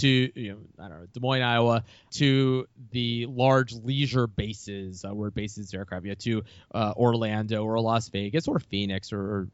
to 0.00 0.08
you 0.08 0.52
know 0.52 0.58
I 0.84 0.88
don't 0.88 1.00
know 1.00 1.06
Des 1.12 1.20
Moines, 1.20 1.42
Iowa, 1.42 1.84
to 2.12 2.66
the 2.90 3.26
large 3.26 3.72
leisure 3.74 4.26
bases 4.26 5.04
uh, 5.04 5.14
where 5.14 5.30
bases 5.30 5.72
aircraft, 5.72 6.06
yeah, 6.06 6.14
to 6.14 6.42
uh, 6.74 6.92
Orlando 6.96 7.64
or 7.64 7.80
Las 7.80 8.08
Vegas 8.08 8.48
or 8.48 8.58
Phoenix 8.58 9.12
or, 9.12 9.20
or 9.20 9.48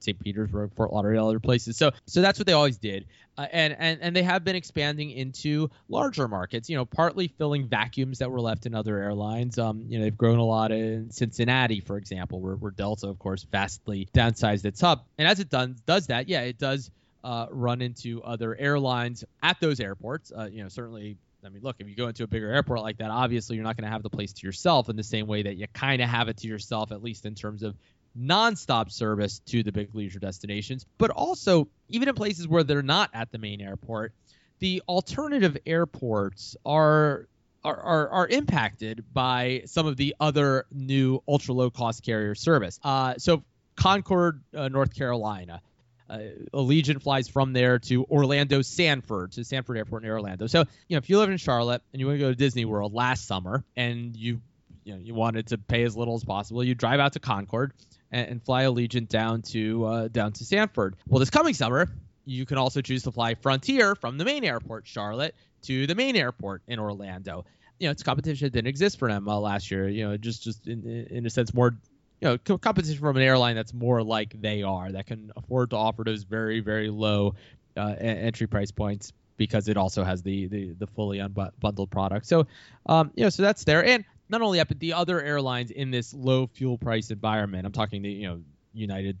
St. 0.00 0.18
Petersburg, 0.18 0.72
Fort 0.74 0.92
Lauderdale, 0.92 1.28
other 1.28 1.40
places. 1.40 1.76
So 1.76 1.92
so 2.06 2.20
that's 2.20 2.38
what 2.38 2.46
they 2.46 2.52
always 2.52 2.78
did, 2.78 3.06
uh, 3.38 3.46
and 3.50 3.74
and 3.78 4.00
and 4.02 4.14
they 4.16 4.22
have 4.22 4.44
been 4.44 4.56
expanding 4.56 5.10
into 5.10 5.70
larger 5.88 6.28
markets. 6.28 6.68
You 6.68 6.76
know, 6.76 6.84
partly 6.84 7.28
filling 7.28 7.68
vacuums 7.68 8.18
that 8.18 8.30
were 8.30 8.40
left 8.40 8.66
in 8.66 8.74
other 8.74 8.98
airlines. 8.98 9.58
Um, 9.58 9.86
you 9.88 9.98
know, 9.98 10.04
they've 10.04 10.16
grown 10.16 10.38
a 10.38 10.44
lot 10.44 10.72
in 10.72 11.10
Cincinnati, 11.10 11.80
for 11.80 11.96
example, 11.96 12.40
where, 12.40 12.56
where 12.56 12.70
Delta, 12.70 13.08
of 13.08 13.18
course, 13.18 13.44
vastly 13.44 14.08
downsized 14.12 14.64
its 14.64 14.80
hub, 14.80 15.04
and 15.18 15.26
as 15.26 15.40
it 15.40 15.48
does 15.48 15.70
does 15.86 16.08
that, 16.08 16.28
yeah, 16.28 16.42
it 16.42 16.58
does 16.58 16.90
uh, 17.24 17.46
run 17.50 17.82
into 17.82 18.22
other 18.22 18.54
airlines 18.54 19.24
at 19.42 19.58
those 19.58 19.80
airports. 19.80 20.30
Uh, 20.36 20.48
you 20.50 20.62
know, 20.62 20.68
certainly. 20.68 21.16
I 21.44 21.50
mean, 21.50 21.62
look, 21.62 21.76
if 21.78 21.86
you 21.86 21.94
go 21.94 22.08
into 22.08 22.24
a 22.24 22.26
bigger 22.26 22.50
airport 22.50 22.80
like 22.80 22.96
that, 22.98 23.10
obviously 23.10 23.56
you're 23.56 23.66
not 23.66 23.76
going 23.76 23.84
to 23.84 23.90
have 23.90 24.02
the 24.02 24.08
place 24.08 24.32
to 24.32 24.46
yourself 24.46 24.88
in 24.88 24.96
the 24.96 25.02
same 25.02 25.26
way 25.26 25.42
that 25.42 25.56
you 25.56 25.66
kind 25.74 26.00
of 26.00 26.08
have 26.08 26.28
it 26.28 26.38
to 26.38 26.48
yourself, 26.48 26.90
at 26.90 27.02
least 27.02 27.26
in 27.26 27.34
terms 27.34 27.62
of 27.62 27.76
nonstop 28.18 28.90
service 28.90 29.40
to 29.40 29.62
the 29.62 29.70
big 29.70 29.94
leisure 29.94 30.18
destinations. 30.18 30.86
But 30.96 31.10
also, 31.10 31.68
even 31.90 32.08
in 32.08 32.14
places 32.14 32.48
where 32.48 32.62
they're 32.62 32.82
not 32.82 33.10
at 33.12 33.30
the 33.30 33.36
main 33.36 33.60
airport, 33.60 34.14
the 34.60 34.82
alternative 34.88 35.58
airports 35.66 36.56
are 36.64 37.28
are, 37.62 38.08
are, 38.10 38.28
impacted 38.28 39.04
by 39.14 39.62
some 39.64 39.86
of 39.86 39.96
the 39.96 40.14
other 40.20 40.66
new 40.70 41.22
ultra 41.26 41.54
low 41.54 41.70
cost 41.70 42.04
carrier 42.04 42.34
service. 42.34 42.78
Uh, 42.84 43.14
so 43.16 43.42
Concord, 43.74 44.42
uh, 44.54 44.68
North 44.68 44.94
Carolina, 44.94 45.62
uh, 46.08 46.18
Allegiant 46.52 47.02
flies 47.02 47.28
from 47.28 47.52
there 47.52 47.78
to 47.80 48.04
Orlando 48.04 48.62
Sanford 48.62 49.32
to 49.32 49.44
Sanford 49.44 49.76
Airport 49.76 50.04
in 50.04 50.10
Orlando. 50.10 50.46
So 50.46 50.60
you 50.60 50.96
know 50.96 50.98
if 50.98 51.08
you 51.08 51.18
live 51.18 51.30
in 51.30 51.36
Charlotte 51.36 51.82
and 51.92 52.00
you 52.00 52.06
want 52.06 52.18
to 52.18 52.24
go 52.24 52.30
to 52.30 52.36
Disney 52.36 52.64
World 52.64 52.92
last 52.92 53.26
summer 53.26 53.64
and 53.76 54.16
you 54.16 54.40
you 54.84 54.94
know 54.94 55.00
you 55.00 55.14
wanted 55.14 55.48
to 55.48 55.58
pay 55.58 55.82
as 55.84 55.96
little 55.96 56.14
as 56.14 56.24
possible, 56.24 56.62
you 56.62 56.74
drive 56.74 57.00
out 57.00 57.14
to 57.14 57.20
Concord 57.20 57.72
and, 58.10 58.28
and 58.28 58.42
fly 58.42 58.64
Allegiant 58.64 59.08
down 59.08 59.42
to 59.42 59.84
uh, 59.84 60.08
down 60.08 60.32
to 60.32 60.44
Sanford. 60.44 60.96
Well, 61.08 61.20
this 61.20 61.30
coming 61.30 61.54
summer 61.54 61.88
you 62.24 62.46
can 62.46 62.58
also 62.58 62.80
choose 62.80 63.02
to 63.04 63.12
fly 63.12 63.34
Frontier 63.34 63.94
from 63.94 64.18
the 64.18 64.24
main 64.24 64.44
airport 64.44 64.86
Charlotte 64.86 65.34
to 65.62 65.86
the 65.86 65.94
main 65.94 66.16
airport 66.16 66.62
in 66.66 66.78
Orlando. 66.78 67.44
You 67.78 67.88
know, 67.88 67.92
it's 67.92 68.02
competition 68.02 68.46
that 68.46 68.52
didn't 68.52 68.68
exist 68.68 68.98
for 68.98 69.08
them 69.08 69.28
uh, 69.28 69.38
last 69.38 69.70
year. 69.70 69.88
You 69.88 70.08
know, 70.08 70.16
just 70.16 70.42
just 70.42 70.66
in, 70.66 71.06
in 71.10 71.26
a 71.26 71.30
sense 71.30 71.52
more 71.52 71.76
you 72.24 72.30
know 72.48 72.58
competition 72.58 72.98
from 72.98 73.16
an 73.16 73.22
airline 73.22 73.54
that's 73.54 73.74
more 73.74 74.02
like 74.02 74.40
they 74.40 74.62
are 74.62 74.90
that 74.90 75.06
can 75.06 75.30
afford 75.36 75.70
to 75.70 75.76
offer 75.76 76.04
those 76.04 76.24
very 76.24 76.60
very 76.60 76.88
low 76.88 77.34
uh, 77.76 77.94
entry 77.98 78.46
price 78.46 78.70
points 78.70 79.12
because 79.36 79.68
it 79.68 79.76
also 79.76 80.04
has 80.04 80.22
the 80.22 80.46
the, 80.46 80.70
the 80.72 80.86
fully 80.86 81.18
unbundled 81.18 81.90
product. 81.90 82.26
So 82.26 82.46
um, 82.86 83.12
you 83.14 83.24
know 83.24 83.30
so 83.30 83.42
that's 83.42 83.64
there 83.64 83.84
and 83.84 84.04
not 84.28 84.40
only 84.40 84.58
that, 84.58 84.68
but 84.68 84.80
the 84.80 84.94
other 84.94 85.20
airlines 85.20 85.70
in 85.70 85.90
this 85.90 86.14
low 86.14 86.46
fuel 86.46 86.78
price 86.78 87.10
environment. 87.10 87.66
I'm 87.66 87.72
talking 87.72 88.02
the 88.02 88.10
you 88.10 88.28
know 88.28 88.40
United, 88.72 89.18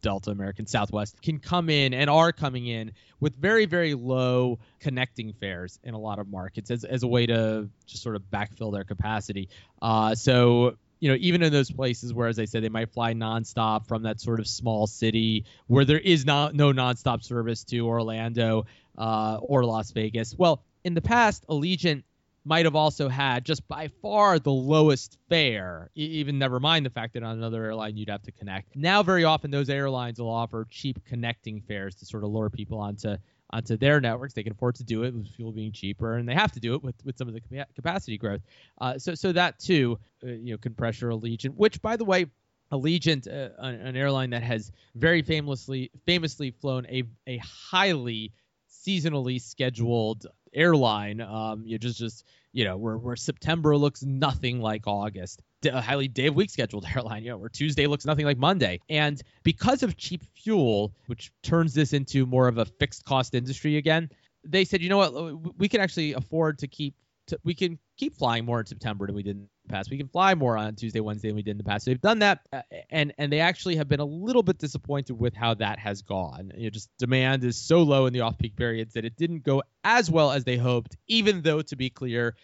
Delta, 0.00 0.30
American, 0.30 0.66
Southwest 0.66 1.20
can 1.20 1.40
come 1.40 1.68
in 1.68 1.92
and 1.92 2.08
are 2.08 2.32
coming 2.32 2.66
in 2.66 2.92
with 3.20 3.34
very, 3.34 3.66
very 3.66 3.94
low 3.94 4.60
connecting 4.80 5.32
fares 5.32 5.78
in 5.82 5.94
a 5.94 5.98
lot 5.98 6.20
of 6.20 6.28
markets 6.28 6.70
as, 6.70 6.84
as 6.84 7.02
a 7.02 7.08
way 7.08 7.26
to 7.26 7.68
just 7.86 8.02
sort 8.02 8.14
of 8.14 8.22
backfill 8.30 8.72
their 8.72 8.84
capacity. 8.84 9.48
Uh, 9.82 10.14
so, 10.14 10.76
you 11.00 11.08
know, 11.08 11.16
even 11.20 11.42
in 11.42 11.52
those 11.52 11.70
places 11.70 12.12
where, 12.12 12.28
as 12.28 12.38
I 12.38 12.44
said, 12.44 12.62
they 12.62 12.68
might 12.68 12.90
fly 12.90 13.14
nonstop 13.14 13.86
from 13.86 14.02
that 14.02 14.20
sort 14.20 14.40
of 14.40 14.46
small 14.46 14.86
city 14.86 15.44
where 15.66 15.84
there 15.84 15.98
is 15.98 16.24
not 16.24 16.54
no 16.54 16.72
nonstop 16.72 17.22
service 17.22 17.64
to 17.64 17.86
Orlando 17.86 18.66
uh, 18.96 19.38
or 19.40 19.64
Las 19.64 19.90
Vegas. 19.92 20.34
Well, 20.36 20.62
in 20.84 20.94
the 20.94 21.02
past, 21.02 21.44
Allegiant 21.48 22.02
might 22.44 22.64
have 22.64 22.74
also 22.74 23.08
had 23.08 23.44
just 23.44 23.66
by 23.68 23.88
far 24.00 24.38
the 24.38 24.50
lowest 24.50 25.18
fare, 25.28 25.90
even 25.94 26.38
never 26.38 26.58
mind 26.58 26.86
the 26.86 26.90
fact 26.90 27.12
that 27.14 27.22
on 27.22 27.36
another 27.36 27.64
airline 27.64 27.96
you'd 27.96 28.08
have 28.08 28.22
to 28.22 28.32
connect. 28.32 28.74
Now, 28.74 29.02
very 29.02 29.24
often 29.24 29.50
those 29.50 29.68
airlines 29.68 30.18
will 30.18 30.30
offer 30.30 30.66
cheap 30.70 31.04
connecting 31.04 31.60
fares 31.60 31.94
to 31.96 32.06
sort 32.06 32.24
of 32.24 32.30
lure 32.30 32.48
people 32.48 32.78
onto 32.78 33.16
onto 33.50 33.76
their 33.76 34.00
networks. 34.00 34.34
They 34.34 34.42
can 34.42 34.52
afford 34.52 34.76
to 34.76 34.84
do 34.84 35.04
it 35.04 35.14
with 35.14 35.28
fuel 35.34 35.52
being 35.52 35.72
cheaper, 35.72 36.14
and 36.16 36.28
they 36.28 36.34
have 36.34 36.52
to 36.52 36.60
do 36.60 36.74
it 36.74 36.82
with, 36.82 36.96
with 37.04 37.16
some 37.16 37.28
of 37.28 37.34
the 37.34 37.66
capacity 37.74 38.18
growth. 38.18 38.42
Uh, 38.80 38.98
so 38.98 39.14
so 39.14 39.32
that 39.32 39.58
too, 39.58 39.98
uh, 40.24 40.28
you 40.28 40.52
know, 40.52 40.58
can 40.58 40.74
pressure 40.74 41.08
Allegiant, 41.10 41.54
which 41.54 41.80
by 41.82 41.96
the 41.96 42.04
way. 42.04 42.26
Allegiant, 42.70 43.26
uh, 43.26 43.48
an, 43.60 43.76
an 43.76 43.96
airline 43.96 44.28
that 44.28 44.42
has 44.42 44.70
very 44.94 45.22
famously 45.22 45.90
famously 46.04 46.50
flown 46.50 46.84
a 46.90 47.02
a 47.26 47.38
highly 47.38 48.30
seasonally 48.70 49.40
scheduled 49.40 50.26
airline. 50.52 51.22
Um, 51.22 51.62
you 51.64 51.78
just 51.78 51.98
just 51.98 52.26
you 52.52 52.64
know 52.64 52.76
where 52.76 52.98
where 52.98 53.16
September 53.16 53.76
looks 53.76 54.02
nothing 54.02 54.60
like 54.60 54.86
August. 54.86 55.42
A 55.64 55.80
highly 55.80 56.08
day 56.08 56.26
of 56.26 56.36
week 56.36 56.50
scheduled 56.50 56.86
airline, 56.94 57.24
you 57.24 57.30
know, 57.30 57.38
where 57.38 57.48
Tuesday 57.48 57.86
looks 57.86 58.04
nothing 58.04 58.24
like 58.24 58.38
Monday. 58.38 58.80
And 58.88 59.20
because 59.42 59.82
of 59.82 59.96
cheap 59.96 60.22
fuel, 60.34 60.94
which 61.06 61.32
turns 61.42 61.74
this 61.74 61.92
into 61.92 62.26
more 62.26 62.48
of 62.48 62.58
a 62.58 62.64
fixed 62.64 63.04
cost 63.04 63.34
industry 63.34 63.76
again, 63.76 64.10
they 64.44 64.64
said, 64.64 64.82
you 64.82 64.88
know 64.88 64.98
what, 64.98 65.58
we 65.58 65.68
can 65.68 65.80
actually 65.80 66.12
afford 66.12 66.58
to 66.60 66.68
keep 66.68 66.94
to, 67.28 67.38
we 67.44 67.54
can 67.54 67.78
keep 67.96 68.16
flying 68.16 68.44
more 68.44 68.60
in 68.60 68.66
September 68.66 69.06
than 69.06 69.14
we 69.14 69.22
did 69.22 69.36
in 69.36 69.48
the 69.66 69.72
past. 69.72 69.90
We 69.90 69.98
can 69.98 70.08
fly 70.08 70.34
more 70.34 70.56
on 70.56 70.74
Tuesday, 70.74 71.00
Wednesday 71.00 71.28
than 71.28 71.36
we 71.36 71.42
did 71.42 71.52
in 71.52 71.58
the 71.58 71.64
past. 71.64 71.84
So 71.84 71.90
they've 71.90 72.00
done 72.00 72.20
that, 72.20 72.40
uh, 72.52 72.62
and 72.90 73.12
and 73.18 73.32
they 73.32 73.40
actually 73.40 73.76
have 73.76 73.88
been 73.88 74.00
a 74.00 74.04
little 74.04 74.42
bit 74.42 74.58
disappointed 74.58 75.12
with 75.12 75.34
how 75.34 75.54
that 75.54 75.78
has 75.78 76.02
gone. 76.02 76.52
You 76.56 76.64
know, 76.64 76.70
just 76.70 76.90
demand 76.98 77.44
is 77.44 77.56
so 77.56 77.82
low 77.82 78.06
in 78.06 78.12
the 78.12 78.20
off-peak 78.20 78.56
periods 78.56 78.94
that 78.94 79.04
it 79.04 79.16
didn't 79.16 79.44
go 79.44 79.62
as 79.84 80.10
well 80.10 80.32
as 80.32 80.44
they 80.44 80.56
hoped. 80.56 80.96
Even 81.06 81.42
though, 81.42 81.62
to 81.62 81.76
be 81.76 81.90
clear, 81.90 82.34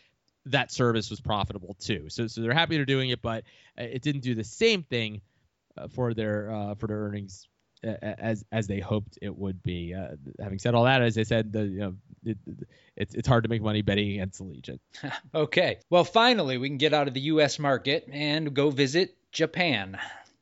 that 0.46 0.70
service 0.70 1.10
was 1.10 1.20
profitable 1.20 1.74
too. 1.78 2.06
So 2.08 2.26
so 2.26 2.40
they're 2.40 2.52
happy 2.52 2.76
they're 2.76 2.84
doing 2.84 3.10
it, 3.10 3.22
but 3.22 3.44
uh, 3.78 3.84
it 3.84 4.02
didn't 4.02 4.22
do 4.22 4.34
the 4.34 4.44
same 4.44 4.82
thing 4.82 5.20
uh, 5.76 5.88
for 5.88 6.14
their 6.14 6.52
uh, 6.52 6.74
for 6.74 6.86
their 6.86 6.98
earnings 6.98 7.48
as 7.84 8.44
as 8.52 8.66
they 8.66 8.80
hoped 8.80 9.18
it 9.20 9.36
would 9.36 9.62
be. 9.62 9.94
Uh, 9.94 10.16
having 10.42 10.58
said 10.58 10.74
all 10.74 10.84
that, 10.84 11.02
as 11.02 11.18
I 11.18 11.22
said, 11.22 11.52
the 11.52 11.64
you 11.64 11.78
know 11.78 11.94
it, 12.24 12.38
it's 12.96 13.14
it's 13.14 13.28
hard 13.28 13.44
to 13.44 13.50
make 13.50 13.62
money 13.62 13.82
betting 13.82 14.12
against 14.12 14.42
Allegiant. 14.42 14.80
okay, 15.34 15.78
well, 15.90 16.04
finally 16.04 16.58
we 16.58 16.68
can 16.68 16.78
get 16.78 16.94
out 16.94 17.08
of 17.08 17.14
the 17.14 17.20
U.S. 17.20 17.58
market 17.58 18.08
and 18.10 18.54
go 18.54 18.70
visit 18.70 19.16
Japan. 19.32 19.98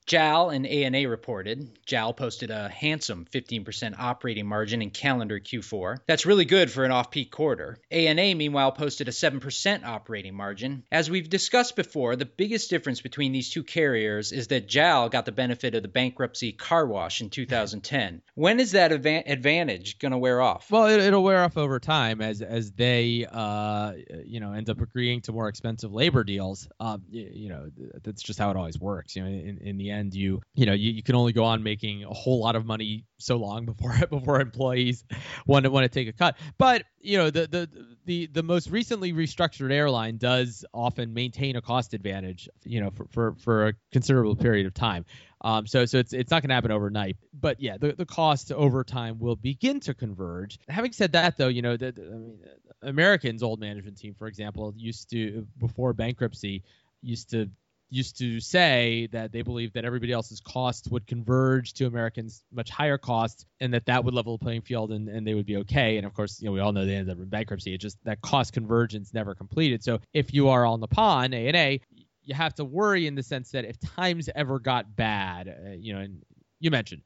JAL 0.06 0.50
and 0.50 0.66
ANA 0.66 1.08
reported. 1.08 1.70
JAL 1.86 2.14
posted 2.14 2.50
a 2.50 2.68
handsome 2.68 3.26
15% 3.32 3.98
operating 3.98 4.46
margin 4.46 4.82
in 4.82 4.90
calendar 4.90 5.40
Q4. 5.40 5.98
That's 6.06 6.26
really 6.26 6.44
good 6.44 6.70
for 6.70 6.84
an 6.84 6.90
off 6.90 7.10
peak 7.10 7.30
quarter. 7.30 7.78
ANA, 7.90 8.34
meanwhile, 8.34 8.72
posted 8.72 9.08
a 9.08 9.12
7% 9.12 9.84
operating 9.84 10.34
margin. 10.34 10.84
As 10.90 11.10
we've 11.10 11.28
discussed 11.28 11.76
before, 11.76 12.16
the 12.16 12.26
biggest 12.26 12.70
difference 12.70 13.00
between 13.00 13.32
these 13.32 13.50
two 13.50 13.62
carriers 13.62 14.32
is 14.32 14.48
that 14.48 14.68
JAL 14.68 15.08
got 15.08 15.24
the 15.24 15.32
benefit 15.32 15.74
of 15.74 15.82
the 15.82 15.88
bankruptcy 15.88 16.52
car 16.52 16.86
wash 16.86 17.20
in 17.20 17.30
2010. 17.30 18.22
when 18.34 18.60
is 18.60 18.72
that 18.72 18.92
advantage 18.92 19.98
going 19.98 20.12
to 20.12 20.18
wear 20.18 20.40
off? 20.40 20.70
Well, 20.70 20.86
it, 20.86 21.12
will 21.12 21.22
wear 21.22 21.42
off 21.44 21.56
over 21.56 21.78
time 21.78 22.20
as 22.20 22.42
as 22.42 22.72
they 22.72 23.26
uh, 23.30 23.92
you 24.24 24.40
know 24.40 24.52
end 24.52 24.70
up 24.70 24.80
agreeing 24.80 25.20
to 25.22 25.32
more 25.32 25.48
expensive 25.48 25.92
labor 25.92 26.24
deals. 26.24 26.68
Um, 26.80 27.02
you, 27.10 27.30
you 27.32 27.48
know, 27.48 27.70
that's 28.02 28.22
just 28.22 28.38
how 28.38 28.50
it 28.50 28.56
always 28.56 28.78
works. 28.78 29.16
You 29.16 29.22
know, 29.22 29.28
in, 29.28 29.58
in 29.58 29.76
the 29.78 29.91
end, 29.92 30.14
you 30.14 30.40
you 30.54 30.66
know 30.66 30.72
you, 30.72 30.90
you 30.92 31.02
can 31.02 31.14
only 31.14 31.32
go 31.32 31.44
on 31.44 31.62
making 31.62 32.04
a 32.04 32.12
whole 32.12 32.40
lot 32.40 32.56
of 32.56 32.66
money 32.66 33.04
so 33.18 33.36
long 33.36 33.64
before 33.72 33.94
before 34.08 34.40
employees 34.40 35.04
want 35.46 35.64
to 35.64 35.70
want 35.70 35.84
to 35.84 35.88
take 35.88 36.08
a 36.08 36.12
cut. 36.12 36.36
But 36.58 36.84
you 37.00 37.18
know 37.18 37.30
the 37.30 37.46
the 37.46 37.68
the 38.04 38.26
the 38.32 38.42
most 38.42 38.70
recently 38.70 39.12
restructured 39.12 39.72
airline 39.72 40.16
does 40.16 40.64
often 40.74 41.14
maintain 41.14 41.56
a 41.56 41.62
cost 41.62 41.94
advantage. 41.94 42.48
You 42.64 42.80
know 42.80 42.90
for 42.90 43.06
for, 43.10 43.34
for 43.36 43.68
a 43.68 43.72
considerable 43.92 44.36
period 44.36 44.66
of 44.66 44.74
time. 44.74 45.04
Um, 45.44 45.66
so 45.66 45.84
so 45.84 45.98
it's 45.98 46.12
it's 46.12 46.30
not 46.30 46.42
going 46.42 46.50
to 46.50 46.54
happen 46.54 46.70
overnight. 46.70 47.16
But 47.38 47.60
yeah, 47.60 47.76
the 47.76 47.92
the 47.92 48.06
cost 48.06 48.52
over 48.52 48.84
time 48.84 49.18
will 49.18 49.36
begin 49.36 49.80
to 49.80 49.94
converge. 49.94 50.58
Having 50.68 50.92
said 50.92 51.12
that, 51.12 51.36
though, 51.36 51.48
you 51.48 51.62
know 51.62 51.76
the, 51.76 51.92
the 51.92 52.02
I 52.02 52.16
mean, 52.16 52.38
American's 52.82 53.42
old 53.42 53.60
management 53.60 53.98
team, 53.98 54.14
for 54.14 54.26
example, 54.26 54.72
used 54.76 55.10
to 55.10 55.46
before 55.58 55.92
bankruptcy 55.92 56.62
used 57.02 57.30
to 57.30 57.50
used 57.92 58.16
to 58.18 58.40
say 58.40 59.06
that 59.12 59.32
they 59.32 59.42
believed 59.42 59.74
that 59.74 59.84
everybody 59.84 60.12
else's 60.12 60.40
costs 60.40 60.88
would 60.88 61.06
converge 61.06 61.74
to 61.74 61.86
Americans' 61.86 62.42
much 62.50 62.70
higher 62.70 62.96
costs, 62.96 63.44
and 63.60 63.74
that 63.74 63.84
that 63.84 64.02
would 64.02 64.14
level 64.14 64.38
the 64.38 64.42
playing 64.42 64.62
field, 64.62 64.92
and, 64.92 65.08
and 65.08 65.26
they 65.26 65.34
would 65.34 65.44
be 65.44 65.58
okay. 65.58 65.98
And 65.98 66.06
of 66.06 66.14
course, 66.14 66.40
you 66.40 66.46
know, 66.46 66.52
we 66.52 66.60
all 66.60 66.72
know 66.72 66.86
they 66.86 66.94
ended 66.94 67.14
up 67.14 67.22
in 67.22 67.28
bankruptcy. 67.28 67.74
It 67.74 67.78
just 67.78 67.98
that 68.04 68.22
cost 68.22 68.54
convergence 68.54 69.12
never 69.12 69.34
completed. 69.34 69.84
So 69.84 70.00
if 70.14 70.32
you 70.32 70.48
are 70.48 70.64
on 70.64 70.80
the 70.80 70.88
pond, 70.88 71.34
ANA, 71.34 71.78
you 72.24 72.34
have 72.34 72.54
to 72.54 72.64
worry 72.64 73.06
in 73.06 73.14
the 73.14 73.22
sense 73.22 73.50
that 73.50 73.66
if 73.66 73.78
times 73.78 74.30
ever 74.34 74.58
got 74.58 74.96
bad, 74.96 75.48
uh, 75.48 75.70
you 75.72 75.92
know, 75.92 76.00
and 76.00 76.22
you 76.60 76.70
mentioned 76.70 77.02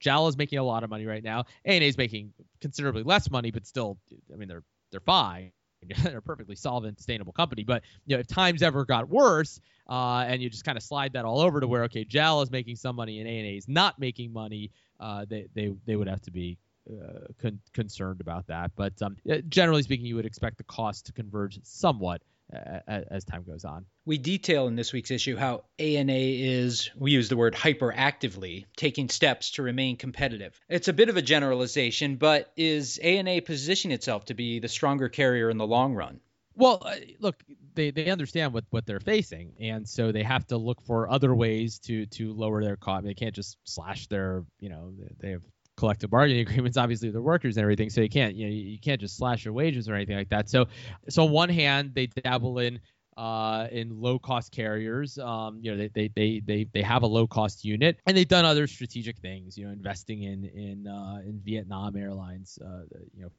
JAL 0.00 0.28
is 0.28 0.38
making 0.38 0.58
a 0.58 0.64
lot 0.64 0.82
of 0.82 0.90
money 0.90 1.04
right 1.04 1.22
now. 1.22 1.44
a 1.66 1.70
ANA 1.70 1.84
is 1.84 1.98
making 1.98 2.32
considerably 2.62 3.02
less 3.02 3.30
money, 3.30 3.50
but 3.50 3.66
still, 3.66 3.98
I 4.32 4.36
mean, 4.36 4.48
they're 4.48 4.64
they're 4.90 5.00
fine. 5.00 5.52
they're 6.02 6.18
a 6.18 6.22
perfectly 6.22 6.56
solvent, 6.56 6.98
sustainable 6.98 7.32
company. 7.32 7.64
But 7.64 7.82
you 8.06 8.16
know, 8.16 8.20
if 8.20 8.26
times 8.26 8.62
ever 8.62 8.84
got 8.84 9.08
worse, 9.08 9.60
uh, 9.88 10.24
and 10.26 10.42
you 10.42 10.50
just 10.50 10.64
kind 10.64 10.76
of 10.78 10.84
slide 10.84 11.12
that 11.14 11.24
all 11.24 11.40
over 11.40 11.60
to 11.60 11.66
where 11.66 11.84
okay, 11.84 12.04
JAL 12.04 12.42
is 12.42 12.50
making 12.50 12.76
some 12.76 12.96
money 12.96 13.20
and 13.20 13.28
ANA 13.28 13.56
is 13.56 13.68
not 13.68 13.98
making 13.98 14.32
money, 14.32 14.70
uh, 14.98 15.24
they 15.28 15.46
they 15.54 15.72
they 15.86 15.96
would 15.96 16.08
have 16.08 16.20
to 16.22 16.30
be 16.30 16.58
uh, 16.90 17.26
con- 17.40 17.60
concerned 17.72 18.20
about 18.20 18.46
that. 18.48 18.72
But 18.76 19.00
um, 19.02 19.16
generally 19.48 19.82
speaking, 19.82 20.06
you 20.06 20.16
would 20.16 20.26
expect 20.26 20.58
the 20.58 20.64
cost 20.64 21.06
to 21.06 21.12
converge 21.12 21.58
somewhat 21.62 22.22
as 22.52 23.24
time 23.24 23.44
goes 23.44 23.64
on. 23.64 23.86
We 24.04 24.18
detail 24.18 24.66
in 24.66 24.76
this 24.76 24.92
week's 24.92 25.10
issue 25.10 25.36
how 25.36 25.64
ANA 25.78 26.12
is, 26.12 26.90
we 26.96 27.12
use 27.12 27.28
the 27.28 27.36
word 27.36 27.54
hyperactively, 27.54 28.66
taking 28.76 29.08
steps 29.08 29.52
to 29.52 29.62
remain 29.62 29.96
competitive. 29.96 30.58
It's 30.68 30.88
a 30.88 30.92
bit 30.92 31.08
of 31.08 31.16
a 31.16 31.22
generalization, 31.22 32.16
but 32.16 32.52
is 32.56 32.98
ANA 32.98 33.42
positioning 33.42 33.94
itself 33.94 34.26
to 34.26 34.34
be 34.34 34.58
the 34.58 34.68
stronger 34.68 35.08
carrier 35.08 35.50
in 35.50 35.58
the 35.58 35.66
long 35.66 35.94
run? 35.94 36.20
Well, 36.56 36.82
uh, 36.84 36.96
look, 37.20 37.42
they, 37.74 37.90
they 37.90 38.10
understand 38.10 38.52
what, 38.52 38.64
what 38.70 38.84
they're 38.84 39.00
facing, 39.00 39.54
and 39.60 39.88
so 39.88 40.12
they 40.12 40.24
have 40.24 40.46
to 40.48 40.56
look 40.56 40.82
for 40.82 41.08
other 41.08 41.34
ways 41.34 41.78
to 41.80 42.06
to 42.06 42.32
lower 42.32 42.62
their 42.62 42.76
cost. 42.76 43.04
They 43.04 43.14
can't 43.14 43.34
just 43.34 43.56
slash 43.64 44.08
their, 44.08 44.44
you 44.58 44.68
know, 44.68 44.92
they 45.20 45.30
have 45.30 45.42
collective 45.80 46.10
bargaining 46.10 46.42
agreements, 46.48 46.76
obviously, 46.76 47.08
with 47.08 47.14
their 47.14 47.22
workers 47.22 47.56
and 47.56 47.62
everything. 47.62 47.90
So 47.90 48.00
you 48.02 48.08
can't, 48.08 48.36
you 48.36 48.46
know, 48.46 48.52
you 48.52 48.78
can't 48.78 49.00
just 49.00 49.16
slash 49.16 49.44
your 49.44 49.54
wages 49.54 49.88
or 49.88 49.94
anything 49.94 50.16
like 50.16 50.28
that. 50.28 50.48
So, 50.48 50.66
so 51.08 51.24
on 51.24 51.32
one 51.32 51.48
hand, 51.48 51.92
they 51.94 52.06
dabble 52.06 52.58
in 52.58 52.78
uh, 53.16 53.66
in 53.70 54.00
low 54.00 54.18
cost 54.18 54.52
carriers. 54.52 55.18
Um, 55.18 55.58
you 55.60 55.70
know, 55.70 55.76
they, 55.76 55.88
they, 55.88 56.08
they, 56.14 56.42
they, 56.44 56.66
they 56.72 56.82
have 56.82 57.02
a 57.02 57.06
low 57.06 57.26
cost 57.26 57.64
unit 57.64 57.98
and 58.06 58.16
they've 58.16 58.28
done 58.28 58.44
other 58.44 58.66
strategic 58.66 59.18
things, 59.18 59.58
you 59.58 59.66
know, 59.66 59.72
investing 59.72 60.22
in, 60.22 60.44
in, 60.44 60.86
uh, 60.86 61.20
in 61.26 61.40
Vietnam 61.44 61.96
Airlines, 61.96 62.58
uh, 62.64 62.84
you 63.14 63.22
know, 63.22 63.30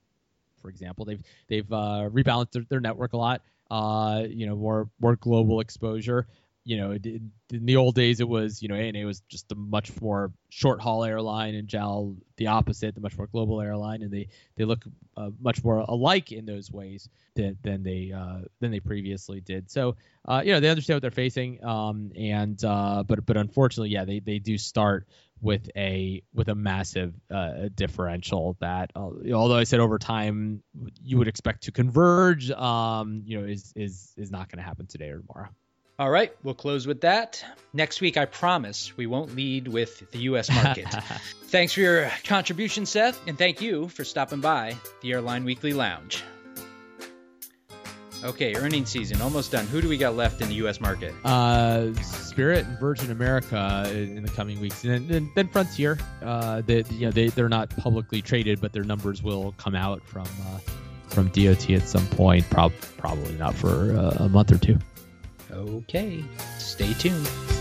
for 0.61 0.69
example, 0.69 1.05
they've, 1.05 1.23
they've, 1.47 1.71
uh, 1.71 2.09
rebalanced 2.11 2.51
their, 2.51 2.63
their 2.69 2.79
network 2.79 3.13
a 3.13 3.17
lot, 3.17 3.41
uh, 3.71 4.23
you 4.29 4.45
know, 4.45 4.55
more, 4.55 4.87
more 4.99 5.15
global 5.15 5.61
exposure 5.61 6.27
you 6.63 6.77
know, 6.77 6.91
in 6.91 7.31
the 7.49 7.75
old 7.75 7.95
days 7.95 8.19
it 8.19 8.29
was, 8.29 8.61
you 8.61 8.67
know, 8.67 8.75
ANA 8.75 9.05
was 9.05 9.21
just 9.21 9.51
a 9.51 9.55
much 9.55 9.99
more 9.99 10.31
short 10.49 10.79
haul 10.79 11.03
airline, 11.03 11.55
and 11.55 11.67
JAL 11.67 12.15
the 12.37 12.47
opposite, 12.47 12.93
the 12.93 13.01
much 13.01 13.17
more 13.17 13.27
global 13.27 13.61
airline, 13.61 14.03
and 14.03 14.11
they 14.11 14.27
they 14.55 14.65
look 14.65 14.85
uh, 15.17 15.31
much 15.39 15.63
more 15.63 15.77
alike 15.79 16.31
in 16.31 16.45
those 16.45 16.71
ways 16.71 17.09
than 17.35 17.57
than 17.63 17.81
they 17.81 18.11
uh, 18.15 18.41
than 18.59 18.71
they 18.71 18.79
previously 18.79 19.41
did. 19.41 19.71
So, 19.71 19.95
uh, 20.27 20.43
you 20.45 20.51
know, 20.51 20.59
they 20.59 20.69
understand 20.69 20.97
what 20.97 21.01
they're 21.01 21.11
facing, 21.11 21.63
um, 21.63 22.11
and 22.15 22.63
uh, 22.63 23.03
but 23.07 23.25
but 23.25 23.37
unfortunately, 23.37 23.89
yeah, 23.89 24.05
they 24.05 24.19
they 24.19 24.37
do 24.37 24.57
start 24.57 25.07
with 25.41 25.67
a 25.75 26.21
with 26.33 26.49
a 26.49 26.55
massive 26.55 27.15
uh, 27.31 27.69
differential 27.73 28.55
that 28.59 28.91
uh, 28.95 29.09
although 29.33 29.57
I 29.57 29.63
said 29.63 29.79
over 29.79 29.97
time 29.97 30.61
you 31.03 31.17
would 31.17 31.27
expect 31.27 31.63
to 31.63 31.71
converge, 31.71 32.51
um, 32.51 33.23
you 33.25 33.39
know, 33.39 33.47
is 33.47 33.73
is 33.75 34.13
is 34.17 34.29
not 34.29 34.49
going 34.49 34.57
to 34.57 34.63
happen 34.63 34.85
today 34.85 35.09
or 35.09 35.19
tomorrow. 35.19 35.49
All 36.01 36.09
right, 36.09 36.35
we'll 36.41 36.55
close 36.55 36.87
with 36.87 37.01
that. 37.01 37.45
Next 37.73 38.01
week, 38.01 38.17
I 38.17 38.25
promise 38.25 38.97
we 38.97 39.05
won't 39.05 39.35
lead 39.35 39.67
with 39.67 40.09
the 40.09 40.17
U.S. 40.21 40.49
market. 40.49 40.87
Thanks 41.43 41.73
for 41.73 41.81
your 41.81 42.11
contribution, 42.23 42.87
Seth, 42.87 43.21
and 43.27 43.37
thank 43.37 43.61
you 43.61 43.87
for 43.87 44.03
stopping 44.03 44.41
by 44.41 44.75
the 45.01 45.11
Airline 45.11 45.45
Weekly 45.45 45.73
Lounge. 45.73 46.23
Okay, 48.23 48.55
earnings 48.55 48.89
season 48.89 49.21
almost 49.21 49.51
done. 49.51 49.67
Who 49.67 49.79
do 49.79 49.87
we 49.87 49.95
got 49.95 50.15
left 50.15 50.41
in 50.41 50.47
the 50.47 50.55
U.S. 50.55 50.81
market? 50.81 51.13
Uh, 51.23 51.93
Spirit 52.01 52.65
and 52.65 52.79
Virgin 52.79 53.11
America 53.11 53.87
in, 53.91 54.17
in 54.17 54.23
the 54.23 54.31
coming 54.31 54.59
weeks, 54.59 54.83
and 54.83 55.07
then, 55.07 55.29
then 55.35 55.47
Frontier. 55.49 55.99
Uh, 56.23 56.61
they, 56.61 56.83
you 56.89 57.05
know, 57.05 57.11
they 57.11 57.27
they're 57.27 57.47
not 57.47 57.69
publicly 57.77 58.23
traded, 58.23 58.59
but 58.59 58.73
their 58.73 58.83
numbers 58.83 59.21
will 59.21 59.53
come 59.59 59.75
out 59.75 60.01
from 60.01 60.25
uh, 60.47 60.57
from 61.09 61.27
DOT 61.27 61.69
at 61.69 61.87
some 61.87 62.07
point. 62.07 62.49
Prob- 62.49 62.73
probably 62.97 63.35
not 63.35 63.53
for 63.53 63.95
uh, 63.95 64.25
a 64.25 64.29
month 64.29 64.51
or 64.51 64.57
two. 64.57 64.79
Okay, 65.53 66.23
stay 66.57 66.93
tuned. 66.93 67.60